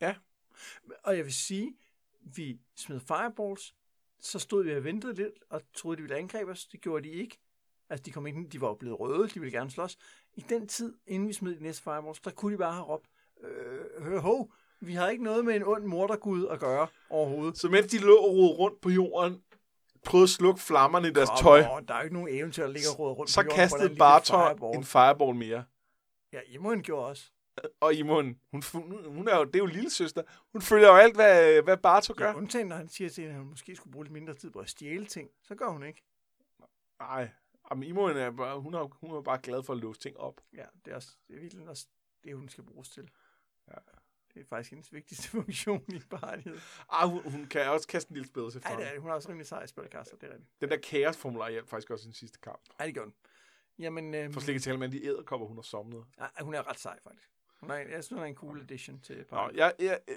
Ja. 0.00 0.14
Og 1.04 1.16
jeg 1.16 1.24
vil 1.24 1.34
sige, 1.34 1.74
vi 2.20 2.60
smed 2.76 3.00
fireballs, 3.00 3.74
så 4.22 4.38
stod 4.38 4.64
vi 4.64 4.74
og 4.74 4.84
ventede 4.84 5.14
lidt, 5.14 5.34
og 5.50 5.60
troede, 5.74 5.96
de 5.96 6.02
ville 6.02 6.16
angribe 6.16 6.50
os. 6.50 6.66
Det 6.66 6.80
gjorde 6.80 7.08
de 7.08 7.12
ikke. 7.14 7.38
Altså, 7.90 8.02
de, 8.02 8.10
kom 8.10 8.26
ikke, 8.26 8.44
de 8.52 8.60
var 8.60 8.74
blevet 8.74 9.00
røde, 9.00 9.28
de 9.28 9.40
ville 9.40 9.58
gerne 9.58 9.70
slås. 9.70 9.96
I 10.34 10.40
den 10.48 10.68
tid, 10.68 10.94
inden 11.06 11.28
vi 11.28 11.32
smed 11.32 11.56
de 11.56 11.62
næste 11.62 11.82
fireballs, 11.82 12.20
der 12.20 12.30
kunne 12.30 12.52
de 12.52 12.58
bare 12.58 12.72
have 12.72 12.84
råbt, 12.84 13.06
øh, 13.98 14.16
ho, 14.16 14.50
vi 14.80 14.94
har 14.94 15.08
ikke 15.08 15.24
noget 15.24 15.44
med 15.44 15.56
en 15.56 15.62
ond 15.66 15.84
mordergud 15.84 16.46
at 16.46 16.60
gøre 16.60 16.86
overhovedet. 17.10 17.58
Så 17.58 17.68
mens 17.68 17.86
de 17.86 17.98
lå 17.98 18.16
og 18.16 18.24
rodede 18.34 18.58
rundt 18.58 18.80
på 18.80 18.90
jorden, 18.90 19.42
prøvede 20.04 20.24
at 20.24 20.28
slukke 20.30 20.60
flammerne 20.60 21.08
i 21.08 21.10
deres 21.10 21.28
Come 21.28 21.40
tøj, 21.42 21.64
on, 21.70 21.86
der 21.86 21.94
er 21.94 21.98
jo 21.98 22.04
ikke 22.04 22.14
nogen 22.14 22.28
eventyr, 22.34 22.62
der 22.62 22.70
ligger 22.72 22.88
og 22.98 23.18
rundt 23.18 23.30
så 23.30 23.40
på 23.40 23.44
jorden. 23.44 23.58
den 23.60 23.68
kastede 23.68 23.96
Bartor 23.96 24.48
fireball. 24.48 24.76
en 24.76 24.84
fireball 24.84 25.34
mere. 25.34 25.64
Ja, 26.32 26.40
Imon 26.48 26.82
gjorde 26.82 27.06
også. 27.06 27.24
Og 27.80 27.94
Imon, 27.94 28.40
hun, 28.50 28.62
hun, 28.72 29.04
hun 29.14 29.28
er 29.28 29.36
jo, 29.36 29.44
det 29.44 29.54
er 29.54 29.58
jo 29.58 29.66
lille 29.66 29.90
søster. 29.90 30.22
Hun 30.52 30.62
følger 30.62 30.88
jo 30.88 30.94
alt, 30.96 31.14
hvad, 31.14 31.62
hvad 31.62 31.76
Bartor 31.76 32.14
gør. 32.14 32.26
Ja, 32.28 32.34
undtagen 32.34 32.66
når 32.66 32.76
han 32.76 32.88
siger 32.88 33.10
til 33.10 33.22
hende, 33.22 33.34
at 33.34 33.40
hun 33.40 33.50
måske 33.50 33.76
skulle 33.76 33.92
bruge 33.92 34.04
lidt 34.04 34.12
mindre 34.12 34.34
tid 34.34 34.50
på 34.50 34.58
at 34.58 34.68
stjæle 34.70 35.06
ting. 35.06 35.30
Så 35.42 35.54
gør 35.54 35.68
hun 35.68 35.82
ikke. 35.82 36.02
Nej, 37.00 37.30
Jamen, 37.70 37.88
Imon 37.88 38.16
er 38.16 38.30
bare, 38.30 38.60
hun, 38.60 38.74
er, 38.74 38.84
hun 39.00 39.10
er 39.16 39.20
bare 39.22 39.38
glad 39.42 39.62
for 39.62 39.72
at 39.72 39.78
låse 39.78 40.00
ting 40.00 40.16
op. 40.16 40.40
Ja, 40.52 40.64
det 40.84 40.90
er, 40.90 40.94
også, 40.96 41.16
det 41.28 41.36
er 41.36 41.40
virkelig 41.40 41.68
også 41.68 41.86
det, 42.24 42.36
hun 42.36 42.48
skal 42.48 42.64
bruges 42.64 42.88
til. 42.90 43.10
Ja. 43.68 43.74
Det 44.34 44.40
er 44.40 44.44
faktisk 44.44 44.70
hendes 44.70 44.92
vigtigste 44.92 45.28
funktion 45.38 45.84
i 45.88 45.98
partiet. 46.10 46.62
Ah, 46.88 47.08
hun, 47.10 47.22
hun 47.30 47.46
kan 47.46 47.68
også 47.70 47.88
kaste 47.88 48.10
en 48.10 48.14
lille 48.14 48.28
spædelse 48.28 48.60
Ja, 48.64 48.70
efter 48.70 48.84
det 48.84 48.94
er. 48.96 49.00
Hun 49.00 49.10
er 49.10 49.14
også 49.14 49.28
rimelig 49.28 49.46
sej 49.46 49.62
i 49.62 49.66
spilkaster, 49.66 50.16
det 50.16 50.28
er 50.28 50.32
rigtigt. 50.32 50.50
Den 50.60 50.70
der 50.70 50.76
kaosformular 50.76 51.50
hjalp 51.50 51.68
faktisk 51.68 51.90
også 51.90 52.04
den 52.04 52.12
sidste 52.14 52.38
kamp. 52.38 52.60
Ja, 52.80 52.86
det 52.86 52.94
gør 52.94 53.02
hun. 53.02 53.14
Jamen, 53.78 54.14
øhm, 54.14 54.32
For 54.32 54.40
slet 54.40 54.54
ikke 54.54 54.64
tale 54.64 54.78
med 54.78 54.88
de 54.88 55.04
æderkopper, 55.04 55.46
hun 55.46 55.56
har 55.56 55.62
somnet. 55.62 56.04
ja, 56.20 56.26
hun 56.44 56.54
er 56.54 56.68
ret 56.70 56.78
sej, 56.78 56.98
faktisk. 57.02 57.30
Nej, 57.62 57.86
jeg 57.90 58.04
synes, 58.04 58.18
det 58.18 58.18
er 58.18 58.24
en 58.24 58.34
cool 58.34 58.60
addition 58.60 59.00
til 59.00 59.24
Nå, 59.30 59.50
jeg, 59.54 59.72
jeg, 59.78 59.98
øh, 60.08 60.16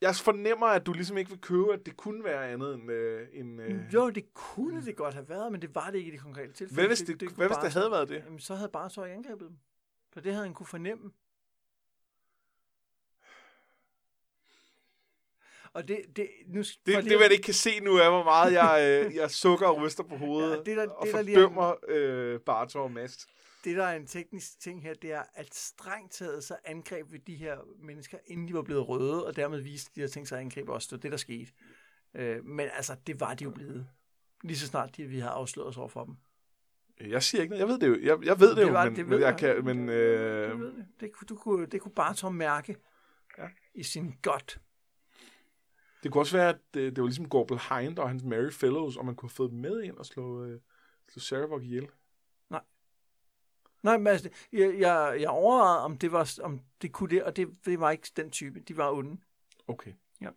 jeg 0.00 0.14
fornemmer, 0.16 0.66
at 0.66 0.86
du 0.86 0.92
ligesom 0.92 1.16
ikke 1.18 1.30
vil 1.30 1.40
købe, 1.40 1.72
at 1.74 1.86
det 1.86 1.96
kunne 1.96 2.24
være 2.24 2.48
andet 2.50 2.74
end... 2.74 2.90
Øh, 2.92 3.28
end 3.32 3.60
øh, 3.62 3.94
Jo, 3.94 4.10
det 4.10 4.34
kunne 4.34 4.84
det 4.86 4.96
godt 4.96 5.14
have 5.14 5.28
været, 5.28 5.52
men 5.52 5.62
det 5.62 5.74
var 5.74 5.90
det 5.90 5.98
ikke 5.98 6.08
i 6.08 6.12
det 6.12 6.20
konkrete 6.20 6.52
tilfælde. 6.52 6.74
hvad 6.74 6.86
hvis 6.86 6.98
det, 6.98 7.20
kunne 7.20 7.36
hvad 7.36 7.46
hvis 7.48 7.56
det 7.56 7.72
havde 7.72 7.90
været 7.90 8.08
det? 8.08 8.22
Jamen, 8.24 8.38
så 8.38 8.54
havde 8.54 8.68
bare 8.68 8.90
så 8.90 9.02
angrebet 9.04 9.48
dem. 9.48 9.58
For 10.12 10.20
det 10.20 10.32
havde 10.32 10.44
han 10.46 10.54
kunne 10.54 10.66
fornemme. 10.66 11.12
Og 15.72 15.88
det, 15.88 16.02
det, 16.16 16.28
nu, 16.46 16.58
Det, 16.62 16.76
det, 16.86 17.04
lige 17.04 17.14
at- 17.14 17.20
man 17.20 17.30
ikke 17.32 17.42
kan 17.42 17.54
se 17.54 17.80
nu, 17.80 17.94
er, 17.96 18.10
hvor 18.10 18.24
meget 18.24 18.52
jeg, 18.52 19.04
øh, 19.06 19.14
jeg 19.14 19.30
sukker 19.30 19.66
og 19.66 19.82
ryster 19.82 20.02
på 20.04 20.16
hovedet 20.16 20.50
Ja, 20.50 20.56
det 20.62 20.68
er 20.68 20.74
der- 20.86 20.92
og 20.92 21.06
det 21.06 21.12
er 21.12 21.16
der 21.16 21.22
lige 21.22 21.36
fordømmer 21.36 21.74
øh, 21.88 22.40
Bartor 22.40 22.80
og 22.82 22.90
Mast. 22.92 23.28
Det, 23.64 23.76
der 23.76 23.84
er 23.84 23.96
en 23.96 24.06
teknisk 24.06 24.60
ting 24.60 24.82
her, 24.82 24.94
det 24.94 25.12
er, 25.12 25.22
at 25.34 25.54
strengt 25.54 26.12
taget 26.12 26.44
så 26.44 26.56
angreb 26.64 27.12
vi 27.12 27.18
de 27.18 27.34
her 27.36 27.58
mennesker, 27.78 28.18
inden 28.26 28.48
de 28.48 28.54
var 28.54 28.62
blevet 28.62 28.88
røde, 28.88 29.26
og 29.26 29.36
dermed 29.36 29.60
viste 29.60 29.90
de 29.94 30.00
her 30.00 30.08
ting 30.08 30.28
sig 30.28 30.40
angribe 30.40 30.72
os. 30.72 30.86
Det 30.86 30.92
var 30.96 31.00
det, 31.00 31.10
der 31.10 31.16
skete. 31.18 31.52
Øh, 32.14 32.44
men 32.44 32.68
altså, 32.72 32.96
det 33.06 33.20
var 33.20 33.34
de 33.34 33.44
jo 33.44 33.50
blevet. 33.50 33.86
Lige 34.42 34.56
så 34.58 34.66
snart 34.66 34.96
de, 34.96 35.04
vi 35.06 35.18
havde 35.18 35.32
afsløret 35.32 35.68
os 35.68 35.76
over 35.76 35.88
for 35.88 36.04
dem. 36.04 36.16
Jeg 37.00 37.22
siger 37.22 37.42
ikke 37.42 37.50
noget. 37.50 37.60
Jeg 37.60 37.68
ved 37.68 37.78
det 37.78 37.88
jo. 37.88 37.94
Jeg, 38.18 38.26
jeg 38.26 38.40
ved 38.40 38.48
det, 38.48 38.56
Det 38.56 38.62
jo, 38.66 38.72
var- 38.72 38.84
men, 38.84 38.96
det 38.96 39.04
men 39.06 39.10
ved 39.10 39.18
jeg 39.18 39.40
jeg. 39.42 39.54
kan... 39.54 39.64
Men, 39.64 39.88
øh, 39.88 40.60
ved 40.60 40.66
det. 40.72 40.86
Det, 41.00 41.12
kunne- 41.12 41.26
du 41.26 41.36
kunne, 41.36 41.66
det 41.66 41.80
kunne 41.80 41.94
bare 41.94 42.14
Tom 42.14 42.34
mærke 42.34 42.76
Ja. 43.38 43.46
i 43.74 43.82
sin 43.82 44.14
godt. 44.22 44.60
det 46.02 46.12
kunne 46.12 46.22
også 46.22 46.36
være, 46.36 46.48
at 46.48 46.58
det, 46.74 46.96
det 46.96 47.02
var 47.02 47.08
ligesom 47.08 47.28
Gorbel 47.28 47.58
Hind 47.58 47.98
og 47.98 48.08
hans 48.08 48.22
Merry 48.24 48.50
Fellows, 48.50 48.96
og 48.96 49.06
man 49.06 49.14
kunne 49.16 49.28
have 49.28 49.34
fået 49.34 49.52
med 49.52 49.82
ind 49.82 49.96
og 49.96 50.06
slå, 50.06 50.44
øh, 50.44 50.60
slå 51.08 51.20
Saravok 51.20 51.62
ihjel. 51.62 51.88
Nej, 53.84 53.98
men 53.98 54.06
altså, 54.06 54.30
jeg, 54.52 54.74
jeg, 54.78 55.16
jeg 55.20 55.28
overvejede, 55.28 55.80
om 55.80 55.98
det, 55.98 56.12
var, 56.12 56.38
om 56.42 56.60
det 56.82 56.92
kunne 56.92 57.10
det, 57.10 57.22
og 57.22 57.36
det, 57.36 57.48
det 57.64 57.80
var 57.80 57.90
ikke 57.90 58.10
den 58.16 58.30
type. 58.30 58.60
De 58.60 58.76
var 58.76 58.90
onde. 58.90 59.16
Okay. 59.68 59.92
Ja. 60.20 60.28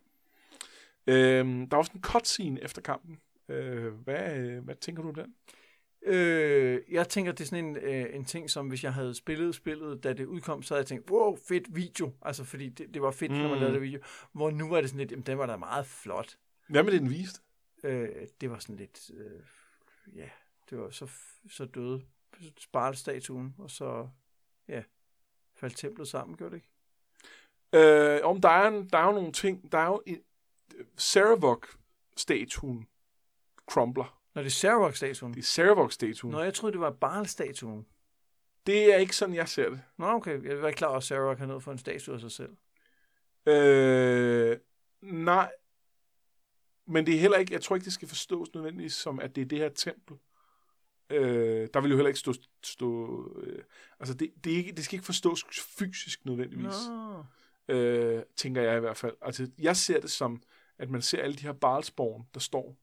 Øhm, 1.06 1.68
der 1.68 1.76
var 1.76 1.78
også 1.78 1.92
en 1.94 2.02
cutscene 2.02 2.62
efter 2.62 2.82
kampen. 2.82 3.20
Øh, 3.48 3.92
hvad, 3.92 4.36
øh, 4.38 4.64
hvad 4.64 4.74
tænker 4.74 5.02
du 5.02 5.08
om 5.08 5.14
den? 5.14 5.34
Øh, 6.02 6.80
jeg 6.90 7.08
tænker, 7.08 7.32
det 7.32 7.40
er 7.40 7.44
sådan 7.44 7.64
en, 7.64 7.76
øh, 7.76 8.14
en 8.14 8.24
ting, 8.24 8.50
som 8.50 8.68
hvis 8.68 8.84
jeg 8.84 8.94
havde 8.94 9.14
spillet 9.14 9.54
spillet, 9.54 10.04
da 10.04 10.12
det 10.12 10.26
udkom, 10.26 10.62
så 10.62 10.74
havde 10.74 10.80
jeg 10.82 10.86
tænkt, 10.86 11.10
wow, 11.10 11.36
fedt 11.48 11.76
video. 11.76 12.12
Altså, 12.22 12.44
fordi 12.44 12.68
det, 12.68 12.94
det 12.94 13.02
var 13.02 13.10
fedt, 13.10 13.32
mm. 13.32 13.38
når 13.38 13.48
man 13.48 13.52
Mm. 13.58 13.60
lavede 13.60 13.74
det 13.74 13.82
video. 13.82 14.00
Hvor 14.32 14.50
nu 14.50 14.68
var 14.68 14.80
det 14.80 14.90
sådan 14.90 14.98
lidt, 14.98 15.10
jamen, 15.10 15.26
den 15.26 15.38
var 15.38 15.46
da 15.46 15.56
meget 15.56 15.86
flot. 15.86 16.36
Hvad 16.68 16.82
med 16.82 16.92
det, 16.92 17.00
den 17.00 17.10
viste? 17.10 17.40
Øh, 17.84 18.08
det 18.40 18.50
var 18.50 18.58
sådan 18.58 18.76
lidt, 18.76 19.10
øh, 19.14 19.40
ja, 20.16 20.28
det 20.70 20.78
var 20.78 20.90
så, 20.90 21.10
så 21.48 21.64
døde 21.64 22.02
Spartel-statuen, 22.58 23.54
og 23.58 23.70
så, 23.70 24.08
ja, 24.68 24.82
faldt 25.54 25.76
templet 25.76 26.08
sammen, 26.08 26.36
gjorde 26.36 26.50
det 26.50 26.56
ikke? 26.56 26.68
Øh, 27.72 28.20
om 28.24 28.40
der 28.40 28.48
er, 28.48 28.70
der 28.70 28.98
er 28.98 29.06
jo 29.06 29.12
nogle 29.12 29.32
ting. 29.32 29.72
Der 29.72 29.78
er 29.78 29.86
jo 29.86 30.02
en, 30.06 30.22
Saravok-statuen 30.96 32.86
crumbler. 33.66 34.20
Når 34.34 34.42
det 34.42 34.46
er 34.46 34.50
Sarawak-statuen. 34.50 35.34
Det 35.34 35.40
er 35.40 35.44
Saravok-statuen. 35.44 36.32
Nå, 36.32 36.42
jeg 36.42 36.54
troede, 36.54 36.72
det 36.72 36.80
var 36.80 36.90
Barl-statuen. 36.90 37.86
Det 38.66 38.94
er 38.94 38.96
ikke 38.96 39.16
sådan, 39.16 39.34
jeg 39.34 39.48
ser 39.48 39.70
det. 39.70 39.82
Nå, 39.96 40.06
okay. 40.06 40.44
Jeg 40.44 40.62
var 40.62 40.68
ikke 40.68 40.78
klar 40.78 40.88
over, 40.88 40.96
at 40.96 41.04
Sarawak 41.04 41.38
har 41.38 41.46
nået 41.46 41.62
for 41.62 41.72
en 41.72 41.78
statue 41.78 42.14
af 42.14 42.20
sig 42.20 42.32
selv. 42.32 42.56
Øh, 43.46 44.58
nej. 45.00 45.52
Men 46.86 47.06
det 47.06 47.14
er 47.14 47.20
heller 47.20 47.38
ikke, 47.38 47.52
jeg 47.52 47.62
tror 47.62 47.76
ikke, 47.76 47.84
det 47.84 47.92
skal 47.92 48.08
forstås 48.08 48.54
nødvendigvis 48.54 48.94
som, 48.94 49.20
at 49.20 49.36
det 49.36 49.42
er 49.42 49.46
det 49.46 49.58
her 49.58 49.68
tempel. 49.68 50.16
Øh, 51.10 51.68
der 51.74 51.80
vil 51.80 51.90
jo 51.90 51.96
heller 51.96 52.08
ikke 52.08 52.20
stå, 52.20 52.34
stå 52.62 53.22
øh, 53.42 53.62
altså 54.00 54.14
det, 54.14 54.32
det, 54.44 54.50
ikke, 54.50 54.72
det 54.72 54.84
skal 54.84 54.96
ikke 54.96 55.06
forstås 55.06 55.44
fysisk 55.78 56.24
nødvendigvis, 56.24 56.74
Nå. 56.88 57.74
øh, 57.74 58.22
tænker 58.36 58.62
jeg 58.62 58.76
i 58.76 58.80
hvert 58.80 58.96
fald. 58.96 59.16
Altså 59.22 59.50
jeg 59.58 59.76
ser 59.76 60.00
det 60.00 60.10
som, 60.10 60.42
at 60.78 60.90
man 60.90 61.02
ser 61.02 61.22
alle 61.22 61.36
de 61.36 61.42
her 61.42 61.52
barlsborn, 61.52 62.26
der 62.34 62.40
står, 62.40 62.76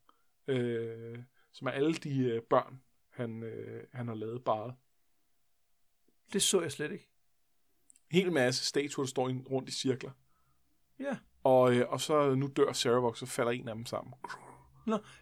øh, 0.47 1.19
som 1.51 1.67
er 1.67 1.71
alle 1.71 1.93
de 1.93 2.19
øh, 2.19 2.41
børn, 2.41 2.81
han, 3.09 3.43
øh, 3.43 3.83
han 3.93 4.07
har 4.07 4.15
lavet 4.15 4.43
barl. 4.43 4.73
Det 6.33 6.41
så 6.41 6.61
jeg 6.61 6.71
slet 6.71 6.91
ikke. 6.91 7.09
En 8.11 8.21
hel 8.21 8.31
masse 8.31 8.65
statuer, 8.65 9.05
der 9.05 9.09
står 9.09 9.29
rundt 9.51 9.69
i 9.69 9.71
cirkler. 9.71 10.11
Ja. 10.99 11.17
Og, 11.43 11.75
øh, 11.75 11.89
og 11.89 12.01
så 12.01 12.35
nu 12.35 12.47
dør 12.47 12.73
Saravok, 12.73 13.17
så 13.17 13.25
falder 13.25 13.51
en 13.51 13.67
af 13.67 13.75
dem 13.75 13.85
sammen. 13.85 14.13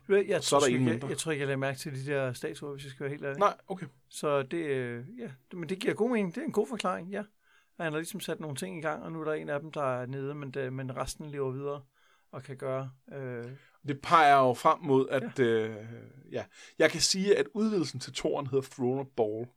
Jeg, 0.10 0.26
jeg, 0.28 0.44
Så 0.44 0.56
er 0.56 0.60
der 0.60 0.66
sgu 0.66 0.70
en 0.70 0.74
ikke, 0.74 0.86
mindre. 0.92 1.06
jeg, 1.06 1.10
jeg 1.10 1.18
tror 1.18 1.32
ikke, 1.32 1.42
jeg 1.42 1.48
lader 1.48 1.58
mærke 1.58 1.80
til 1.80 2.06
de 2.06 2.12
der 2.12 2.34
statuer, 2.34 2.72
hvis 2.74 2.84
jeg 2.84 2.92
skal 2.92 3.04
være 3.04 3.10
helt 3.12 3.24
ærlig. 3.26 3.40
Nej, 3.40 3.58
okay. 3.68 3.86
Så 4.10 4.44
det, 4.44 4.58
øh, 4.66 5.06
ja, 5.20 5.32
det, 5.52 5.60
men 5.60 5.70
det 5.70 5.80
giver 5.80 5.94
god 5.94 6.10
mening. 6.10 6.36
Det 6.36 6.42
er 6.42 6.46
en 6.46 6.52
god 6.52 6.68
forklaring, 6.68 7.10
ja. 7.10 7.24
Han 7.80 7.92
har 7.94 8.00
ligesom 8.00 8.20
sat 8.20 8.40
nogle 8.40 8.56
ting 8.56 8.78
i 8.78 8.82
gang, 8.82 9.04
og 9.04 9.12
nu 9.12 9.20
er 9.22 9.26
der 9.26 9.34
en 9.34 9.50
af 9.50 9.60
dem, 9.60 9.72
der 9.72 9.84
er 10.02 10.06
nede, 10.06 10.36
men, 10.36 10.52
det, 10.52 10.74
men 10.74 10.98
resten 10.98 11.26
lever 11.30 11.52
videre 11.52 11.82
og 12.32 12.44
kan 12.44 12.58
gøre. 12.58 12.92
Øh, 13.14 13.46
Det 13.88 14.02
peger 14.02 14.38
jo 14.40 14.54
frem 14.54 14.80
mod, 14.82 15.08
at 15.10 15.40
ja. 15.40 15.44
Øh, 15.46 15.76
ja. 16.32 16.46
jeg 16.80 16.92
kan 16.92 17.02
sige, 17.02 17.38
at 17.38 17.46
udvidelsen 17.54 18.00
til 18.00 18.14
toren 18.14 18.48
hedder 18.48 18.68
Throne 18.72 19.02
of 19.02 19.08
Ball. 19.16 19.48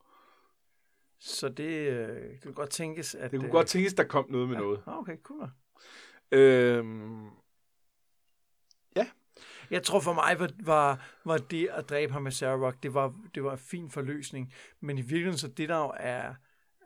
så 1.21 1.49
det, 1.49 1.89
øh, 1.93 2.09
det 2.33 2.41
kan 2.43 2.53
godt 2.53 2.71
tænkes, 2.71 3.15
at... 3.15 3.31
Det 3.31 3.41
kunne 3.41 3.47
øh, 3.49 3.53
godt 3.53 3.67
tænkes, 3.67 3.95
der 3.95 4.05
kom 4.05 4.31
noget 4.31 4.49
med 4.49 4.57
ja. 4.57 4.63
noget. 4.63 4.83
Ah, 4.87 4.99
Okay, 4.99 5.17
cool. 5.23 5.51
Øhm, 6.33 7.27
Jeg 9.71 9.83
tror 9.83 10.01
for 10.01 10.13
mig 10.13 10.37
var, 10.39 10.51
var, 10.65 11.07
var 11.25 11.39
det 11.39 11.69
at 11.73 11.89
dræbe 11.89 12.13
ham 12.13 12.23
med 12.23 12.33
Sarawak, 12.33 12.83
det 12.83 12.95
var, 12.95 13.15
det 13.35 13.45
var 13.45 13.53
en 13.53 13.59
fin 13.59 13.91
forløsning. 13.91 14.53
Men 14.81 14.99
i 14.99 15.01
virkeligheden, 15.01 15.39
så 15.39 15.49
det 15.49 15.69
der 15.69 15.79
jo 15.79 15.93
er, 15.97 16.35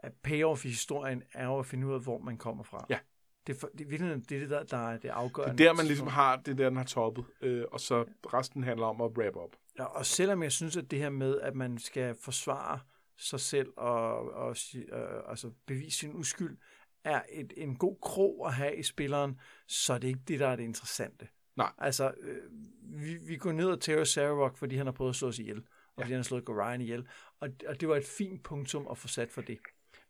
er 0.03 0.11
payoff 0.23 0.65
i 0.65 0.69
historien, 0.69 1.23
er 1.33 1.45
jo 1.45 1.59
at 1.59 1.67
finde 1.67 1.87
ud 1.87 1.95
af, 1.95 2.01
hvor 2.01 2.19
man 2.19 2.37
kommer 2.37 2.65
fra. 2.65 2.87
Ja. 2.91 2.99
Det 3.47 3.57
er, 3.57 3.61
for, 3.61 3.71
det 3.73 3.81
er 3.81 3.89
virkelig 3.89 4.29
det, 4.29 4.37
er 4.37 4.41
det 4.41 4.51
der, 4.51 4.63
der 4.63 4.89
er 4.89 4.93
det 4.93 5.03
det 5.03 5.09
afgørende. 5.09 5.65
er 5.65 5.69
der, 5.69 5.77
man 5.77 5.87
ligesom 5.87 6.07
har, 6.07 6.37
det 6.37 6.49
er 6.53 6.57
der, 6.57 6.69
den 6.69 6.77
har 6.77 6.85
toppet. 6.85 7.25
Øh, 7.43 7.65
og 7.73 7.81
så 7.81 8.05
resten 8.35 8.63
handler 8.63 8.87
om 8.87 9.01
at 9.01 9.11
wrap 9.19 9.37
up. 9.37 9.57
Ja, 9.79 9.85
og 9.85 10.07
selvom 10.07 10.43
jeg 10.43 10.53
synes, 10.53 10.77
at 10.77 10.91
det 10.91 10.99
her 10.99 11.11
med, 11.11 11.41
at 11.41 11.55
man 11.55 11.79
skal 11.79 12.15
forsvare 12.23 12.79
sig 13.19 13.41
selv 13.41 13.69
og, 13.77 14.33
og 14.35 14.57
øh, 14.75 14.83
altså 15.29 15.51
bevise 15.67 15.99
sin 15.99 16.15
uskyld, 16.15 16.59
er 17.05 17.23
et, 17.33 17.53
en 17.57 17.77
god 17.77 17.97
krog 18.03 18.47
at 18.47 18.55
have 18.55 18.77
i 18.77 18.83
spilleren, 18.83 19.41
så 19.67 19.93
er 19.93 19.99
det 19.99 20.09
ikke 20.09 20.21
det, 20.29 20.41
der 20.41 20.49
er 20.49 20.57
det 20.57 20.63
interessante. 20.63 21.29
Nej. 21.61 21.73
Altså, 21.79 22.15
øh, 22.21 22.37
vi, 22.83 23.15
vi 23.27 23.37
går 23.37 23.53
ned 23.53 23.67
og 23.69 23.81
tæver 23.81 24.05
Sarawak, 24.05 24.57
fordi 24.59 24.77
han 24.77 24.87
har 24.87 24.93
prøvet 24.93 25.11
at 25.11 25.17
slå 25.17 25.29
os 25.29 25.39
ihjel, 25.39 25.59
og 25.59 25.65
Ja. 25.99 26.03
fordi 26.03 26.13
han 26.13 26.19
har 26.19 26.23
slået 26.25 26.45
Gorion 26.45 26.81
ihjel, 26.81 27.09
og, 27.41 27.49
og 27.69 27.81
det 27.81 27.89
var 27.89 27.97
et 27.97 28.05
fint 28.19 28.43
punktum 28.43 28.87
at 28.91 28.99
få 28.99 29.09
sat 29.09 29.31
for 29.31 29.41
det. 29.43 29.59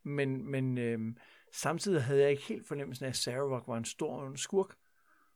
Men, 0.02 0.50
men 0.50 0.78
øh, 0.78 0.98
samtidig 1.52 2.02
havde 2.02 2.20
jeg 2.20 2.30
ikke 2.30 2.42
helt 2.42 2.66
fornemmelsen 2.68 3.04
af, 3.04 3.08
at 3.08 3.16
Sarawak 3.16 3.62
var 3.66 3.76
en 3.76 3.84
stor 3.84 4.32
skurk. 4.36 4.74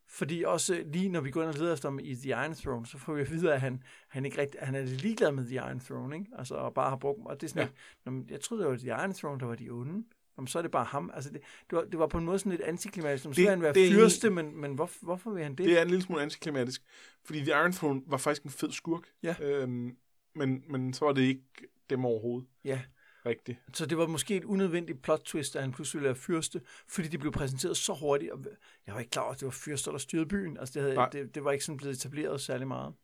Fordi 0.08 0.42
også 0.42 0.84
lige 0.86 1.08
når 1.08 1.20
vi 1.20 1.30
går 1.30 1.42
ind 1.42 1.48
og 1.50 1.54
leder 1.54 1.72
efter 1.72 1.88
ham 1.88 1.98
i 2.02 2.14
The 2.14 2.28
Iron 2.30 2.54
Throne, 2.54 2.86
så 2.86 2.98
får 2.98 3.14
vi 3.14 3.20
at 3.20 3.30
vide, 3.30 3.54
at 3.54 3.60
han, 3.60 3.82
han, 4.08 4.24
ikke 4.24 4.40
rigtig, 4.40 4.60
han 4.60 4.74
er 4.74 4.82
ligeglad 4.82 5.32
med 5.32 5.44
The 5.44 5.54
Iron 5.54 5.80
Throne, 5.80 6.16
ikke? 6.16 6.30
Altså, 6.38 6.54
og 6.54 6.74
bare 6.74 6.88
har 6.90 6.96
brugt 6.96 7.16
dem. 7.18 7.26
Og 7.26 7.40
det 7.40 7.46
er 7.46 7.48
sådan, 7.50 7.68
Ja. 8.06 8.10
men 8.10 8.26
jeg 8.30 8.40
troede, 8.40 8.62
det 8.62 8.70
var 8.70 8.76
The 8.76 8.86
Iron 8.88 9.12
Throne, 9.14 9.40
der 9.40 9.46
var 9.46 9.54
de 9.54 9.70
onde. 9.70 10.04
Jamen, 10.38 10.48
så 10.48 10.58
er 10.58 10.62
det 10.62 10.70
bare 10.70 10.84
ham. 10.84 11.10
Altså, 11.14 11.30
det, 11.30 11.40
det, 11.70 11.76
var, 11.76 11.84
det 11.84 11.98
var 11.98 12.06
på 12.06 12.18
en 12.18 12.24
måde 12.24 12.38
sådan 12.38 12.50
lidt 12.52 12.62
antiklimatisk. 12.62 13.24
Så 13.24 13.30
Det- 13.30 13.48
han 13.48 13.62
være 13.62 13.74
det 13.74 13.92
fyrste, 13.92 14.30
men, 14.30 14.56
men 14.60 14.74
hvor, 14.74 14.90
hvorfor 15.02 15.30
vil 15.30 15.42
han 15.42 15.54
det? 15.54 15.66
Det 15.66 15.78
er 15.78 15.82
en 15.82 15.88
lille 15.88 16.02
smule 16.02 16.22
antiklimatisk. 16.22 16.82
Fordi 17.24 17.38
The 17.40 17.50
Iron 17.50 17.72
Throne 17.72 18.02
var 18.06 18.16
faktisk 18.16 18.42
en 18.42 18.50
fed 18.50 18.70
skurk. 18.72 19.02
Ja. 19.22 19.34
Øhm, 19.40 19.96
men, 20.34 20.64
men 20.68 20.94
så 20.94 21.04
var 21.04 21.12
det 21.12 21.22
ikke 21.22 21.42
dem 21.90 22.04
overhovedet 22.04 22.48
Ja, 22.64 22.80
rigtigt. 23.26 23.58
så 23.72 23.86
det 23.86 23.98
var 23.98 24.06
måske 24.06 24.36
et 24.36 24.44
unødvendigt 24.44 25.02
plot 25.02 25.20
twist, 25.24 25.56
at 25.56 25.62
han 25.62 25.72
pludselig 25.72 26.00
ville 26.00 26.08
være 26.08 26.16
fyrste, 26.16 26.60
fordi 26.88 27.08
det 27.08 27.20
blev 27.20 27.32
præsenteret 27.32 27.76
så 27.76 27.94
hurtigt. 28.00 28.32
Og 28.32 28.44
jeg 28.86 28.94
var 28.94 29.00
ikke 29.00 29.10
klar 29.10 29.22
over, 29.22 29.32
at 29.32 29.40
det 29.40 29.46
var 29.46 29.52
fyrste, 29.52 29.90
der 29.90 29.98
styrede 29.98 30.26
byen. 30.26 30.56
Altså, 30.58 30.80
det, 30.80 30.94
Nej. 30.94 31.08
havde, 31.12 31.24
det, 31.26 31.34
det 31.34 31.44
var 31.44 31.52
ikke 31.52 31.64
sådan 31.64 31.76
blevet 31.76 31.94
etableret 31.96 32.40
særlig 32.40 32.66
meget. 32.68 32.94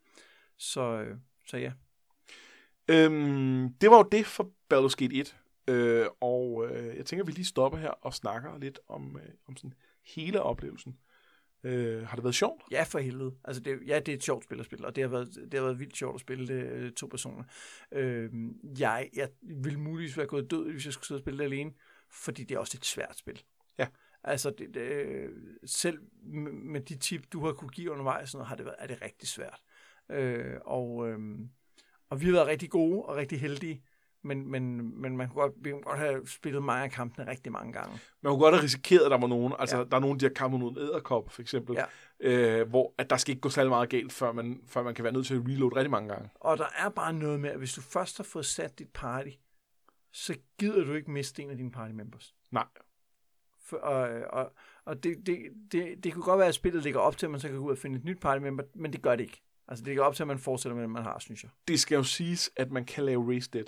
Så, 0.58 0.80
øh, 0.82 1.16
så 1.46 1.56
ja. 1.56 1.72
Øhm, 2.88 3.72
det 3.80 3.90
var 3.90 3.96
jo 3.96 4.08
det 4.12 4.26
for 4.26 4.50
Baldur's 4.74 4.94
Gate 4.96 5.14
1. 5.20 5.36
Øh, 5.70 6.06
og 6.20 6.66
øh, 6.70 6.96
jeg 6.96 7.06
tænker, 7.06 7.24
vi 7.24 7.32
lige 7.32 7.44
stopper 7.44 7.78
her 7.78 7.90
og 7.90 8.14
snakker 8.14 8.58
lidt 8.58 8.80
om, 8.88 9.16
øh, 9.16 9.28
om 9.48 9.56
sådan 9.56 9.74
hele 10.04 10.42
oplevelsen. 10.42 10.98
Øh, 11.64 12.06
har 12.06 12.16
det 12.16 12.24
været 12.24 12.34
sjovt? 12.34 12.62
Ja, 12.70 12.82
for 12.82 12.98
helvede. 12.98 13.34
Altså, 13.44 13.62
det, 13.62 13.78
ja, 13.86 13.98
det 13.98 14.12
er 14.12 14.16
et 14.16 14.22
sjovt 14.22 14.44
spil 14.44 14.60
at 14.60 14.66
spille, 14.66 14.86
og 14.86 14.96
det 14.96 15.04
har 15.04 15.08
været, 15.08 15.34
det 15.34 15.54
har 15.54 15.64
været 15.64 15.78
vildt 15.78 15.96
sjovt 15.96 16.14
at 16.14 16.20
spille 16.20 16.48
det 16.48 16.72
øh, 16.72 16.92
to 16.92 17.06
personer. 17.06 17.44
Øh, 17.92 18.30
jeg, 18.78 19.10
jeg 19.14 19.28
ville 19.42 19.80
muligvis 19.80 20.16
være 20.16 20.26
gået 20.26 20.50
død, 20.50 20.72
hvis 20.72 20.84
jeg 20.84 20.92
skulle 20.92 21.06
sidde 21.06 21.18
og 21.18 21.22
spille 21.22 21.38
det 21.38 21.44
alene, 21.44 21.72
fordi 22.10 22.44
det 22.44 22.54
er 22.54 22.58
også 22.58 22.78
et 22.78 22.84
svært 22.84 23.18
spil. 23.18 23.42
Ja. 23.78 23.86
Altså, 24.24 24.50
det, 24.58 24.74
det, 24.74 25.30
selv 25.64 25.98
med 26.22 26.52
med 26.52 26.80
de 26.80 26.96
tip, 26.98 27.32
du 27.32 27.44
har 27.44 27.52
kunne 27.52 27.70
give 27.70 27.90
undervejs, 27.90 28.30
sådan 28.30 28.38
noget, 28.38 28.48
har 28.48 28.56
det 28.56 28.64
været, 28.64 28.76
er 28.78 28.86
det 28.86 29.02
rigtig 29.02 29.28
svært. 29.28 29.60
Øh, 30.10 30.56
og, 30.64 31.08
øh, 31.08 31.18
og 32.10 32.20
vi 32.20 32.26
har 32.26 32.32
været 32.32 32.46
rigtig 32.46 32.70
gode 32.70 33.02
og 33.02 33.16
rigtig 33.16 33.40
heldige, 33.40 33.82
men, 34.22 34.50
men, 34.50 34.92
men 35.00 35.16
man 35.16 35.28
kunne 35.28 35.42
godt, 35.42 35.52
vi 35.56 35.70
kunne 35.70 35.82
godt 35.82 35.98
have 35.98 36.26
spillet 36.28 36.62
mange 36.62 36.84
af 36.84 36.90
kampene 36.90 37.30
rigtig 37.30 37.52
mange 37.52 37.72
gange. 37.72 37.98
Man 38.20 38.30
kunne 38.32 38.40
godt 38.40 38.54
have 38.54 38.64
risikeret, 38.64 39.04
at 39.04 39.10
der 39.10 39.18
var 39.18 39.26
nogen, 39.26 39.52
altså 39.58 39.76
Ja. 39.78 39.84
der 39.84 39.96
er 39.96 40.00
nogen 40.00 40.14
af 40.16 40.18
de 40.18 40.24
her 40.26 40.32
kampe 40.34 40.58
mod 40.58 40.76
æderkop, 40.76 41.30
for 41.30 41.42
eksempel, 41.42 41.76
Ja. 41.76 41.84
øh, 42.60 42.68
hvor 42.68 42.94
at 42.98 43.10
der 43.10 43.16
skal 43.16 43.32
ikke 43.32 43.40
gå 43.40 43.48
særlig 43.48 43.70
meget 43.70 43.88
galt, 43.88 44.12
før 44.12 44.32
man, 44.32 44.60
før 44.66 44.82
man 44.82 44.94
kan 44.94 45.04
være 45.04 45.12
nødt 45.12 45.26
til 45.26 45.34
at 45.34 45.42
reload 45.48 45.76
rigtig 45.76 45.90
mange 45.90 46.08
gange. 46.08 46.28
Og 46.34 46.58
der 46.58 46.66
er 46.78 46.88
bare 46.88 47.12
noget 47.12 47.40
med, 47.40 47.50
at 47.50 47.58
hvis 47.58 47.72
du 47.74 47.80
først 47.80 48.16
har 48.16 48.24
fået 48.24 48.46
sat 48.46 48.78
dit 48.78 48.88
party, 48.94 49.28
så 50.12 50.34
gider 50.58 50.84
du 50.84 50.92
ikke 50.94 51.10
miste 51.10 51.42
en 51.42 51.50
af 51.50 51.56
dine 51.56 51.70
party 51.70 51.92
members. 51.92 52.34
Nej. 52.50 52.66
For, 53.64 53.76
og 53.76 54.08
og, 54.30 54.52
og 54.84 55.02
det, 55.02 55.26
det, 55.26 55.38
det, 55.72 56.04
det 56.04 56.12
kunne 56.14 56.22
godt 56.24 56.38
være, 56.38 56.48
at 56.48 56.54
spillet 56.54 56.82
ligger 56.82 57.00
op 57.00 57.16
til, 57.16 57.26
at 57.26 57.30
man 57.30 57.40
så 57.40 57.48
kan 57.48 57.56
gå 57.56 57.64
ud 57.64 57.70
og 57.70 57.78
finde 57.78 57.98
et 57.98 58.04
nyt 58.04 58.20
party 58.20 58.42
member, 58.42 58.64
men 58.74 58.92
det 58.92 59.02
gør 59.02 59.16
det 59.16 59.22
ikke. 59.24 59.42
Altså, 59.68 59.82
det 59.82 59.86
ligger 59.88 60.02
op 60.04 60.14
til, 60.14 60.22
at 60.22 60.26
man 60.26 60.38
fortsætter 60.38 60.74
med 60.74 60.82
det, 60.82 60.90
man 60.90 61.02
har, 61.02 61.18
synes 61.18 61.42
jeg. 61.42 61.50
Det 61.68 61.80
skal 61.80 61.96
jo 61.96 62.02
siges, 62.02 62.50
at 62.56 62.70
man 62.70 62.84
kan 62.84 63.04
lave 63.04 63.34
Race 63.36 63.50
Dead. 63.52 63.64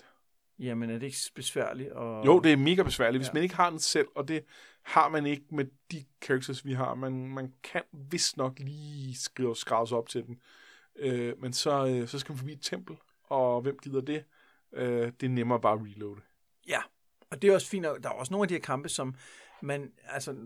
Jamen, 0.62 0.90
er 0.90 0.94
det 0.98 1.06
ikke 1.06 1.18
besværligt? 1.34 1.90
Og... 1.90 2.26
Jo, 2.26 2.40
det 2.40 2.52
er 2.52 2.56
mega 2.56 2.82
besværligt, 2.82 3.20
hvis 3.20 3.28
Ja. 3.28 3.32
man 3.34 3.42
ikke 3.42 3.54
har 3.54 3.70
den 3.70 3.78
selv, 3.78 4.06
og 4.14 4.28
det 4.28 4.44
har 4.82 5.08
man 5.08 5.26
ikke 5.26 5.44
med 5.50 5.64
de 5.92 6.04
characters, 6.24 6.64
vi 6.64 6.72
har. 6.72 6.94
Man, 6.94 7.28
man 7.28 7.52
kan 7.62 7.82
vist 8.10 8.36
nok 8.36 8.58
lige 8.58 9.14
skrive 9.16 9.56
skrave 9.56 9.86
sig 9.86 9.98
op 9.98 10.08
til 10.08 10.26
den. 10.26 10.40
Øh, 10.96 11.40
men 11.40 11.52
så, 11.52 11.86
øh, 11.86 12.08
så 12.08 12.18
skal 12.18 12.32
man 12.32 12.38
forbi 12.38 12.52
et 12.52 12.62
tempel, 12.62 12.96
og 13.24 13.60
hvem 13.62 13.78
gider 13.82 14.00
det? 14.00 14.24
Øh, 14.72 15.12
det 15.20 15.26
er 15.26 15.30
nemmere 15.30 15.60
bare 15.60 15.72
at 15.74 15.80
reloade. 15.82 16.20
Ja, 16.68 16.80
og 17.30 17.42
det 17.42 17.50
er 17.50 17.54
også 17.54 17.68
fint. 17.68 17.86
og 17.86 18.02
Der 18.02 18.08
er 18.08 18.12
også 18.12 18.32
nogle 18.32 18.44
af 18.44 18.48
de 18.48 18.54
her 18.54 18.60
kampe, 18.60 18.88
som 18.88 19.14
man, 19.62 19.92
altså 20.08 20.36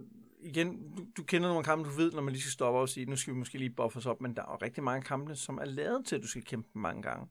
igen, 0.40 0.94
du, 0.96 1.06
du 1.16 1.22
kender 1.22 1.48
nogle 1.48 1.64
kampe, 1.64 1.88
du 1.90 1.94
ved, 1.96 2.12
når 2.12 2.22
man 2.22 2.32
lige 2.32 2.42
skal 2.42 2.52
stoppe 2.52 2.80
og 2.80 2.88
sige, 2.88 3.06
nu 3.06 3.16
skal 3.16 3.34
vi 3.34 3.38
måske 3.38 3.58
lige 3.58 3.70
buffe 3.70 3.98
os 3.98 4.06
op, 4.06 4.20
men 4.20 4.36
der 4.36 4.42
er 4.42 4.50
jo 4.50 4.56
rigtig 4.62 4.82
mange 4.84 5.02
kampe, 5.02 5.36
som 5.36 5.58
er 5.58 5.64
lavet 5.64 6.06
til, 6.06 6.16
at 6.16 6.22
du 6.22 6.28
skal 6.28 6.44
kæmpe 6.44 6.68
mange 6.78 7.02
gange. 7.02 7.26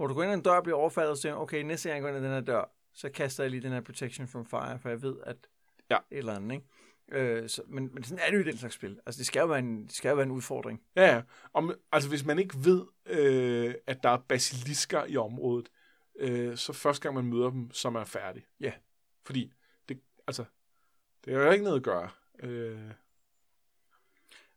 Hvor 0.00 0.06
du 0.06 0.14
går 0.14 0.22
ind 0.22 0.32
ad 0.32 0.36
en 0.36 0.42
dør 0.42 0.50
og 0.50 0.62
bliver 0.62 0.78
overfaldet, 0.78 1.10
og 1.10 1.16
så 1.16 1.36
okay, 1.36 1.62
næste 1.62 1.88
gang 1.88 1.96
jeg 1.96 2.02
går 2.02 2.08
ind 2.08 2.16
ad 2.16 2.22
den 2.22 2.32
her 2.38 2.40
dør, 2.54 2.70
så 2.92 3.10
kaster 3.10 3.44
jeg 3.44 3.50
lige 3.50 3.62
den 3.62 3.72
her 3.72 3.80
protection 3.80 4.28
from 4.28 4.46
fire, 4.46 4.78
for 4.78 4.88
jeg 4.88 5.02
ved, 5.02 5.16
at 5.22 5.36
Ja. 5.90 5.96
et 6.10 6.18
eller 6.18 6.34
andet, 6.34 6.52
ikke? 6.52 6.66
Øh, 7.12 7.48
så, 7.48 7.62
men, 7.68 7.90
men 7.94 8.04
sådan 8.04 8.24
er 8.26 8.30
det 8.30 8.36
jo 8.36 8.42
i 8.42 8.50
den 8.50 8.56
slags 8.58 8.74
spil. 8.74 9.00
Altså, 9.06 9.18
det 9.18 9.26
skal 9.26 9.40
jo 9.40 9.46
være 9.46 9.58
en, 9.58 9.82
det 9.82 9.92
skal 9.92 10.08
jo 10.08 10.14
være 10.14 10.26
en 10.26 10.30
udfordring. 10.30 10.82
Ja, 10.96 11.14
ja. 11.14 11.22
Om, 11.52 11.74
altså 11.92 12.08
hvis 12.08 12.24
man 12.24 12.38
ikke 12.38 12.54
ved, 12.64 12.86
øh, 13.06 13.74
at 13.86 14.02
der 14.02 14.08
er 14.10 14.18
basilisker 14.28 15.04
i 15.04 15.16
området, 15.16 15.68
øh, 16.18 16.56
så 16.56 16.72
første 16.72 17.02
gang 17.02 17.14
man 17.14 17.24
møder 17.24 17.50
dem, 17.50 17.70
så 17.70 17.88
er 17.88 17.92
man 17.92 18.06
færdig. 18.06 18.46
Ja. 18.60 18.72
Fordi, 19.24 19.52
det, 19.88 20.00
altså, 20.26 20.44
det 21.24 21.34
er 21.34 21.44
jo 21.44 21.50
ikke 21.50 21.64
noget 21.64 21.76
at 21.76 21.82
gøre. 21.84 22.10
Øh, 22.42 22.90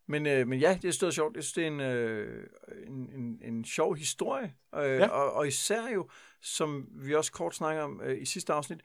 Men, 0.07 0.25
øh, 0.25 0.47
men 0.47 0.59
ja, 0.59 0.77
det 0.81 0.87
er 0.87 0.91
stået 0.91 1.13
sjovt. 1.13 1.35
Jeg 1.35 1.43
synes, 1.43 1.53
det 1.53 1.63
er 1.63 1.67
en, 1.67 1.79
øh, 1.79 2.47
en, 2.87 3.09
en, 3.13 3.39
en 3.41 3.65
sjov 3.65 3.95
historie. 3.95 4.53
Øh, 4.75 4.81
Ja. 4.99 5.07
og, 5.07 5.33
og 5.33 5.47
især 5.47 5.87
jo, 5.89 6.09
som 6.41 6.87
vi 6.91 7.15
også 7.15 7.31
kort 7.31 7.55
snakker 7.55 7.81
om 7.83 8.01
øh, 8.03 8.21
i 8.21 8.25
sidste 8.25 8.53
afsnit, 8.53 8.79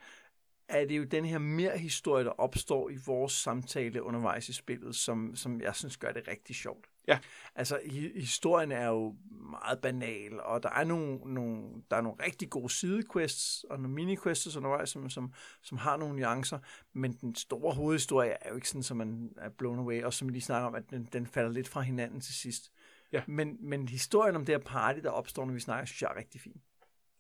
er 0.69 0.85
det 0.85 0.99
jo 0.99 1.05
den 1.05 1.25
her 1.25 1.39
mere 1.39 1.79
historie, 1.79 2.25
der 2.25 2.31
opstår 2.31 2.91
i 2.91 2.97
vores 3.07 3.33
samtale 3.33 4.03
undervejs 4.03 4.49
i 4.49 4.53
spillet, 4.53 4.97
som, 4.97 5.37
som 5.37 5.61
jeg 5.61 5.75
synes 5.75 5.97
gør 5.97 6.13
det 6.13 6.29
rigtig 6.29 6.57
sjovt. 6.57 6.87
Ja. 7.09 7.19
Altså, 7.55 7.81
hi- 7.85 8.21
historien 8.21 8.73
er 8.73 8.87
jo 8.87 9.17
meget 9.51 9.81
banal, 9.81 10.41
og 10.41 10.63
der 10.63 10.69
er 10.69 10.85
nogle, 10.85 11.19
nogle, 11.35 11.83
der 11.91 11.97
er 11.97 12.01
nogle 12.01 12.25
rigtig 12.25 12.51
gode 12.51 12.73
sidequests 12.73 13.65
og 13.71 13.81
nogle 13.81 13.95
mini-quests 13.95 14.57
undervejs, 14.57 14.91
som, 14.91 15.11
som, 15.11 15.33
som 15.63 15.79
har 15.79 15.97
nogle 15.97 16.17
nuancer, 16.17 16.59
men 16.93 17.13
den 17.13 17.35
store 17.35 17.75
hovedhistorie 17.75 18.31
er 18.31 18.49
jo 18.49 18.55
ikke 18.55 18.69
sådan, 18.69 18.83
som 18.83 18.97
man 18.97 19.33
er 19.37 19.49
blown 19.49 19.79
away, 19.79 20.03
og 20.03 20.13
som 20.13 20.29
vi 20.29 20.33
lige 20.33 20.43
snakker 20.43 20.69
om, 20.69 20.75
at 20.75 20.91
den, 20.91 21.09
den 21.13 21.27
falder 21.27 21.51
lidt 21.51 21.69
fra 21.69 21.81
hinanden 21.81 22.21
til 22.21 22.35
sidst. 22.35 22.73
Ja. 23.13 23.23
Men, 23.27 23.57
men 23.61 23.89
historien 23.89 24.37
om 24.37 24.45
det 24.45 24.55
her 24.55 24.65
party, 24.67 25.01
der 25.03 25.11
opstår, 25.11 25.45
når 25.45 25.53
vi 25.53 25.61
snakker, 25.61 25.87
synes 25.87 26.03
jeg 26.03 26.11
er 26.15 26.19
rigtig 26.19 26.41
fin. 26.41 26.61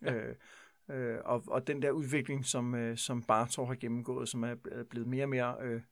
Ja. 0.02 0.14
Øh, 0.14 0.34
øh, 0.90 1.18
og, 1.24 1.44
og 1.46 1.66
den 1.66 1.82
der 1.82 1.90
udvikling, 1.90 2.44
som, 2.44 2.74
øh, 2.74 2.96
som 2.96 3.22
Bartor 3.22 3.64
har 3.66 3.74
gennemgået, 3.74 4.28
som 4.28 4.44
er 4.44 4.54
er 4.72 4.84
blevet 4.90 5.08
mere 5.08 5.24
og 5.24 5.28
mere... 5.28 5.56
Øh, 5.62 5.82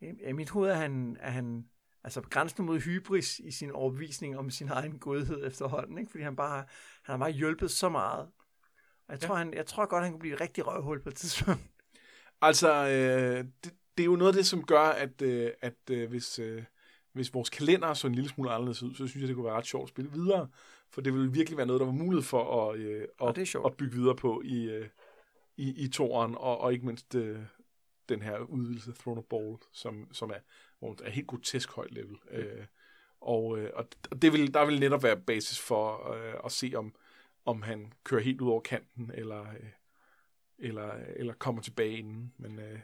I 0.00 0.32
mit 0.32 0.50
hoved 0.50 0.70
er 0.70 0.74
han, 0.74 1.16
er 1.20 1.30
han 1.30 1.68
altså 2.04 2.20
på 2.20 2.28
grænsen 2.28 2.66
mod 2.66 2.80
hybris 2.80 3.38
i 3.38 3.50
sin 3.50 3.70
overbevisning 3.70 4.38
om 4.38 4.50
sin 4.50 4.68
egen 4.68 4.98
godhed 4.98 5.46
efterhånden, 5.46 5.98
ikke? 5.98 6.10
fordi 6.10 6.24
han 6.24 6.36
bare 6.36 6.56
han 7.02 7.12
har 7.12 7.16
bare 7.18 7.30
hjulpet 7.30 7.70
så 7.70 7.88
meget. 7.88 8.20
Og 8.20 9.12
Jeg 9.12 9.22
Ja. 9.22 9.26
tror, 9.26 9.34
han, 9.36 9.54
jeg 9.54 9.66
tror 9.66 9.86
godt, 9.86 10.02
han 10.04 10.12
kunne 10.12 10.20
blive 10.20 10.34
et 10.34 10.40
rigtig 10.40 10.66
røvhul 10.66 11.02
på 11.02 11.08
et 11.08 11.14
tidspunkt. 11.14 11.60
Altså, 12.42 12.72
øh, 12.88 13.44
det, 13.64 13.74
det 13.96 14.02
er 14.02 14.04
jo 14.04 14.16
noget 14.16 14.32
af 14.32 14.36
det, 14.36 14.46
som 14.46 14.64
gør, 14.64 14.80
at, 14.80 15.22
øh, 15.22 15.50
at 15.62 15.90
øh, 15.90 16.08
hvis, 16.08 16.38
øh, 16.38 16.64
hvis 17.12 17.34
vores 17.34 17.50
kalender 17.50 17.94
så 17.94 18.06
en 18.06 18.14
lille 18.14 18.30
smule 18.30 18.50
anderledes 18.50 18.82
ud, 18.82 18.94
så 18.94 19.06
synes 19.06 19.20
jeg, 19.20 19.28
det 19.28 19.36
kunne 19.36 19.44
være 19.46 19.54
ret 19.54 19.66
sjovt 19.66 19.82
at 19.82 19.88
spille 19.88 20.10
videre. 20.12 20.48
For 20.90 21.00
det 21.00 21.12
ville 21.14 21.32
virkelig 21.32 21.56
være 21.56 21.66
noget, 21.66 21.80
der 21.80 21.86
var 21.86 21.92
mulighed 21.92 22.22
for 22.22 22.70
at, 22.70 22.78
øh, 22.78 23.08
at, 23.22 23.38
at 23.66 23.76
bygge 23.76 23.96
videre 23.96 24.16
på 24.16 24.42
i, 24.44 24.64
øh, 24.70 24.88
i, 25.56 25.84
i 25.84 25.88
toren, 25.88 26.34
og, 26.34 26.58
og 26.60 26.72
ikke 26.72 26.86
mindst 26.86 27.14
øh, 27.14 27.38
den 28.08 28.22
her 28.22 28.38
udvidelse 28.38 28.92
Throne 28.92 29.20
of 29.20 29.24
Ball, 29.30 29.56
som, 29.72 30.08
som 30.12 30.30
er, 30.30 30.38
hvor 30.84 30.96
er 31.04 31.10
helt 31.10 31.26
grotesk 31.26 31.72
højt 31.72 31.92
level. 31.92 32.16
Øh, 32.30 32.64
og 33.20 33.58
øh, 33.58 33.70
og 33.74 33.86
det 34.22 34.32
vil, 34.32 34.54
der 34.54 34.64
vil 34.64 34.80
netop 34.80 35.02
være 35.02 35.16
basis 35.16 35.60
for 35.60 36.12
øh, 36.12 36.34
at 36.44 36.52
se, 36.52 36.72
om, 36.76 36.94
om 37.44 37.62
han 37.62 37.92
kører 38.04 38.22
helt 38.22 38.40
ud 38.40 38.50
over 38.50 38.60
kanten, 38.60 39.10
eller, 39.14 39.40
øh, 39.42 39.70
eller, 40.58 40.90
eller 41.16 41.34
kommer 41.34 41.62
tilbage 41.62 41.98
inden. 41.98 42.32
Men, 42.38 42.58
øh, 42.58 42.78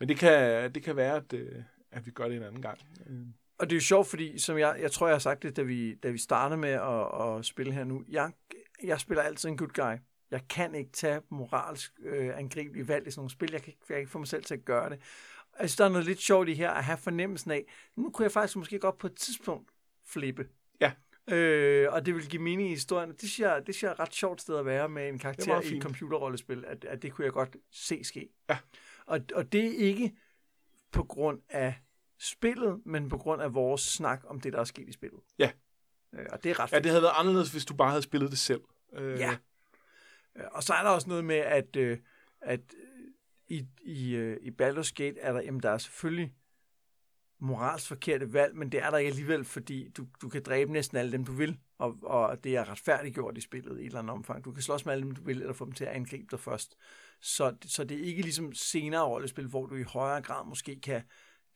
men 0.00 0.08
det, 0.08 0.16
kan, 0.18 0.72
det 0.74 0.82
kan 0.82 0.96
være, 0.96 1.16
at, 1.16 1.32
øh, 1.32 1.62
at 1.90 2.06
vi 2.06 2.10
gør 2.10 2.28
det 2.28 2.36
en 2.36 2.42
anden 2.42 2.62
gang. 2.62 2.78
Øh, 3.06 3.26
Og 3.58 3.66
det 3.70 3.72
er 3.72 3.76
jo 3.76 3.80
sjovt, 3.82 4.06
fordi 4.06 4.38
som 4.38 4.58
jeg, 4.58 4.78
jeg 4.80 4.92
tror, 4.92 5.06
jeg 5.06 5.14
har 5.14 5.18
sagt 5.18 5.42
det, 5.42 5.56
da 5.56 5.62
vi, 5.62 5.94
da 5.94 6.10
vi 6.10 6.18
startede 6.18 6.60
med 6.60 6.70
at, 6.70 7.36
at 7.38 7.44
spille 7.44 7.72
her 7.72 7.84
nu. 7.84 8.04
Jeg, 8.08 8.32
jeg 8.84 9.00
spiller 9.00 9.22
altid 9.22 9.48
en 9.48 9.56
good 9.56 9.68
guy. 9.68 9.96
Jeg 10.30 10.40
kan 10.48 10.74
ikke 10.74 10.92
tage 10.92 11.20
moralsk 11.28 11.92
øh, 12.02 12.38
angribelige 12.38 12.88
valg 12.88 13.06
i 13.06 13.10
sådan 13.10 13.18
nogle 13.20 13.30
spil. 13.30 13.52
Jeg 13.52 13.62
kan, 13.62 13.68
ikke, 13.68 13.80
jeg 13.88 13.94
kan 13.94 13.98
ikke 13.98 14.10
få 14.10 14.18
mig 14.18 14.28
selv 14.28 14.44
til 14.44 14.54
at 14.54 14.64
gøre 14.64 14.90
det. 14.90 14.98
Jeg 15.60 15.68
synes, 15.70 15.76
der 15.76 15.84
er 15.84 15.88
noget 15.88 16.06
lidt 16.06 16.20
sjovt 16.20 16.48
i 16.48 16.54
her 16.54 16.70
at 16.70 16.84
have 16.84 16.98
fornemmelsen 16.98 17.50
af, 17.50 17.64
nu 17.96 18.10
kunne 18.10 18.22
jeg 18.24 18.32
faktisk 18.32 18.56
måske 18.56 18.78
godt 18.78 18.98
på 18.98 19.06
et 19.06 19.14
tidspunkt 19.14 19.70
flippe. 20.04 20.48
Ja. 20.80 20.92
Øh, 21.30 21.92
og 21.92 22.06
det 22.06 22.14
vil 22.14 22.28
give 22.28 22.42
mening 22.42 22.68
i 22.68 22.74
historien. 22.74 23.10
Det 23.10 23.18
synes, 23.18 23.40
jeg, 23.40 23.66
det 23.66 23.74
synes 23.74 23.82
jeg 23.82 23.88
er 23.88 23.92
et 23.92 24.00
ret 24.00 24.14
sjovt 24.14 24.40
sted 24.40 24.56
at 24.56 24.66
være 24.66 24.88
med 24.88 25.08
en 25.08 25.14
er 25.14 25.18
karakter 25.18 25.60
i 25.60 25.76
et 25.76 25.82
computerrollespil, 25.82 26.64
at, 26.64 26.84
at 26.84 27.02
det 27.02 27.12
kunne 27.12 27.24
jeg 27.24 27.32
godt 27.32 27.56
se 27.70 28.04
ske. 28.04 28.28
Ja. 28.50 28.58
Og, 29.06 29.20
og 29.34 29.52
det 29.52 29.64
er 29.66 29.78
ikke 29.78 30.16
på 30.92 31.04
grund 31.04 31.40
af 31.48 31.74
spillet, 32.18 32.80
men 32.84 33.08
på 33.08 33.18
grund 33.18 33.42
af 33.42 33.54
vores 33.54 33.80
snak 33.80 34.24
om 34.26 34.40
det, 34.40 34.52
der 34.52 34.60
er 34.60 34.64
sket 34.64 34.88
i 34.88 34.92
spillet. 34.92 35.20
Ja. 35.38 35.50
Øh, 36.14 36.26
og 36.32 36.44
det 36.44 36.50
er 36.50 36.60
ret 36.60 36.72
ja, 36.72 36.78
det 36.78 36.86
havde 36.90 37.02
været 37.02 37.14
anderledes, 37.16 37.52
hvis 37.52 37.64
du 37.64 37.74
bare 37.74 37.90
havde 37.90 38.02
spillet 38.02 38.30
det 38.30 38.38
selv. 38.38 38.60
Øh, 38.92 39.18
Ja. 39.18 39.36
Øh, 40.36 40.44
Og 40.52 40.62
så 40.62 40.74
er 40.74 40.82
der 40.82 40.90
også 40.90 41.08
noget 41.08 41.24
med, 41.24 41.36
at, 41.36 41.76
øh, 41.76 41.98
at 42.40 42.60
i, 43.48 43.66
i, 43.82 44.14
øh, 44.14 44.36
i 44.42 44.50
Baldur's 44.50 44.92
Gate 44.94 45.20
er 45.20 45.32
der, 45.32 45.40
jamen, 45.40 45.62
der 45.62 45.70
er 45.70 45.78
selvfølgelig 45.78 46.34
moralsk 47.38 47.88
forkerte 47.88 48.32
valg, 48.32 48.56
men 48.56 48.72
det 48.72 48.82
er 48.82 48.90
der 48.90 48.98
ikke 48.98 49.08
alligevel, 49.08 49.44
fordi 49.44 49.88
du, 49.88 50.06
du 50.22 50.28
kan 50.28 50.42
dræbe 50.42 50.72
næsten 50.72 50.98
alle 50.98 51.12
dem, 51.12 51.24
du 51.24 51.32
vil, 51.32 51.58
og, 51.78 51.98
og 52.02 52.44
det 52.44 52.56
er 52.56 52.70
retfærdiggjort 52.70 53.38
i 53.38 53.40
spillet 53.40 53.78
i 53.78 53.80
et 53.80 53.86
eller 53.86 53.98
andet 53.98 54.12
omfang. 54.12 54.44
Du 54.44 54.52
kan 54.52 54.62
slås 54.62 54.84
med 54.84 54.92
alle 54.92 55.04
dem, 55.04 55.14
du 55.14 55.24
vil, 55.24 55.40
eller 55.40 55.52
få 55.52 55.64
dem 55.64 55.72
til 55.72 55.84
at 55.84 55.92
angribe 55.92 56.26
dig 56.30 56.40
først. 56.40 56.76
Så, 57.20 57.56
så 57.64 57.84
det 57.84 58.00
er 58.00 58.04
ikke 58.04 58.22
ligesom 58.22 58.52
senere 58.52 59.04
rollespil, 59.04 59.46
hvor 59.46 59.66
du 59.66 59.74
i 59.74 59.82
højere 59.82 60.22
grad 60.22 60.46
måske 60.46 60.80
kan, 60.80 61.02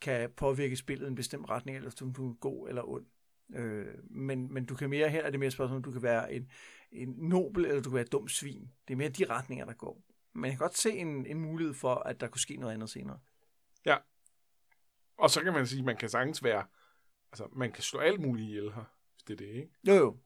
kan 0.01 0.31
påvirke 0.37 0.77
spillet 0.77 1.07
i 1.07 1.09
en 1.09 1.15
bestemt 1.15 1.51
retning, 1.51 1.77
eller 1.77 1.91
om 2.03 2.13
du 2.13 2.31
er 2.31 2.35
god 2.35 2.69
eller 2.69 2.89
ond. 2.89 3.07
Øh, 3.55 3.87
men, 4.11 4.53
men 4.55 4.65
du 4.65 4.75
kan 4.75 4.91
mere, 4.91 5.09
her 5.09 5.23
er 5.23 5.31
det 5.31 5.41
mere 5.41 5.51
spørgsmål, 5.51 5.77
om 5.77 5.83
du 5.83 5.93
kan 5.93 6.03
være 6.03 6.33
en, 6.33 6.51
en 6.93 7.15
nobel, 7.19 7.65
eller 7.65 7.83
du 7.83 7.91
kan 7.91 7.95
være 7.95 8.05
et 8.05 8.13
dum 8.13 8.29
svin. 8.29 8.71
Det 8.89 8.95
er 8.95 8.99
mere 8.99 9.09
de 9.09 9.25
retninger, 9.25 9.65
der 9.65 9.73
går. 9.73 10.03
Men 10.33 10.45
jeg 10.45 10.53
kan 10.53 10.59
godt 10.59 10.79
se 10.79 10.91
en, 10.91 11.27
en 11.27 11.41
mulighed 11.41 11.75
for, 11.75 11.95
at 11.95 12.21
der 12.21 12.29
kunne 12.29 12.41
ske 12.41 12.57
noget 12.57 12.75
andet 12.75 12.91
senere. 12.91 13.19
Og 15.21 15.31
så 15.31 15.43
kan 15.43 15.53
man 15.53 15.67
sige, 15.67 15.79
at 15.79 15.85
man 15.85 15.97
kan 15.97 16.09
sagtens 16.09 16.45
være... 16.45 16.65
Altså, 17.33 17.49
man 17.53 17.73
kan 17.73 17.83
slå 17.83 18.01
alt 18.01 18.21
muligt 18.21 18.49
ihjel 18.49 18.73
her, 18.73 18.85
hvis 19.15 19.23
det 19.23 19.33
er 19.33 19.37
det, 19.37 19.55
ikke? 19.55 19.71
Jo, 19.87 20.17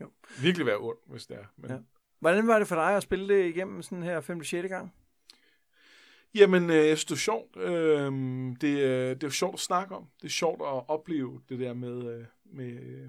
jo. 0.00 0.12
Virkelig 0.40 0.66
være 0.66 0.78
ond, 0.78 0.98
hvis 1.06 1.26
det 1.26 1.36
er. 1.36 1.44
Men, 1.56 1.70
Ja. 1.70 1.78
Hvordan 2.18 2.46
var 2.46 2.58
det 2.58 2.68
for 2.68 2.74
dig 2.74 2.96
at 2.96 3.02
spille 3.02 3.34
det 3.34 3.48
igennem 3.48 3.82
sådan 3.82 4.02
her 4.02 4.20
5. 4.20 4.44
6. 4.44 4.68
gang? 4.68 4.94
Jamen, 6.34 6.70
øh, 6.70 6.76
jeg 6.76 6.98
synes, 6.98 7.04
det 7.04 7.12
er 7.12 7.16
sjovt. 7.18 7.56
Øh, 7.56 8.12
det, 8.60 8.78
øh, 8.78 9.10
det 9.10 9.22
er 9.22 9.26
jo 9.26 9.30
sjovt 9.30 9.54
at 9.54 9.60
snakke 9.60 9.96
om. 9.96 10.08
Det 10.22 10.24
er 10.24 10.32
sjovt 10.32 10.60
at 10.60 10.88
opleve 10.88 11.40
det 11.48 11.58
der 11.58 11.74
med, 11.74 12.18
øh, 12.18 12.24
med, 12.44 13.08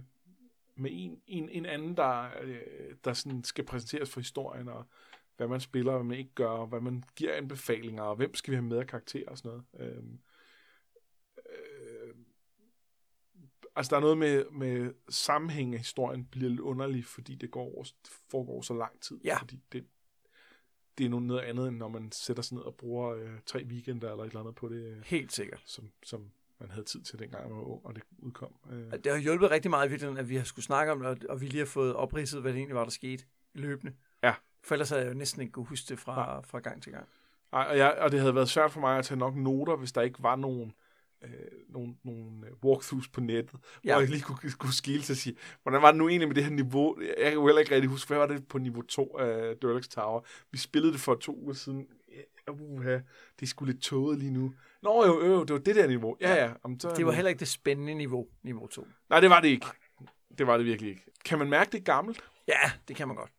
med 0.76 0.90
en, 0.94 1.22
en, 1.28 1.50
en 1.50 1.66
anden, 1.66 1.98
der, 1.98 2.30
der 3.04 3.14
sådan 3.14 3.44
skal 3.44 3.66
præsenteres 3.66 4.12
for 4.12 4.20
historien, 4.20 4.67
og 4.67 4.86
hvad 5.42 5.48
man 5.50 5.60
spiller, 5.60 5.92
hvad 5.92 6.04
man 6.04 6.17
ikke 6.17 6.33
gør, 6.35 6.65
hvad 6.65 6.81
man 6.81 7.04
giver 7.15 7.33
anbefalinger, 7.35 8.04
og 8.04 8.15
hvem 8.15 8.35
skal 8.35 8.52
vi 8.52 8.56
have 8.56 8.65
med 8.65 8.77
af 8.77 8.87
karakterer 8.87 9.29
og 9.29 9.37
sådan 9.37 9.62
noget. 9.77 9.92
Øh, 9.98 10.04
øh, 11.50 12.15
altså, 13.75 13.89
der 13.89 13.96
er 13.96 14.02
noget 14.02 14.17
med, 14.17 14.46
med 14.52 14.94
sammenhæng 15.10 15.73
af 15.73 15.79
historien 15.79 16.25
bliver 16.25 16.50
lidt 16.50 16.60
underlig, 16.60 17.06
fordi 17.06 17.35
det 17.35 17.52
går 17.52 17.85
foregår 18.31 18.62
så 18.62 18.73
lang 18.73 19.00
tid. 19.02 19.19
Ja. 19.23 19.37
Fordi 19.37 19.60
det, 19.71 19.85
det 20.98 21.06
er 21.06 21.10
noget, 21.10 21.39
andet, 21.42 21.67
end 21.67 21.77
når 21.77 21.87
man 21.87 22.12
sætter 22.12 22.44
sig 22.44 22.56
ned 22.56 22.63
og 22.63 22.75
bruger 22.75 23.10
øh, 23.10 23.29
tre 23.46 23.63
weekender 23.65 24.12
eller 24.12 24.23
et 24.23 24.27
eller 24.27 24.39
andet 24.39 24.56
på 24.56 24.69
det, 24.69 24.83
øh, 24.85 25.02
Helt 25.06 25.31
sikkert. 25.33 25.63
som, 25.65 25.92
som 26.04 26.31
man 26.60 26.69
havde 26.71 26.85
tid 26.85 27.02
til 27.02 27.19
dengang, 27.19 27.48
man 27.50 27.58
var 27.58 27.63
ung, 27.63 27.85
og 27.85 27.96
det 27.96 28.04
udkom. 28.17 28.56
Øh, 28.71 28.92
Det 28.92 29.06
har 29.12 29.17
hjulpet 29.17 29.52
rigtig 29.52 29.69
meget 29.71 29.87
i 29.87 29.89
virkeligheden, 29.89 30.17
at 30.19 30.29
vi 30.29 30.35
har 30.35 30.44
skulle 30.44 30.65
snakke 30.65 30.92
om 30.92 31.00
det, 31.00 31.08
og- 31.08 31.17
og 31.29 31.42
vi 31.42 31.46
lige 31.46 31.60
har 31.60 31.65
fået 31.65 31.96
opridset, 31.96 32.42
hvad 32.42 32.52
det 32.52 32.58
egentlig 32.58 32.75
var, 32.75 32.83
der 32.83 32.92
skete 32.92 33.25
løbende. 33.54 33.96
Ja. 34.23 34.33
For 34.64 34.76
ellers 34.76 34.90
havde 34.90 35.02
jeg 35.02 35.10
jo 35.10 35.18
næsten 35.18 35.42
ikke 35.42 35.52
kunne 35.52 35.66
huske 35.66 35.86
det 35.90 36.00
fra, 36.00 36.42
fra 36.42 36.60
gang 36.60 36.84
til 36.84 36.92
gang. 36.92 37.08
Ej, 37.54 37.66
og, 37.70 37.78
jeg, 37.78 37.98
og 38.00 38.12
det 38.12 38.20
havde 38.20 38.36
været 38.36 38.50
svært 38.50 38.72
for 38.72 38.80
mig 38.80 38.98
at 38.98 39.06
tage 39.06 39.18
nok 39.18 39.36
noter, 39.36 39.76
hvis 39.76 39.92
der 39.92 40.02
ikke 40.02 40.24
var 40.24 40.36
nogen, 40.36 40.74
øh, 41.24 41.30
nogen, 41.70 41.98
nogen 42.04 42.44
øh, 42.48 42.52
walkthroughs 42.64 43.08
på 43.08 43.22
nettet, 43.22 43.60
ja. 43.84 43.94
Hvor 43.94 44.02
jeg 44.02 44.10
lige 44.10 44.22
kunne, 44.22 44.52
kunne 44.52 44.74
skille 44.74 45.02
til 45.02 45.14
at 45.14 45.18
sige, 45.18 45.36
hvordan 45.64 45.82
var 45.82 45.92
det 45.92 45.98
nu 45.98 46.10
egentlig 46.10 46.28
med 46.28 46.36
det 46.36 46.44
her 46.44 46.52
niveau? 46.52 47.02
Jeg 47.02 47.16
kan 47.24 47.34
jo 47.34 47.46
heller 47.46 47.60
ikke 47.60 47.76
rigtig 47.76 47.90
huske, 47.90 48.08
hvad 48.08 48.18
var 48.18 48.28
det 48.28 48.48
på 48.48 48.58
niveau 48.58 48.82
2 48.82 49.18
af 49.18 49.58
Durlex 49.58 49.88
Tower? 49.88 50.22
Vi 50.52 50.58
spillede 50.58 50.94
det 50.94 51.02
for 51.02 51.16
to 51.16 51.36
uger 51.44 51.54
siden. 51.54 51.88
uha, 52.50 52.92
det 52.92 53.42
er 53.42 53.46
sgu 53.46 53.66
lidt 53.66 53.82
tåget 53.82 54.20
lige 54.20 54.32
nu. 54.32 54.54
Nå 54.82 55.06
jo, 55.06 55.26
jo, 55.26 55.44
det 55.44 55.54
var 55.54 55.60
det 55.60 55.76
der 55.76 55.88
niveau. 55.88 56.18
Ja, 56.22 56.34
ja. 56.34 56.54
Jamen, 56.64 56.80
så, 56.80 56.94
Det 56.96 57.06
var 57.06 57.12
heller 57.12 57.30
ikke 57.30 57.40
det 57.40 57.48
spændende 57.48 57.94
niveau, 57.94 58.28
niveau 58.44 58.68
2. 58.68 58.88
Nej, 59.10 59.20
det 59.20 59.30
var 59.30 59.40
det 59.42 59.48
ikke. 59.48 59.66
Det 60.38 60.48
var 60.48 60.58
det 60.58 60.66
virkelig 60.66 60.90
ikke. 60.90 61.04
Kan 61.26 61.40
man 61.40 61.50
mærke, 61.50 61.72
det 61.72 61.86
gammelt? 61.86 62.24
Ja, 62.48 62.72
det 62.88 62.96
kan 62.96 63.08
man 63.08 63.18
godt. 63.18 63.32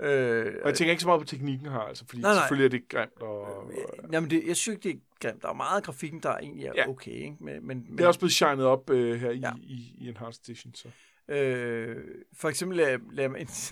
Øh, 0.00 0.54
Og 0.62 0.68
jeg 0.68 0.74
tænker 0.76 0.90
ikke 0.90 1.02
så 1.02 1.08
meget 1.08 1.20
på 1.20 1.26
teknikken 1.26 1.68
her, 1.68 1.78
altså, 1.78 2.04
fordi 2.08 2.22
Nej, 2.22 2.32
nej. 2.32 2.40
selvfølgelig 2.40 2.64
er 2.64 2.80
det 2.80 2.88
grimt. 2.88 3.22
Og, 3.22 3.70
øh, 3.72 4.12
jamen, 4.12 4.30
det, 4.30 4.42
jeg 4.46 4.56
synes 4.56 4.76
ikke, 4.76 4.88
det 4.88 4.94
er 4.96 5.28
grimt. 5.28 5.42
Der 5.42 5.48
er 5.48 5.52
meget 5.52 5.76
af 5.76 5.82
grafikken, 5.82 6.20
der 6.22 6.36
egentlig 6.36 6.66
er 6.66 6.72
Ja. 6.76 6.88
okay. 6.88 7.10
Ikke? 7.10 7.36
Men, 7.40 7.66
men, 7.66 7.86
det 7.92 8.00
er 8.00 8.06
også 8.06 8.20
blevet 8.20 8.32
shined 8.32 8.64
op 8.64 8.90
øh, 8.90 9.20
her 9.20 9.30
Ja. 9.32 9.52
i, 9.56 9.60
i, 9.62 9.94
i 9.98 10.08
Enhanced 10.08 10.42
Edition. 10.48 10.74
Så. 10.74 10.88
Øh, 11.28 11.96
for 12.32 12.48
eksempel, 12.48 12.76
lad, 12.78 12.98
lad, 13.12 13.30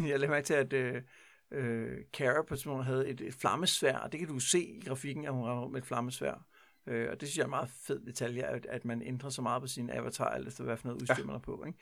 jeg 0.09 0.21
lader 0.21 0.31
mærke 0.31 0.45
til, 0.47 0.55
at 0.55 0.73
øh, 0.73 1.03
øh, 1.51 1.99
Kara 2.13 2.43
på 2.43 2.55
et 2.55 2.85
havde 2.85 3.09
et, 3.09 3.21
et 3.21 3.35
flammesvær, 3.35 3.97
og 3.99 4.13
det 4.13 4.21
kan 4.21 4.29
du 4.29 4.39
se 4.39 4.61
i 4.65 4.83
grafikken, 4.87 5.25
at 5.25 5.33
hun 5.33 5.43
render 5.45 5.61
rundt 5.61 5.73
med 5.73 5.81
et 5.81 5.87
flammesvær. 5.87 6.45
Øh, 6.87 7.09
og 7.11 7.21
det 7.21 7.29
synes 7.29 7.37
jeg 7.37 7.43
er 7.43 7.47
en 7.47 7.51
meget 7.51 7.71
fed 7.87 8.01
detalje, 8.07 8.43
at, 8.43 8.67
at 8.67 8.85
man 8.85 9.03
ændrer 9.03 9.31
så 9.31 9.43
meget 9.43 9.63
på 9.63 9.69
sin 9.69 9.91
avatar, 9.91 10.25
alt 10.29 10.49
efter 10.49 10.65
hvad 10.65 10.77
for 10.77 10.89
noget 10.89 11.03
udstyr 11.03 11.15
ja. 11.19 11.25
man 11.25 11.35
er 11.35 11.41
på. 11.41 11.65
Ikke? 11.67 11.79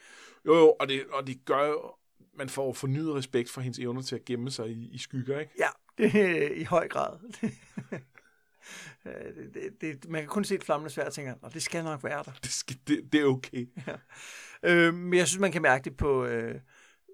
Jo, 0.47 0.55
jo, 0.55 0.76
og 0.80 0.89
det, 0.89 1.03
og 1.12 1.26
det 1.26 1.45
gør 1.45 1.66
jo, 1.66 1.93
man 2.35 2.49
får 2.49 2.73
fornyet 2.73 3.14
respekt 3.14 3.51
for 3.51 3.61
hendes 3.61 3.79
evner 3.79 4.03
til 4.03 4.14
at 4.14 4.25
gemme 4.25 4.51
sig 4.51 4.71
i, 4.71 4.89
i 4.89 4.99
skygger, 4.99 5.39
ikke? 5.39 5.53
Ja, 5.59 5.69
det 5.99 6.53
i 6.57 6.64
høj 6.64 6.89
grad. 6.89 7.19
Øh, 9.07 9.12
det, 9.55 9.81
det, 9.81 9.81
det, 10.03 10.11
man 10.11 10.21
kan 10.23 10.29
kun 10.29 10.45
se 10.45 10.55
et 10.55 10.64
flammende 10.64 10.91
svær 10.91 11.05
og 11.07 11.12
tænker, 11.12 11.35
"Nå, 11.43 11.49
det 11.49 11.62
skal 11.62 11.85
nok 11.85 12.05
være 12.05 12.23
der. 12.25 12.33
Det, 12.43 12.51
skal, 12.51 12.77
det, 12.87 13.12
det 13.12 13.21
er 13.21 13.25
okay. 13.25 13.66
Øh, 14.62 14.95
men 14.95 15.19
jeg 15.19 15.29
synes, 15.29 15.41
man 15.41 15.53
kan 15.53 15.62
mærke 15.62 15.85
det 15.85 15.97
på, 15.97 16.25
øh, 16.25 16.61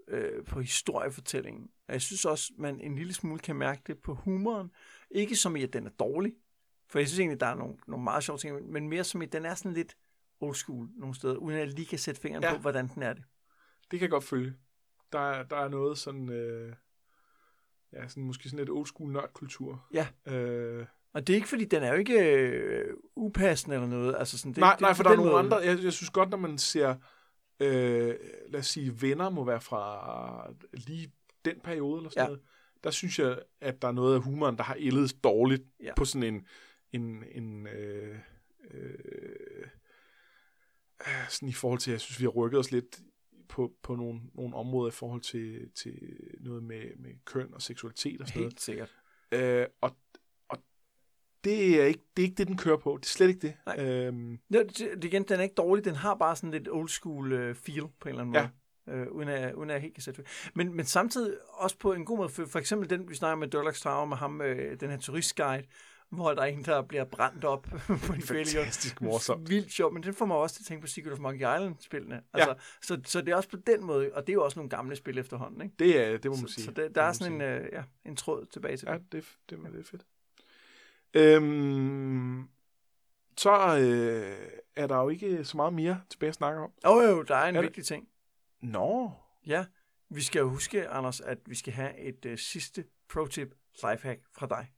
øh, 0.09 0.44
på 0.44 0.61
historiefortællingen. 0.61 1.68
Og 1.88 1.92
jeg 1.92 2.02
synes 2.02 2.24
også, 2.24 2.52
man 2.59 2.80
en 2.80 2.94
lille 2.94 3.12
smule 3.14 3.38
kan 3.38 3.57
mærke 3.57 3.82
det 3.86 3.98
på 3.98 4.14
humoren. 4.14 4.70
Ikke 5.11 5.36
som 5.36 5.57
i, 5.57 5.62
at 5.62 5.72
den 5.72 5.86
er 5.86 5.90
dårlig. 5.90 6.32
For 6.88 6.98
jeg 6.98 7.09
synes 7.09 7.18
egentlig, 7.18 7.40
der 7.40 7.46
er 7.46 7.55
nogle, 7.55 7.74
nogle 7.86 8.05
meget 8.05 8.24
sjove 8.24 8.38
ting, 8.38 8.72
men 8.72 8.88
mere 8.88 9.05
som 9.05 9.22
i, 9.22 9.24
at 9.24 9.32
den 9.32 9.44
er 9.44 9.55
sådan 9.55 9.72
lidt 9.72 9.96
old 10.40 10.55
school 10.55 10.88
nogle 10.96 11.14
steder, 11.14 11.36
uden 11.36 11.57
at 11.57 11.66
jeg 11.66 11.74
lige 11.74 11.86
kan 11.86 11.98
sætte 11.98 12.20
fingeren 12.20 12.42
ja. 12.42 12.50
Ja. 12.50 12.57
på, 12.57 12.61
hvordan 12.61 12.88
den 12.94 13.02
er 13.02 13.12
det. 13.12 13.22
Det 13.90 13.98
kan 13.98 14.00
jeg 14.00 14.11
godt 14.11 14.24
følge. 14.24 14.55
Der, 15.14 15.20
er- 15.30 15.42
der 15.42 15.56
er 15.56 15.68
noget 15.68 15.98
sådan, 15.98 16.28
øh, 16.28 16.72
ja, 17.92 18.08
sådan 18.08 18.22
måske 18.22 18.48
sådan 18.48 18.58
lidt 18.58 18.70
old 18.70 18.86
school 18.86 19.12
nørdkultur. 19.12 19.86
Ja. 19.94 20.06
Øh, 20.34 20.86
Og 21.12 21.26
det 21.26 21.32
er 21.32 21.36
ikke, 21.36 21.48
fordi 21.48 21.64
den 21.64 21.82
er 21.82 21.88
jo 21.88 21.94
ikke 21.98 22.36
øh, 22.36 22.94
upassende 23.16 23.76
eller 23.76 23.88
noget. 23.88 24.16
Altså 24.18 24.38
sådan, 24.38 24.52
det, 24.52 24.58
nej, 24.60 24.72
det, 24.72 24.80
nej, 24.80 24.94
for 24.94 25.02
der 25.02 25.10
er 25.10 25.16
nogle 25.16 25.30
måde- 25.30 25.44
andre, 25.44 25.56
jeg, 25.56 25.78
jeg 25.84 25.92
synes 25.92 26.10
godt, 26.10 26.30
når 26.30 26.36
man 26.38 26.58
ser, 26.58 26.94
øh, 27.60 28.14
lad 28.48 28.60
os 28.60 28.66
sige, 28.66 29.02
venner 29.02 29.30
må 29.30 29.44
være 29.44 29.60
fra 29.60 30.52
lige 30.72 31.12
den 31.44 31.60
periode 31.60 31.98
eller 31.98 32.10
sådan 32.10 32.22
Ja. 32.22 32.26
noget, 32.26 32.40
der 32.84 32.90
synes 32.90 33.18
jeg, 33.18 33.38
at 33.60 33.82
der 33.82 33.88
er 33.88 33.92
noget 33.92 34.14
af 34.14 34.20
humoren, 34.22 34.56
der 34.56 34.62
har 34.62 34.76
ældet 34.78 35.24
dårligt 35.24 35.62
Ja. 35.82 35.94
på 35.96 36.04
sådan 36.04 36.34
en, 36.34 36.46
en, 36.92 37.24
en 37.32 37.66
øh, 37.66 38.18
øh, 38.70 39.66
sådan 41.28 41.48
i 41.48 41.52
forhold 41.52 41.78
til, 41.80 41.90
jeg 41.90 42.00
synes, 42.00 42.20
vi 42.20 42.24
har 42.24 42.30
rykket 42.30 42.60
os 42.60 42.70
lidt 42.70 43.00
på, 43.55 43.72
på 43.82 43.94
nogle, 43.96 44.20
nogle 44.34 44.57
områder 44.57 44.88
i 44.88 44.94
forhold 44.94 45.20
til, 45.20 45.70
til 45.74 45.94
noget 46.40 46.62
med, 46.62 46.82
med 46.96 47.11
køn 47.24 47.55
og 47.55 47.62
seksualitet 47.62 48.20
og 48.20 48.26
sådan 48.28 48.40
noget. 48.40 48.52
Helt 48.52 48.61
sikkert. 48.61 48.94
Øh, 49.32 49.66
og, 49.80 49.96
og 50.48 50.59
det 51.44 51.80
er, 51.80 51.84
ikke, 51.84 52.00
det 52.16 52.22
er 52.22 52.26
ikke 52.26 52.36
det, 52.36 52.48
den 52.48 52.57
kører 52.57 52.76
på. 52.76 52.98
Det 53.00 53.07
er 53.07 53.11
slet 53.11 53.28
ikke 53.28 53.40
det. 53.40 53.55
Nej. 53.66 53.86
Øhm, 53.86 54.38
Det, 54.52 54.78
det, 54.78 54.90
det, 54.94 55.05
igen, 55.05 55.22
den 55.22 55.38
er 55.38 55.42
ikke 55.42 55.55
dårlig. 55.55 55.84
Den 55.84 55.94
har 55.94 56.14
bare 56.14 56.36
sådan 56.36 56.50
lidt 56.50 56.68
old 56.68 56.88
school 56.88 57.32
øh, 57.32 57.55
feel 57.55 57.82
på 58.00 58.09
en 58.09 58.09
eller 58.09 58.20
anden 58.22 58.34
Ja. 58.34 58.48
måde. 58.86 58.98
Øh, 59.00 59.07
uden, 59.12 59.28
at, 59.28 59.55
uden 59.55 59.70
at 59.70 59.74
jeg 59.74 59.82
helt 59.82 59.94
kan 59.94 60.02
sætte 60.02 60.24
men, 60.55 60.74
men 60.74 60.84
samtidig 60.84 61.36
også 61.52 61.78
på 61.78 61.92
en 61.92 62.05
god 62.05 62.16
måde. 62.16 62.28
For, 62.28 62.46
for 62.46 62.59
eksempel 62.59 62.90
den, 62.90 63.09
vi 63.09 63.14
snakker 63.14 63.36
med 63.36 63.48
Durlax 63.48 63.80
Tower, 63.80 64.05
med 64.05 64.16
ham, 64.16 64.40
øh, 64.42 64.80
den 64.80 64.90
her 64.90 64.98
turistguide, 64.98 65.64
hvor 66.11 66.34
der 66.34 66.42
er 66.42 66.46
en, 66.46 66.64
der 66.64 66.82
bliver 66.82 67.05
brændt 67.05 67.44
op 67.44 67.62
på 68.07 68.12
en 68.12 68.22
fælge. 68.22 68.44
fantastisk 68.46 69.00
morsomt. 69.00 69.48
Vildt 69.50 69.72
sjovt, 69.72 69.94
men 69.94 70.02
den 70.02 70.14
får 70.14 70.26
mig 70.26 70.36
også 70.36 70.55
til 70.57 70.62
at 70.62 70.66
tænke 70.66 70.80
på 70.80 70.86
Secret 70.86 71.12
of 71.12 71.18
Monkey 71.18 71.38
Island-spillene. 71.40 72.22
Altså, 72.32 72.50
ja. 72.50 72.55
så, 72.82 73.00
så 73.05 73.20
det 73.20 73.28
er 73.28 73.36
også 73.36 73.48
på 73.48 73.57
den 73.57 73.84
måde, 73.84 74.11
og 74.14 74.22
det 74.26 74.32
er 74.32 74.34
jo 74.34 74.44
også 74.44 74.59
nogle 74.59 74.70
gamle 74.70 74.96
spil 74.96 75.18
efterhånden. 75.18 75.62
Ikke? 75.62 75.74
Det, 75.78 76.00
er, 76.00 76.11
det 76.18 76.24
må 76.30 76.36
man 76.36 76.48
Så, 76.48 76.55
sige. 76.55 76.64
så 76.64 76.70
der, 76.70 76.82
Det 76.82 76.94
der 76.94 77.02
må 77.02 77.09
er 77.09 77.12
sådan 77.12 77.32
en, 77.32 77.40
sige. 77.40 77.50
øh, 77.61 77.68
ja, 77.72 77.82
en 78.05 78.16
tråd 78.16 78.46
tilbage 78.46 78.76
til 78.76 78.86
Ja, 78.90 78.94
det. 78.94 79.12
det, 79.12 79.24
det, 79.50 79.59
det 79.72 79.80
er 79.80 79.84
fedt. 79.84 80.05
Øhm, 81.14 82.48
så 83.38 83.50
øh, 83.78 84.48
er 84.76 84.86
der 84.86 84.96
jo 84.96 85.09
ikke 85.09 85.44
så 85.44 85.57
meget 85.57 85.72
mere 85.72 86.00
tilbage 86.11 86.28
at 86.28 86.34
snakke 86.34 86.61
om. 86.61 86.70
Og 86.84 87.05
jo, 87.05 87.22
der 87.22 87.36
er 87.36 87.48
en 87.48 87.57
Er 87.57 87.61
det- 87.61 87.66
vigtig 87.68 87.84
ting. 87.84 88.09
Nå, 88.62 89.11
Ja, 89.46 89.64
vi 90.11 90.20
skal 90.22 90.40
jo 90.40 90.48
huske, 90.48 90.88
Anders, 90.88 91.20
at 91.20 91.38
vi 91.46 91.55
skal 91.55 91.72
have 91.72 91.98
et 91.98 92.24
øh, 92.26 92.38
sidste 92.38 92.84
pro-tip 93.09 93.55
lifehack 93.74 94.20
fra 94.38 94.46
dig. 94.46 94.70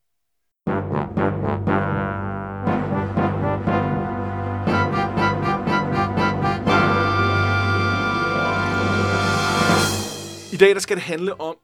I 10.52 10.56
dag 10.56 10.74
der 10.74 10.80
skal 10.80 10.96
det 10.96 11.02
handle 11.02 11.40
om 11.40 11.56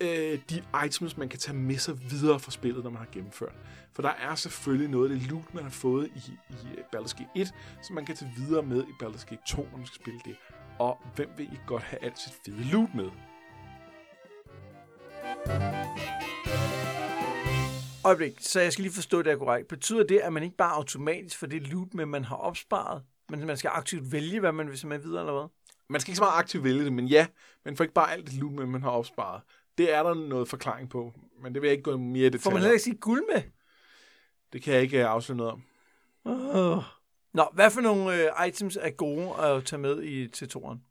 øh, 0.00 0.38
de 0.50 0.62
items, 0.86 1.16
man 1.16 1.28
kan 1.28 1.38
tage 1.38 1.56
med 1.56 1.78
sig 1.78 2.10
videre 2.10 2.40
fra 2.40 2.50
spillet, 2.50 2.84
når 2.84 2.90
man 2.90 2.98
har 2.98 3.08
gennemført. 3.12 3.54
For 3.92 4.02
der 4.02 4.08
er 4.10 4.34
selvfølgelig 4.34 4.90
noget 4.90 5.10
af 5.10 5.18
det 5.18 5.28
loot, 5.30 5.54
man 5.54 5.62
har 5.62 5.70
fået 5.70 6.10
i, 6.16 6.30
i 6.50 6.54
øh, 6.78 6.84
Baldur's 6.96 7.18
Gate 7.18 7.30
1, 7.34 7.52
som 7.82 7.94
man 7.94 8.06
kan 8.06 8.16
tage 8.16 8.32
videre 8.36 8.62
med 8.62 8.82
i 8.82 9.04
Baldur's 9.04 9.24
Gate 9.24 9.42
2, 9.48 9.68
når 9.70 9.78
man 9.78 9.86
skal 9.86 10.00
spille 10.00 10.20
det. 10.24 10.36
Og 10.78 10.98
hvem 11.16 11.28
vil 11.36 11.46
ikke 11.52 11.64
godt 11.66 11.82
have 11.82 12.04
alt 12.04 12.18
sit 12.18 12.32
fede 12.44 12.64
loot 12.72 12.94
med? 12.94 13.10
Øjeblik, 18.04 18.32
så 18.40 18.60
jeg 18.60 18.72
skal 18.72 18.82
lige 18.82 18.94
forstå 18.94 19.22
det 19.22 19.32
her 19.32 19.38
korrekt. 19.38 19.68
Betyder 19.68 20.06
det, 20.06 20.18
at 20.18 20.32
man 20.32 20.42
ikke 20.42 20.56
bare 20.56 20.74
automatisk 20.74 21.38
får 21.38 21.46
det 21.46 21.62
loot 21.62 21.94
med, 21.94 22.06
man 22.06 22.24
har 22.24 22.36
opsparet, 22.36 23.02
men 23.30 23.46
man 23.46 23.56
skal 23.56 23.70
aktivt 23.74 24.12
vælge, 24.12 24.40
hvad 24.40 24.52
man 24.52 24.68
vil 24.68 24.78
tage 24.78 24.88
med 24.88 24.98
videre, 24.98 25.20
eller 25.20 25.32
hvad? 25.32 25.48
Man 25.90 26.00
skal 26.00 26.10
ikke 26.10 26.16
så 26.16 26.22
meget 26.22 26.38
aktivt 26.38 26.64
vælge 26.64 26.84
det, 26.84 26.92
men 26.92 27.06
ja, 27.06 27.26
man 27.64 27.76
får 27.76 27.84
ikke 27.84 27.94
bare 27.94 28.12
alt 28.12 28.26
det 28.26 28.34
loot 28.34 28.52
med, 28.52 28.66
man 28.66 28.82
har 28.82 28.90
opsparet. 28.90 29.42
Det 29.78 29.94
er 29.94 30.02
der 30.02 30.14
noget 30.14 30.48
forklaring 30.48 30.90
på, 30.90 31.12
men 31.42 31.54
det 31.54 31.62
vil 31.62 31.68
jeg 31.68 31.72
ikke 31.72 31.90
gå 31.90 31.96
mere 31.96 32.26
i 32.26 32.30
Får 32.30 32.30
detaljer. 32.30 32.54
man 32.54 32.62
heller 32.62 32.72
ikke 32.72 32.84
sige 32.84 32.96
guld 32.96 33.22
med? 33.34 33.42
Det 34.52 34.62
kan 34.62 34.74
jeg 34.74 34.82
ikke 34.82 34.98
øh, 34.98 35.10
afsløre 35.10 35.36
noget 35.36 35.52
om. 35.52 35.62
Uh. 36.24 36.84
Nå, 37.34 37.48
hvad 37.52 37.70
for 37.70 37.80
nogle 37.80 38.14
øh, 38.14 38.48
items 38.48 38.76
er 38.76 38.90
gode 38.90 39.36
at 39.36 39.64
tage 39.64 39.80
med 39.80 40.02
i 40.02 40.28
til 40.28 40.48
toren? 40.48 40.82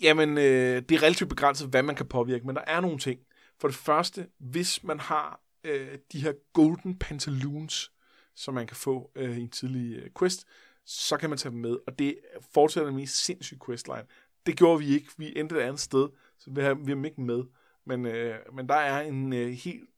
Jamen, 0.00 0.38
øh, 0.38 0.82
det 0.88 0.92
er 0.92 1.02
relativt 1.02 1.30
begrænset, 1.30 1.68
hvad 1.68 1.82
man 1.82 1.96
kan 1.96 2.06
påvirke, 2.06 2.46
men 2.46 2.56
der 2.56 2.62
er 2.66 2.80
nogle 2.80 2.98
ting. 2.98 3.20
For 3.60 3.68
det 3.68 3.76
første, 3.76 4.26
hvis 4.38 4.84
man 4.84 5.00
har 5.00 5.40
øh, 5.64 5.98
de 6.12 6.20
her 6.20 6.32
golden 6.52 6.98
pantaloons, 6.98 7.92
som 8.34 8.54
man 8.54 8.66
kan 8.66 8.76
få 8.76 9.10
øh, 9.14 9.38
i 9.38 9.40
en 9.40 9.50
tidlig 9.50 9.96
øh, 9.96 10.10
quest, 10.18 10.44
så 10.90 11.16
kan 11.16 11.30
man 11.30 11.38
tage 11.38 11.52
dem 11.52 11.60
med, 11.60 11.78
og 11.86 11.98
det 11.98 12.18
fortsætter 12.54 12.86
den 12.86 12.96
mest 12.96 13.24
sindssyge 13.24 13.60
questline. 13.66 14.06
Det 14.46 14.56
gjorde 14.56 14.78
vi 14.78 14.94
ikke. 14.94 15.08
Vi 15.16 15.38
endte 15.38 15.56
et 15.56 15.60
andet 15.60 15.80
sted, 15.80 16.08
så 16.38 16.50
vi 16.50 16.60
har, 16.60 16.74
vi 16.74 16.90
har 16.90 16.94
dem 16.94 17.04
ikke 17.04 17.20
med. 17.20 17.44
Men, 17.84 18.06
øh, 18.06 18.38
men 18.52 18.68
der 18.68 18.74
er 18.74 19.00
en 19.00 19.32
øh, 19.32 19.48
helt 19.48 19.90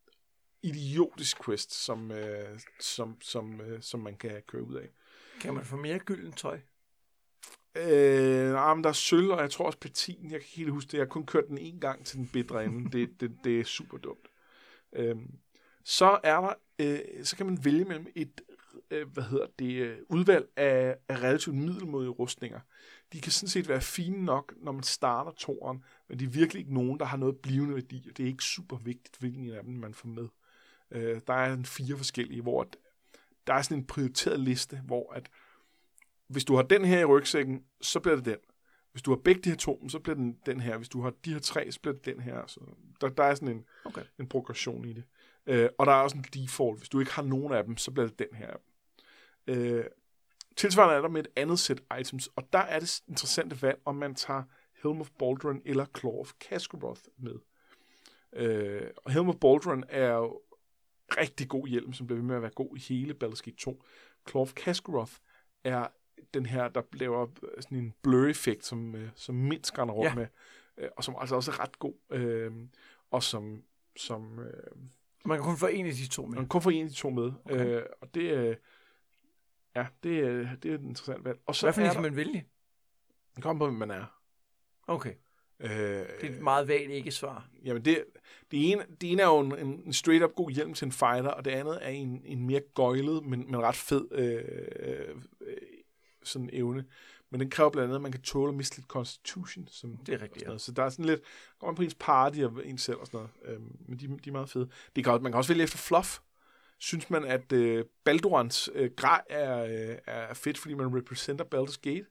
idiotisk 0.62 1.44
quest, 1.44 1.74
som, 1.74 2.10
øh, 2.10 2.60
som, 2.80 3.20
som, 3.20 3.60
øh, 3.60 3.82
som 3.82 4.00
man 4.00 4.16
kan 4.16 4.42
køre 4.46 4.62
ud 4.62 4.74
af. 4.74 4.88
Kan 5.40 5.54
man 5.54 5.64
få 5.64 5.76
mere 5.76 5.98
gylden 5.98 6.32
tøj? 6.32 6.60
Øh, 7.74 8.52
nej, 8.52 8.74
men 8.74 8.84
der 8.84 8.90
er 8.90 8.94
sølv, 8.94 9.30
og 9.30 9.40
jeg 9.40 9.50
tror 9.50 9.66
også 9.66 9.78
platin. 9.78 10.22
Jeg 10.22 10.30
kan 10.30 10.38
ikke 10.38 10.56
helt 10.56 10.70
huske 10.70 10.88
det. 10.88 10.98
Jeg 10.98 11.00
har 11.00 11.08
kun 11.08 11.26
kørt 11.26 11.48
den 11.48 11.58
en 11.58 11.80
gang 11.80 12.06
til 12.06 12.18
den 12.18 12.28
bedre 12.32 12.64
ende. 12.64 12.98
Det, 12.98 13.20
det, 13.20 13.36
det 13.44 13.60
er 13.60 13.64
super 13.64 13.98
dumt. 13.98 14.28
Øhm, 14.92 15.38
så 15.84 16.20
er 16.24 16.40
der, 16.40 16.54
øh, 16.78 17.24
så 17.24 17.36
kan 17.36 17.46
man 17.46 17.64
vælge 17.64 17.84
mellem 17.84 18.06
et, 18.14 18.40
øh, 18.90 19.08
hvad 19.08 19.22
hedder 19.22 19.46
det, 19.58 19.72
øh, 19.72 19.98
udvalg 20.08 20.48
af, 20.56 20.96
af 21.08 21.22
relativt 21.22 21.56
middelmodige 21.56 22.10
rustninger. 22.10 22.60
De 23.12 23.20
kan 23.20 23.32
sådan 23.32 23.48
set 23.48 23.68
være 23.68 23.80
fine 23.80 24.24
nok, 24.24 24.54
når 24.56 24.72
man 24.72 24.82
starter 24.82 25.30
toren, 25.30 25.84
men 26.08 26.18
de 26.18 26.24
er 26.24 26.28
virkelig 26.28 26.60
ikke 26.60 26.74
nogen, 26.74 26.98
der 26.98 27.04
har 27.04 27.16
noget 27.16 27.36
blivende 27.36 27.74
værdi, 27.74 28.06
og 28.10 28.16
det 28.16 28.22
er 28.22 28.26
ikke 28.26 28.44
super 28.44 28.76
vigtigt, 28.76 29.16
hvilken 29.18 29.50
af 29.50 29.64
dem 29.64 29.74
man 29.74 29.94
får 29.94 30.08
med. 30.08 30.28
Øh, 30.90 31.20
der 31.26 31.34
er 31.34 31.52
en 31.52 31.64
fire 31.64 31.96
forskellige, 31.96 32.42
hvor 32.42 32.62
at, 32.62 32.76
der 33.46 33.54
er 33.54 33.62
sådan 33.62 33.78
en 33.78 33.86
prioriteret 33.86 34.40
liste, 34.40 34.80
hvor 34.84 35.12
at 35.12 35.30
hvis 36.26 36.44
du 36.44 36.56
har 36.56 36.62
den 36.62 36.84
her 36.84 36.98
i 37.00 37.04
rygsækken, 37.04 37.64
så 37.80 38.00
bliver 38.00 38.16
det 38.16 38.24
den. 38.24 38.36
Hvis 38.92 39.02
du 39.02 39.10
har 39.10 39.16
begge 39.16 39.40
de 39.42 39.48
her 39.48 39.56
to, 39.56 39.88
så 39.88 39.98
bliver 39.98 40.16
den 40.16 40.38
den 40.46 40.60
her. 40.60 40.76
Hvis 40.76 40.88
du 40.88 41.02
har 41.02 41.12
de 41.24 41.32
her 41.32 41.40
tre, 41.40 41.72
så 41.72 41.80
bliver 41.80 41.94
det 41.94 42.04
den 42.04 42.20
her. 42.20 42.46
Så 42.46 42.60
der, 43.00 43.08
der 43.08 43.24
er 43.24 43.34
sådan 43.34 43.48
en, 43.48 43.64
Okay. 43.84 44.02
en 44.18 44.28
progression 44.28 44.84
i 44.84 44.92
det. 44.92 45.04
Øh, 45.46 45.68
og 45.78 45.86
der 45.86 45.92
er 45.92 45.96
også 46.02 46.16
en 46.16 46.24
default. 46.34 46.78
Hvis 46.78 46.88
du 46.88 47.00
ikke 47.00 47.12
har 47.12 47.22
nogen 47.22 47.52
af 47.52 47.64
dem, 47.64 47.76
så 47.76 47.90
bliver 47.90 48.06
det 48.06 48.18
den 48.18 48.34
her. 48.34 48.50
Øh, 48.50 48.56
tilsvarende 50.56 50.94
er 50.94 51.00
der 51.00 51.08
med 51.08 51.20
et 51.20 51.28
andet 51.36 51.58
sæt 51.58 51.82
items, 52.00 52.26
og 52.26 52.52
der 52.52 52.58
er 52.58 52.80
det 52.80 53.02
interessante 53.08 53.62
valg, 53.62 53.80
om 53.84 53.94
man 53.96 54.14
tager 54.14 54.42
Helm 54.82 55.00
of 55.00 55.10
Baldron 55.18 55.62
eller 55.64 55.86
Claw 55.98 56.12
of 56.12 56.32
Cascaroth 56.48 57.00
med. 57.18 57.34
Øh, 58.32 58.90
og 58.96 59.12
Helm 59.12 59.28
of 59.28 59.36
Baldron 59.36 59.84
er 59.88 60.12
jo 60.12 60.40
rigtig 61.18 61.48
god 61.48 61.66
hjelm, 61.66 61.92
som 61.92 62.06
bliver 62.06 62.18
ved 62.18 62.26
med 62.26 62.36
at 62.36 62.42
være 62.42 62.50
god 62.50 62.76
i 62.76 62.80
hele 62.80 63.14
Baldur's 63.24 63.40
Gate 63.44 63.56
2. 63.56 63.82
Claw 64.30 64.42
of 64.42 64.52
Cascaroth 64.52 65.12
er 65.64 65.86
den 66.34 66.46
her, 66.46 66.68
der 66.68 66.82
laver 66.92 67.26
øh, 67.42 67.62
sådan 67.62 67.78
en 67.78 67.94
blur-effekt, 68.02 68.64
som, 68.66 68.94
øh, 68.94 69.08
som 69.14 69.34
mindst 69.34 69.78
render 69.78 69.94
rundt 69.94 70.10
Ja. 70.10 70.14
med, 70.14 70.26
øh, 70.78 70.88
og 70.96 71.04
som 71.04 71.14
altså 71.20 71.34
også 71.36 71.50
er 71.50 71.60
ret 71.60 71.78
god, 71.78 71.94
øh, 72.10 72.52
og 73.10 73.22
som, 73.22 73.62
som, 73.96 74.38
øh, 74.38 74.76
Man 75.24 75.38
kan 75.38 75.44
kun 75.44 75.56
få 75.56 75.66
en 75.66 75.86
af 75.86 75.92
de 75.92 76.08
to 76.08 76.22
med. 76.26 76.34
Man 76.34 76.44
kan 76.44 76.48
kun 76.48 76.62
få 76.62 76.70
en 76.70 76.84
af 76.84 76.88
de 76.90 76.94
to 76.96 77.10
med. 77.10 77.32
Okay. 77.44 77.66
Øh, 77.66 77.82
og 78.00 78.14
det, 78.14 78.20
øh, 78.22 78.56
ja, 79.76 79.86
det, 80.02 80.10
øh, 80.10 80.48
det 80.62 80.70
er 80.70 80.74
et 80.74 80.80
interessant 80.80 81.24
valg. 81.24 81.38
Og 81.46 81.54
så 81.54 81.66
Hvad 81.66 81.72
for 81.72 81.80
en 81.80 81.86
er 81.86 81.90
skal 81.90 82.02
man 82.02 82.16
vælge? 82.16 82.46
det 83.34 83.42
kommer 83.42 83.64
på, 83.64 83.66
hvem 83.70 83.78
man 83.78 83.90
er. 83.90 84.04
Okay, 84.86 85.14
Øh, 85.60 85.70
det 85.70 86.06
er 86.22 86.28
et 86.28 86.42
meget 86.42 86.68
vagt 86.68 86.90
ikke-svar. 86.90 87.48
Jamen, 87.64 87.84
det, 87.84 88.04
det, 88.50 88.72
ene, 88.72 88.84
det 89.00 89.12
ene 89.12 89.22
er 89.22 89.26
jo 89.26 89.40
en, 89.40 89.58
en 89.58 89.82
en 89.86 89.92
straight-up 89.92 90.34
god 90.34 90.50
hjelm 90.50 90.74
til 90.74 90.84
en 90.84 90.92
fighter, 90.92 91.30
og 91.30 91.44
det 91.44 91.50
andet 91.50 91.78
er 91.82 91.88
en, 91.88 92.22
en 92.24 92.46
mere 92.46 92.60
gøjlet, 92.74 93.24
men, 93.24 93.50
men 93.50 93.60
ret 93.62 93.76
fed 93.76 94.08
øh, 94.12 94.44
øh, 94.80 95.22
sådan 96.22 96.50
evne. 96.52 96.84
Men 97.30 97.40
den 97.40 97.50
kræver 97.50 97.70
blandt 97.70 97.84
andet, 97.84 97.94
at 97.96 98.02
man 98.02 98.12
kan 98.12 98.20
tåle 98.22 98.48
at 98.48 98.54
miste 98.56 98.76
lidt 98.76 98.86
constitution. 98.86 99.68
Som, 99.68 99.96
Det 99.96 100.14
er 100.14 100.22
rigtigt, 100.22 100.48
ja. 100.48 100.58
Så 100.58 100.72
der 100.72 100.82
er 100.82 100.88
sådan 100.88 101.04
lidt, 101.04 101.20
kommer 101.58 101.72
man 101.72 101.76
på 101.76 101.82
ens 101.82 101.96
party 102.00 102.40
og 102.40 102.66
ens 102.66 102.82
selv 102.82 102.98
og 102.98 103.06
sådan 103.06 103.18
noget. 103.44 103.56
Øhm, 103.56 103.76
men 103.88 103.98
de, 103.98 104.06
de 104.08 104.28
er 104.30 104.32
meget 104.32 104.50
fede. 104.50 104.68
Det 104.96 105.04
kan, 105.04 105.22
man 105.22 105.32
kan 105.32 105.38
også 105.38 105.52
vælge 105.52 105.62
efter 105.62 105.78
fluff. 105.78 106.18
Synes 106.82 107.10
man, 107.10 107.24
at 107.24 107.52
øh, 107.52 107.84
Baldurans 108.04 108.70
øh, 108.74 108.90
grej 108.96 109.22
er, 109.30 109.64
øh, 109.64 109.98
er 110.06 110.34
fedt, 110.34 110.58
fordi 110.58 110.74
man 110.74 110.96
repræsenter 110.96 111.44
Baldur's 111.54 111.80
Gate? 111.82 112.06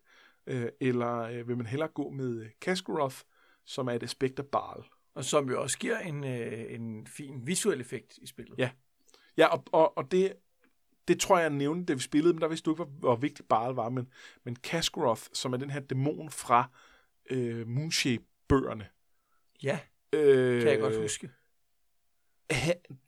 Øh, 0.48 0.70
eller 0.80 1.20
øh, 1.20 1.48
vil 1.48 1.58
man 1.58 1.66
hellere 1.66 1.90
gå 1.90 2.10
med 2.10 2.42
øh, 2.42 2.50
Kaskuroth, 2.62 3.18
som 3.66 3.88
er 3.88 3.92
et 3.92 4.04
aspekt 4.04 4.40
af 4.40 4.46
Barl? 4.46 4.86
Og 5.14 5.26
som 5.26 5.50
jo 5.50 5.62
også 5.62 5.78
giver 5.78 6.00
en, 6.00 6.24
øh, 6.24 6.74
en 6.74 7.08
fin 7.08 7.48
visuel 7.48 7.82
effekt 7.82 8.18
i 8.18 8.28
spillet. 8.28 8.60
Ja. 8.60 8.70
Ja, 9.38 9.48
og, 9.48 9.64
og, 9.72 9.98
og 9.98 10.12
det, 10.12 10.34
det 11.08 11.20
tror 11.20 11.38
jeg, 11.38 11.44
jeg 11.44 11.58
nævnte, 11.58 11.86
da 11.86 11.94
vi 11.94 12.00
spillede, 12.00 12.34
men 12.34 12.42
der 12.42 12.48
vidste 12.48 12.66
du 12.66 12.72
ikke, 12.72 12.84
hvor, 12.84 12.94
hvor 13.00 13.16
vigtigt 13.16 13.50
Barl 13.50 13.74
var, 13.74 13.90
men, 13.90 14.08
men 14.44 14.56
Kaskuroth, 14.56 15.24
som 15.34 15.54
er 15.54 15.58
den 15.58 15.70
her 15.70 15.80
dæmon 15.80 16.30
fra 16.30 16.70
øh, 17.30 17.68
Moonshape-bøgerne, 17.68 18.88
ja 19.64 19.80
øh, 20.14 20.62
kan 20.62 20.72
jeg 20.72 20.80
godt 20.80 20.98
huske. 20.98 21.30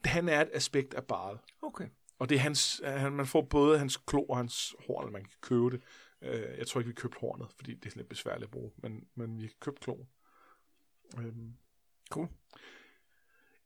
Han, 0.05 0.29
er 0.29 0.41
et 0.41 0.49
aspekt 0.53 0.93
af 0.93 1.03
Barl. 1.03 1.39
Okay. 1.61 1.87
Og 2.19 2.29
det 2.29 2.35
er 2.35 2.39
hans, 2.39 2.81
han, 2.85 3.13
man 3.13 3.25
får 3.25 3.41
både 3.41 3.79
hans 3.79 3.97
klo 3.97 4.23
og 4.23 4.37
hans 4.37 4.75
horn, 4.87 5.11
man 5.11 5.23
kan 5.23 5.33
købe 5.41 5.69
det. 5.69 5.81
Øh, 6.21 6.57
jeg 6.57 6.67
tror 6.67 6.79
ikke, 6.79 6.87
vi 6.87 6.93
købte 6.93 7.17
hornet, 7.19 7.47
fordi 7.55 7.73
det 7.73 7.85
er 7.85 7.89
sådan 7.89 7.99
lidt 7.99 8.09
besværligt 8.09 8.43
at 8.43 8.51
bruge, 8.51 8.71
men, 8.77 9.07
men 9.15 9.41
vi 9.41 9.47
kan 9.47 9.55
købe 9.59 9.77
kloen. 9.81 10.07
Øhm. 11.17 11.53
Cool. 12.09 12.27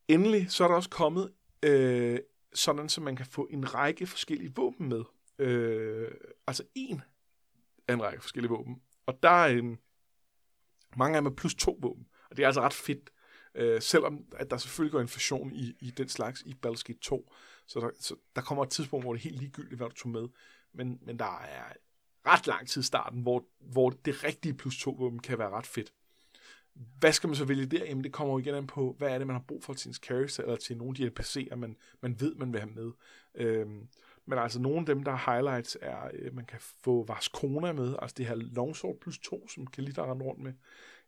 Endelig 0.07 0.51
så 0.51 0.63
er 0.63 0.67
der 0.67 0.75
også 0.75 0.89
kommet 0.89 1.33
øh, 1.63 2.19
sådan, 2.53 2.89
så 2.89 3.01
man 3.01 3.15
kan 3.15 3.25
få 3.25 3.47
en 3.51 3.73
række 3.73 4.07
forskellige 4.07 4.55
våben 4.55 4.89
med. 4.89 5.03
Øh, 5.39 6.11
altså 6.47 6.63
en 6.75 7.01
af 7.87 7.93
en 7.93 8.03
række 8.03 8.21
forskellige 8.21 8.49
våben. 8.49 8.81
Og 9.05 9.23
der 9.23 9.29
er 9.29 9.47
en, 9.47 9.79
mange 10.97 11.17
af 11.17 11.21
dem 11.21 11.31
er 11.31 11.35
plus 11.35 11.55
to 11.55 11.77
våben. 11.81 12.07
Og 12.29 12.37
det 12.37 12.43
er 12.43 12.47
altså 12.47 12.61
ret 12.61 12.73
fedt. 12.73 13.09
Øh, 13.55 13.81
selvom 13.81 14.25
at 14.35 14.49
der 14.49 14.57
selvfølgelig 14.57 14.91
går 14.91 15.01
inflation 15.01 15.51
i, 15.53 15.75
i 15.79 15.91
den 15.91 16.09
slags 16.09 16.41
i 16.41 16.55
Baldur's 16.65 16.83
Gate 16.83 16.99
2. 17.01 17.31
Så 17.67 17.79
der, 17.79 17.89
så 17.99 18.15
der 18.35 18.41
kommer 18.41 18.63
et 18.63 18.69
tidspunkt, 18.69 19.05
hvor 19.05 19.13
det 19.13 19.19
er 19.19 19.23
helt 19.23 19.39
ligegyldigt, 19.39 19.77
hvad 19.77 19.89
du 19.89 19.95
tog 19.95 20.11
med. 20.11 20.27
Men, 20.73 20.99
men 21.01 21.19
der 21.19 21.39
er 21.39 21.73
ret 22.25 22.47
lang 22.47 22.67
tid 22.67 22.81
i 22.81 22.85
starten, 22.85 23.21
hvor, 23.21 23.45
hvor 23.59 23.89
det 23.89 24.23
rigtige 24.23 24.53
plus 24.53 24.79
2 24.79 24.95
våben 24.99 25.19
kan 25.19 25.39
være 25.39 25.49
ret 25.49 25.67
fedt. 25.67 25.93
Hvad 26.99 27.11
skal 27.13 27.27
man 27.27 27.35
så 27.35 27.45
vælge 27.45 27.65
der? 27.65 27.85
Jamen 27.85 28.03
det 28.03 28.11
kommer 28.11 28.33
jo 28.33 28.39
igen 28.39 28.55
an 28.55 28.67
på, 28.67 28.95
hvad 28.97 29.09
er 29.09 29.17
det, 29.17 29.27
man 29.27 29.35
har 29.35 29.43
brug 29.47 29.63
for 29.63 29.73
til 29.73 29.89
ens 29.89 30.01
character, 30.03 30.43
eller 30.43 30.55
til 30.55 30.77
nogle 30.77 31.03
af 31.03 31.11
de 31.11 31.21
NPC'er, 31.21 31.55
man, 31.55 31.77
man 32.01 32.19
ved, 32.19 32.35
man 32.35 32.53
vil 32.53 32.61
have 32.61 32.73
med. 32.73 32.91
Øhm, 33.35 33.87
men 34.25 34.39
altså 34.39 34.59
nogle 34.59 34.79
af 34.79 34.85
dem, 34.85 35.03
der 35.03 35.11
er 35.11 35.31
highlights, 35.31 35.77
er, 35.81 36.09
øh, 36.13 36.35
man 36.35 36.45
kan 36.45 36.59
få 36.59 37.05
Vars 37.07 37.27
Kona 37.27 37.73
med, 37.73 37.95
altså 38.01 38.15
det 38.17 38.25
her 38.25 38.35
Longsword 38.35 38.99
plus 38.99 39.19
2, 39.19 39.47
som 39.47 39.67
kan 39.67 39.83
lige 39.83 40.01
rende 40.01 40.25
rundt 40.25 40.41
med, 40.41 40.53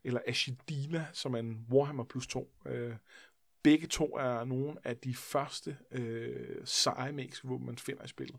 eller 0.04 0.20
Ashidina, 0.26 1.06
som 1.12 1.34
er 1.34 1.38
en 1.38 1.66
Warhammer 1.70 2.04
plus 2.04 2.26
2. 2.26 2.52
Øh, 2.66 2.96
begge 3.62 3.86
to 3.86 4.04
er 4.04 4.44
nogle 4.44 4.76
af 4.84 4.96
de 4.96 5.14
første 5.14 5.78
øh, 5.90 6.56
seje 6.64 7.12
magiske 7.12 7.48
våben, 7.48 7.66
man 7.66 7.78
finder 7.78 8.04
i 8.04 8.08
spillet. 8.08 8.38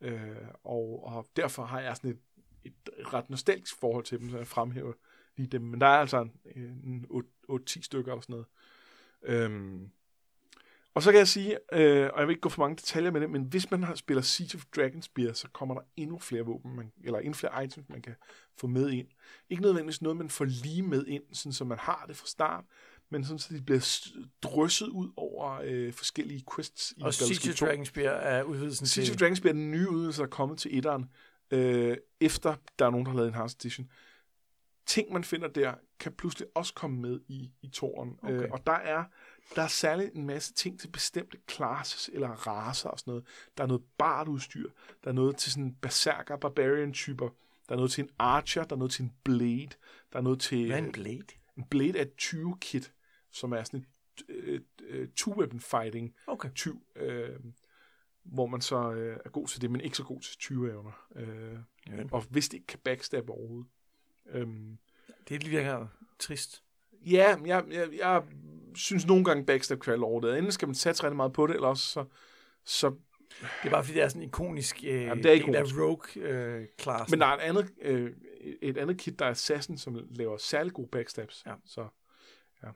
Øh, 0.00 0.48
og, 0.64 1.04
og 1.06 1.28
derfor 1.36 1.64
har 1.64 1.80
jeg 1.80 1.96
sådan 1.96 2.10
et, 2.10 2.18
et 2.64 2.90
ret 3.12 3.30
nostalgisk 3.30 3.80
forhold 3.80 4.04
til 4.04 4.20
dem, 4.20 4.30
så 4.30 4.36
jeg 4.36 4.46
fremhæver 4.46 4.92
lige 5.36 5.46
dem. 5.46 5.62
Men 5.62 5.80
der 5.80 5.86
er 5.86 6.00
altså 6.00 6.28
en, 6.56 7.06
en 7.10 7.26
8-10 7.50 7.82
stykker 7.82 8.12
eller 8.12 8.22
sådan 8.22 8.32
noget. 8.32 8.46
Øhm, 9.22 9.90
og 10.94 11.02
så 11.02 11.10
kan 11.10 11.18
jeg 11.18 11.28
sige, 11.28 11.58
øh, 11.72 12.10
og 12.12 12.20
jeg 12.20 12.26
vil 12.26 12.32
ikke 12.32 12.40
gå 12.40 12.48
for 12.48 12.62
mange 12.62 12.76
detaljer 12.76 13.10
med 13.10 13.20
det, 13.20 13.30
men 13.30 13.42
hvis 13.42 13.70
man 13.70 13.82
har 13.82 13.94
spiller 13.94 14.22
Siege 14.22 14.56
of 14.56 14.64
Dragonspear, 14.76 15.32
så 15.32 15.48
kommer 15.48 15.74
der 15.74 15.82
endnu 15.96 16.18
flere 16.18 16.42
våben, 16.42 16.76
man, 16.76 16.92
eller 17.04 17.18
endnu 17.18 17.34
flere 17.34 17.64
items, 17.64 17.88
man 17.88 18.02
kan 18.02 18.14
få 18.58 18.66
med 18.66 18.90
ind. 18.90 19.08
Ikke 19.50 19.62
nødvendigvis 19.62 20.02
noget, 20.02 20.16
man 20.16 20.30
får 20.30 20.44
lige 20.44 20.82
med 20.82 21.06
ind, 21.06 21.22
sådan 21.32 21.52
så 21.52 21.64
man 21.64 21.78
har 21.78 22.04
det 22.08 22.16
fra 22.16 22.26
start, 22.26 22.64
men 23.10 23.24
sådan 23.24 23.38
så 23.38 23.54
de 23.54 23.62
bliver 23.62 24.10
drysset 24.42 24.88
ud 24.88 25.10
over 25.16 25.60
øh, 25.64 25.92
forskellige 25.92 26.44
quests 26.54 26.94
i 26.96 27.02
Og 27.02 27.14
Siege 27.14 27.50
of 27.50 27.56
2. 27.56 27.66
Dragonspear 27.66 28.10
er 28.10 28.42
udvidelsen 28.42 28.86
Siege 28.86 29.04
of 29.04 29.08
til... 29.08 29.20
Dragons 29.20 29.40
bliver 29.40 29.54
den 29.54 29.70
nye 29.70 29.90
udvidelse, 29.90 30.18
der 30.18 30.26
er 30.26 30.30
kommet 30.30 30.58
til 30.58 30.78
etteren, 30.78 31.10
øh, 31.50 31.96
efter 32.20 32.54
der 32.78 32.86
er 32.86 32.90
nogen, 32.90 33.06
der 33.06 33.10
har 33.10 33.16
lavet 33.16 33.28
en 33.28 33.34
Hearts 33.34 33.54
Edition. 33.54 33.90
Ting, 34.86 35.12
man 35.12 35.24
finder 35.24 35.48
der, 35.48 35.74
kan 36.00 36.12
pludselig 36.12 36.48
også 36.54 36.74
komme 36.74 37.00
med 37.00 37.20
i, 37.28 37.50
i 37.62 37.68
toren. 37.68 38.18
Okay. 38.22 38.42
Øh, 38.42 38.48
og 38.50 38.66
der 38.66 38.72
er, 38.72 39.04
der 39.56 39.62
er 39.62 39.68
særligt 39.68 40.14
en 40.14 40.26
masse 40.26 40.52
ting 40.52 40.80
til 40.80 40.88
bestemte 40.88 41.38
classes 41.50 42.10
eller 42.12 42.28
raser 42.28 42.88
og 42.88 42.98
sådan 42.98 43.10
noget. 43.10 43.24
Der 43.56 43.62
er 43.62 43.68
noget 43.68 43.82
bardudstyr, 43.98 44.70
der 45.04 45.08
er 45.10 45.14
noget 45.14 45.36
til 45.36 45.52
sådan 45.52 45.74
berserker, 45.74 46.36
barbarian-typer, 46.36 47.28
der 47.68 47.72
er 47.72 47.76
noget 47.76 47.90
til 47.90 48.04
en 48.04 48.10
archer, 48.18 48.64
der 48.64 48.74
er 48.76 48.78
noget 48.78 48.92
til 48.92 49.02
en 49.02 49.12
blade, 49.24 49.68
der 50.12 50.18
er 50.18 50.22
noget 50.22 50.40
til... 50.40 50.66
Hvad 50.66 50.78
er 50.78 50.82
en 50.84 50.92
blade? 50.92 51.24
En 51.56 51.64
blade 51.70 51.98
er 51.98 52.02
et 52.02 52.12
20-kit, 52.22 52.92
som 53.30 53.52
er 53.52 53.64
sådan 53.64 53.80
et 53.80 54.24
øh, 54.28 54.60
øh, 54.80 55.08
two-weapon 55.20 55.58
fighting 55.58 56.14
Okay. 56.26 56.50
tyv, 56.54 56.82
øh, 56.96 57.36
hvor 58.22 58.46
man 58.46 58.60
så 58.60 58.92
øh, 58.92 59.18
er 59.24 59.30
god 59.30 59.48
til 59.48 59.60
det, 59.60 59.70
men 59.70 59.80
ikke 59.80 59.96
så 59.96 60.04
god 60.04 60.20
til 60.20 60.38
20 60.38 60.70
evner. 60.70 61.06
Øh, 61.16 61.58
Ja. 61.88 62.02
og 62.12 62.22
hvis 62.30 62.48
det 62.48 62.54
ikke 62.54 62.66
kan 62.66 62.78
backstab 62.84 63.30
overhovedet. 63.30 63.70
Øhm, 64.26 64.78
Det 65.28 65.50
virker 65.50 65.86
trist. 66.18 66.62
ja, 67.06 67.36
jeg, 67.46 67.64
jeg, 67.70 67.88
jeg 67.98 68.22
synes 68.74 69.06
nogle 69.06 69.24
gange 69.24 69.46
backstab 69.46 69.78
kan 69.80 69.90
være 69.90 70.00
lortet. 70.00 70.38
Enten 70.38 70.52
skal 70.52 70.68
man 70.68 70.74
satse 70.74 71.02
rigtig 71.02 71.16
meget 71.16 71.32
på 71.32 71.46
det, 71.46 71.54
eller 71.54 71.68
også 71.68 71.84
så... 71.88 72.04
så 72.64 72.90
Det 73.40 73.66
er 73.68 73.70
bare 73.70 73.84
fordi, 73.84 73.94
det 73.94 74.02
er 74.04 74.08
sådan 74.08 74.22
en 74.22 74.28
ikonisk 74.28 74.84
øh, 74.84 75.02
Jamen, 75.02 75.24
det 75.24 75.30
er 75.30 75.34
del 75.44 75.54
af 75.54 75.60
ikonisk. 75.60 75.78
Rogue-klassen. 75.78 77.06
men 77.10 77.20
der 77.20 77.26
er 77.26 77.36
et 77.36 77.40
andet, 77.40 77.70
øh, 77.82 78.12
et 78.62 78.78
andet 78.78 78.98
kit, 78.98 79.18
der 79.18 79.24
er 79.26 79.30
Assassin, 79.30 79.78
som 79.78 79.98
laver 80.10 80.36
særlig 80.36 80.72
gode 80.72 80.88
backstabs. 80.92 81.42
Ja. 81.46 81.54
Så, 81.66 81.80
ja. 82.62 82.68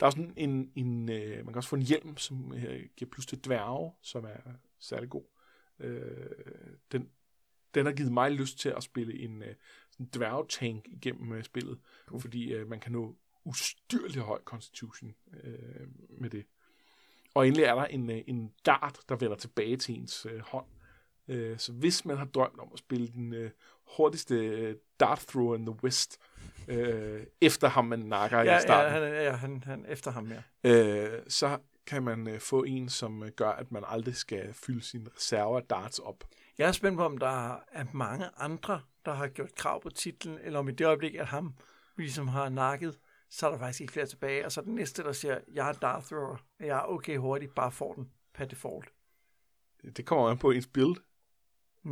Der 0.00 0.06
er 0.06 0.06
også 0.06 0.26
en, 0.36 0.70
en, 0.74 1.08
øh, 1.08 1.36
man 1.36 1.46
kan 1.46 1.56
også 1.56 1.68
få 1.68 1.76
en 1.76 1.82
hjelm, 1.82 2.16
som 2.16 2.52
øh, 2.54 2.80
giver 2.96 3.10
plus 3.10 3.26
til 3.26 3.44
dværge, 3.44 3.92
som 4.02 4.24
er 4.24 4.52
særlig 4.80 5.10
god. 5.10 5.24
Øh, 5.80 6.00
den, 6.92 7.08
den 7.74 7.86
har 7.86 7.92
givet 7.92 8.12
mig 8.12 8.30
lyst 8.30 8.58
til 8.58 8.68
at 8.68 8.82
spille 8.82 9.18
en 9.18 9.42
øh, 9.42 9.54
sådan 9.90 10.08
dværgetank 10.14 10.88
igennem 10.88 11.32
øh, 11.32 11.44
spillet, 11.44 11.78
Cool. 12.06 12.20
fordi 12.20 12.52
øh, 12.52 12.68
man 12.68 12.80
kan 12.80 12.92
nå 12.92 13.16
ustyrlig 13.44 14.22
høj 14.22 14.40
constitution 14.44 15.14
øh, 15.44 15.86
med 16.20 16.30
det. 16.30 16.44
Og 17.34 17.46
endelig 17.46 17.64
er 17.64 17.74
der 17.74 17.84
en, 17.84 18.10
øh, 18.10 18.22
en 18.26 18.52
dart, 18.66 18.98
der 19.08 19.16
vender 19.16 19.36
tilbage 19.36 19.76
til 19.76 19.94
ens 19.94 20.26
øh, 20.30 20.40
hånd. 20.40 20.66
Øh, 21.28 21.58
så 21.58 21.72
hvis 21.72 22.04
man 22.04 22.16
har 22.16 22.24
drømt 22.24 22.60
om 22.60 22.68
at 22.72 22.78
spille 22.78 23.08
den 23.08 23.34
øh, 23.34 23.50
hurtigste 23.96 24.34
øh, 24.34 24.76
dart 25.00 25.18
thrower 25.18 25.56
in 25.56 25.66
the 25.66 25.76
west, 25.84 26.18
øh, 26.68 27.26
efter 27.40 27.68
ham 27.68 27.84
man 27.84 27.98
nakker 27.98 28.38
ja, 28.38 28.58
i 28.58 28.60
starten, 28.60 28.92
ja, 28.92 29.00
han, 29.00 29.24
ja 29.24 29.32
han, 29.32 29.62
han 29.66 29.86
efter 29.88 30.10
ham 30.10 30.24
mere. 30.24 30.42
øh, 30.64 31.20
så 31.28 31.58
kan 31.86 32.02
man 32.02 32.28
øh, 32.28 32.40
få 32.40 32.62
en, 32.62 32.88
som 32.88 33.22
øh, 33.22 33.30
gør, 33.30 33.50
at 33.50 33.72
man 33.72 33.82
aldrig 33.86 34.16
skal 34.16 34.54
fylde 34.54 34.82
sine 34.82 35.10
reserver 35.16 35.60
darts 35.60 35.98
op. 35.98 36.24
Jeg 36.58 36.68
er 36.68 36.72
spændt 36.72 36.98
på, 36.98 37.04
om 37.04 37.18
der 37.18 37.52
er 37.72 37.84
mange 37.92 38.26
andre, 38.36 38.80
der 39.04 39.14
har 39.14 39.28
gjort 39.28 39.54
krav 39.54 39.82
på 39.82 39.90
titlen, 39.90 40.38
eller 40.42 40.58
om 40.58 40.68
i 40.68 40.72
det 40.72 40.86
øjeblik, 40.86 41.14
at 41.14 41.26
ham 41.26 41.54
ligesom 41.96 42.28
har 42.28 42.48
nakket, 42.48 42.98
så 43.32 43.46
er 43.46 43.50
der 43.50 43.58
faktisk 43.58 43.80
ikke 43.80 43.92
flere 43.92 44.06
tilbage. 44.06 44.44
Og 44.44 44.52
så 44.52 44.60
den 44.60 44.74
næste, 44.74 45.02
der 45.02 45.12
siger, 45.12 45.38
jeg 45.52 45.68
er 45.68 45.72
Darth 45.72 46.06
Thrower, 46.06 46.36
jeg 46.60 46.68
er 46.68 46.82
okay 46.82 47.16
hurtigt, 47.16 47.54
bare 47.54 47.72
får 47.72 47.94
den 47.94 48.10
per 48.34 48.44
default. 48.44 48.92
Det 49.96 50.06
kommer 50.06 50.30
an 50.30 50.38
på 50.38 50.50
ens 50.50 50.66
build. 50.66 50.96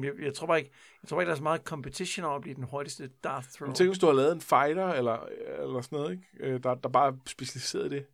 Jeg, 0.03 0.13
jeg, 0.23 0.35
tror 0.35 0.47
bare 0.47 0.59
ikke, 0.59 0.71
jeg 1.03 1.09
tror 1.09 1.17
bare 1.17 1.23
ikke, 1.23 1.29
der 1.29 1.35
er 1.35 1.37
så 1.37 1.43
meget 1.43 1.63
competition 1.65 2.27
over 2.27 2.37
at 2.37 2.43
blive 2.43 2.55
den 2.55 2.65
hurtigste 2.65 3.11
Darth 3.25 3.49
Thrower. 3.49 3.69
Men 3.69 3.75
tænk, 3.75 3.91
hvis 3.91 3.99
du 3.99 4.07
har 4.07 4.13
lavet 4.13 4.33
en 4.33 4.41
fighter, 4.41 4.87
eller, 4.87 5.27
eller 5.63 5.81
sådan 5.81 5.99
noget, 5.99 6.11
ikke? 6.13 6.25
Øh, 6.41 6.63
Der, 6.63 6.75
der 6.75 6.89
bare 6.89 7.09
er 7.09 7.17
specialiseret 7.27 7.87
i 7.87 7.97
det. 7.97 8.07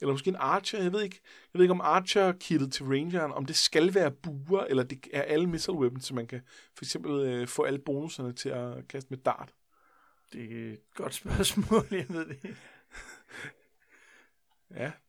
Eller 0.00 0.12
måske 0.12 0.28
en 0.28 0.36
archer, 0.36 0.82
jeg 0.82 0.92
ved 0.92 1.02
ikke, 1.02 1.20
jeg 1.54 1.58
ved 1.58 1.64
ikke 1.64 1.72
om 1.72 1.80
archer-kittet 1.80 2.72
til 2.72 2.86
rangeren, 2.86 3.32
om 3.32 3.46
det 3.46 3.56
skal 3.56 3.94
være 3.94 4.10
buer, 4.10 4.60
eller 4.60 4.82
det 4.82 5.06
er 5.12 5.22
alle 5.22 5.46
missile 5.46 5.76
weapons, 5.76 6.04
så 6.04 6.14
man 6.14 6.26
kan 6.26 6.40
for 6.76 6.84
eksempel 6.84 7.12
øh, 7.12 7.48
få 7.48 7.62
alle 7.62 7.78
bonuserne 7.78 8.32
til 8.32 8.48
at 8.48 8.88
kaste 8.88 9.10
med 9.10 9.18
dart. 9.18 9.54
Det 10.32 10.68
er 10.68 10.72
et 10.72 10.94
godt 10.94 11.14
spørgsmål, 11.14 11.86
jeg 12.00 12.06
ved 12.08 12.26
det 12.28 12.36
ikke. 12.44 12.56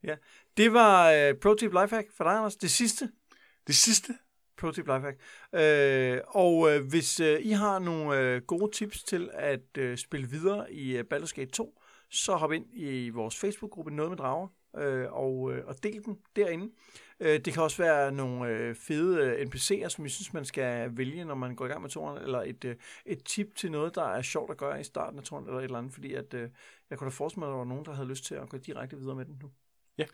Ja. 0.04 0.16
Det 0.58 0.74
var 0.74 1.30
uh, 1.30 1.38
Pro 1.38 1.56
Tip 1.56 1.72
Lifehack 1.72 2.12
for 2.18 2.24
dig, 2.24 2.34
Anders. 2.34 2.56
Det 2.56 2.72
sidste 2.72 3.12
Det 3.68 3.76
sidste, 3.76 4.14
Pro 4.58 4.72
Tip 4.72 4.88
Lifehack. 4.88 5.18
Uh, 5.54 6.36
og 6.36 6.58
uh, 6.58 6.88
hvis 6.90 7.20
uh, 7.20 7.28
I 7.28 7.52
har 7.52 7.80
nogle 7.80 8.36
uh, 8.36 8.42
gode 8.44 8.72
tips 8.72 9.04
til 9.04 9.30
at 9.34 9.78
uh, 9.80 9.96
spille 9.96 10.30
videre 10.30 10.74
i 10.74 11.00
uh, 11.00 11.06
Baldur's 11.14 11.34
Gate 11.36 11.52
2, 11.52 11.82
så 12.10 12.36
hop 12.36 12.52
ind 12.52 12.66
i 12.74 13.10
vores 13.10 13.36
Facebook-gruppe 13.40 13.92
Noget 13.92 14.12
med 14.12 14.18
Drager. 14.18 14.48
Øh, 14.78 15.14
og, 15.14 15.54
øh, 15.54 15.66
og 15.66 15.84
del 15.84 16.06
dem 16.06 16.18
derinde. 16.36 16.72
Øh, 17.20 17.40
det 17.40 17.54
kan 17.54 17.64
også 17.64 17.84
være 17.84 18.12
nogle 18.12 18.50
øh, 18.50 18.76
fede 18.76 19.22
øh, 19.22 19.48
NPC'er, 19.48 19.90
som 19.90 20.04
jeg 20.04 20.12
synes, 20.12 20.34
man 20.34 20.46
skal 20.46 20.98
vælge, 20.98 21.26
når 21.26 21.36
man 21.36 21.56
går 21.56 21.66
i 21.66 21.68
gang 21.68 21.82
med 21.82 21.90
turen, 21.90 22.18
eller 22.18 22.42
et, 22.42 22.66
øh, 22.66 22.76
et 23.06 23.24
tip 23.24 23.56
til 23.56 23.72
noget, 23.72 23.96
der 23.96 24.04
er 24.04 24.22
sjovt 24.22 24.52
at 24.52 24.58
gøre 24.58 24.80
i 24.82 24.84
starten 24.84 25.20
af 25.20 25.26
turen, 25.26 25.46
eller 25.46 25.60
et 25.60 25.64
eller 25.64 25.78
andet, 25.78 25.94
fordi 25.94 26.14
at, 26.14 26.34
øh, 26.34 26.50
jeg 26.90 26.98
kunne 26.98 27.10
da 27.10 27.14
forestille 27.14 27.40
mig, 27.40 27.48
at 27.48 27.52
der 27.52 27.58
var 27.58 27.66
nogen, 27.66 27.86
der 27.86 27.94
havde 27.94 28.08
lyst 28.08 28.26
til 28.26 28.36
at 28.36 28.50
gå 28.50 28.58
direkte 28.58 28.98
videre 28.98 29.16
med 29.16 29.26
den 29.26 29.40
nu. 29.42 29.52
Ja. 29.98 30.06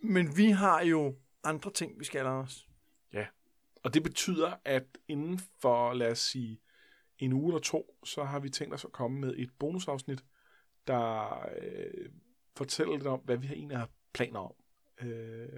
Men 0.00 0.36
vi 0.36 0.50
har 0.50 0.82
jo 0.82 1.14
andre 1.44 1.70
ting, 1.70 1.98
vi 1.98 2.04
skal 2.04 2.26
os. 2.26 2.68
Og 3.84 3.94
det 3.94 4.02
betyder, 4.02 4.54
at 4.64 4.98
inden 5.08 5.38
for, 5.38 5.92
lad 5.92 6.10
os 6.10 6.18
sige, 6.18 6.60
en 7.18 7.32
uge 7.32 7.48
eller 7.48 7.60
to, 7.60 7.98
så 8.04 8.24
har 8.24 8.38
vi 8.38 8.50
tænkt 8.50 8.74
os 8.74 8.84
at 8.84 8.92
komme 8.92 9.20
med 9.20 9.34
et 9.36 9.50
bonusafsnit, 9.58 10.24
der 10.86 11.40
øh, 11.62 12.08
fortæller 12.56 12.96
lidt 12.96 13.06
om, 13.06 13.20
hvad 13.24 13.36
vi 13.36 13.46
har 13.46 13.54
egentlig 13.54 13.78
har 13.78 13.88
planer 14.12 14.38
om. 14.40 14.54
Øh, 15.08 15.48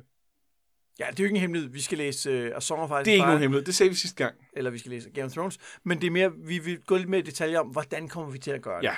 Ja, 0.98 1.06
det 1.10 1.20
er 1.20 1.24
jo 1.24 1.24
ikke 1.24 1.34
en 1.34 1.40
hemmelighed. 1.40 1.70
Vi 1.70 1.80
skal 1.80 1.98
læse 1.98 2.50
uh, 2.50 2.56
A 2.56 2.60
Song 2.60 2.80
of 2.80 2.90
Ice 2.90 3.04
det 3.04 3.10
er 3.10 3.14
ikke 3.14 3.26
nogen 3.26 3.40
hemmelighed. 3.40 3.66
Det 3.66 3.74
sagde 3.74 3.90
vi 3.90 3.96
sidste 3.96 4.24
gang. 4.24 4.48
eller 4.52 4.70
vi 4.70 4.78
skal 4.78 4.90
læse 4.90 5.10
Game 5.10 5.24
of 5.24 5.32
Thrones. 5.32 5.58
Men 5.82 6.00
det 6.00 6.06
er 6.06 6.10
mere, 6.10 6.32
vi 6.36 6.58
vil 6.58 6.82
gå 6.84 6.96
lidt 6.96 7.08
mere 7.08 7.20
i 7.20 7.22
detaljer 7.22 7.60
om, 7.60 7.66
hvordan 7.68 8.08
kommer 8.08 8.30
vi 8.32 8.38
til 8.38 8.50
at 8.50 8.62
gøre 8.62 8.82
det. 8.82 8.88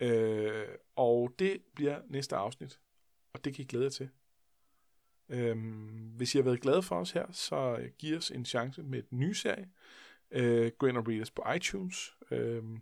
Ja. 0.00 0.06
Øh, 0.06 0.68
og 0.96 1.34
det 1.38 1.62
bliver 1.74 2.00
næste 2.08 2.36
afsnit. 2.36 2.80
Og 3.32 3.44
det 3.44 3.54
kan 3.54 3.62
I 3.64 3.66
glæde 3.66 3.84
jer 3.84 3.90
til. 3.90 4.08
Øhm, 5.28 6.12
hvis 6.16 6.34
I 6.34 6.38
har 6.38 6.42
været 6.42 6.60
glade 6.60 6.82
for 6.82 6.96
os 6.96 7.10
her, 7.10 7.26
så 7.32 7.76
øh, 7.80 7.90
giv 7.98 8.16
os 8.16 8.30
en 8.30 8.44
chance 8.44 8.82
med 8.82 9.02
den 9.02 9.18
nye 9.18 9.34
serie. 9.34 9.68
Øh, 10.30 10.72
gå 10.78 10.86
ind 10.86 10.96
og 10.96 11.08
read 11.08 11.20
os 11.22 11.30
på 11.30 11.42
iTunes. 11.56 12.14
Øhm, 12.30 12.80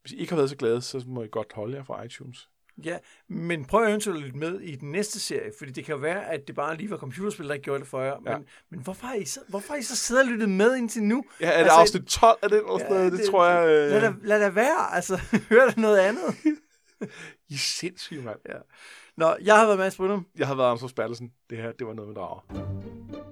hvis 0.00 0.12
I 0.12 0.16
ikke 0.16 0.32
har 0.32 0.36
været 0.36 0.50
så 0.50 0.56
glade, 0.56 0.82
så 0.82 1.04
må 1.06 1.22
I 1.22 1.28
godt 1.28 1.52
holde 1.52 1.76
jer 1.76 1.84
fra 1.84 2.02
iTunes. 2.02 2.50
Ja, 2.84 2.98
men 3.28 3.64
prøv 3.64 3.88
eventuelt 3.88 4.18
at 4.18 4.24
lytte 4.24 4.38
med 4.38 4.60
i 4.60 4.74
den 4.76 4.92
næste 4.92 5.20
serie, 5.20 5.52
fordi 5.58 5.72
det 5.72 5.84
kan 5.84 6.02
være, 6.02 6.24
at 6.30 6.46
det 6.46 6.54
bare 6.54 6.76
lige 6.76 6.90
var 6.90 6.96
computerspil, 6.96 7.48
der 7.48 7.54
ikke 7.54 7.64
gjorde 7.64 7.80
det 7.80 7.88
for 7.88 8.02
jer. 8.02 8.16
Ja. 8.26 8.36
Men, 8.38 8.46
men 8.70 8.80
hvorfor, 8.80 9.06
har 9.06 9.14
I 9.14 9.24
så, 9.24 9.40
hvorfor 9.48 9.72
har 9.72 9.78
I 9.78 9.82
så 9.82 9.96
siddet 9.96 10.24
og 10.24 10.30
lyttet 10.30 10.48
med 10.48 10.76
indtil 10.76 11.02
nu? 11.02 11.24
Ja, 11.40 11.46
er 11.46 11.50
det 11.56 11.58
Altså, 11.62 11.78
afsnit 11.80 12.04
12 12.04 12.38
af 12.42 12.48
den? 12.48 12.58
Eller 12.58 12.78
sådan 12.78 12.92
Ja, 12.92 12.96
noget? 12.98 13.12
det, 13.12 13.20
det- 13.20 13.30
tror 13.30 13.46
jeg... 13.46 13.68
Øh, 13.68 13.90
Lad 13.90 14.00
da, 14.00 14.12
lad 14.22 14.40
da 14.40 14.48
være, 14.48 14.94
altså 14.94 15.16
hør 15.50 15.66
da 15.70 15.80
noget 15.80 15.98
andet. 15.98 16.34
I 17.50 17.54
er 17.54 17.58
sindssyge, 17.58 18.22
mand. 18.22 18.38
Nå, 19.16 19.36
jeg 19.42 19.56
har 19.56 19.66
været 19.66 19.78
Mads 19.78 19.96
Brynum. 19.96 20.26
Jeg 20.38 20.46
har 20.46 20.54
været 20.54 20.70
Anders 20.70 20.92
Bertelsen. 20.92 21.32
Det 21.50 21.58
her, 21.58 21.72
det 21.72 21.86
var 21.86 21.92
noget 21.94 22.08
med 22.08 22.14
drager. 22.16 23.27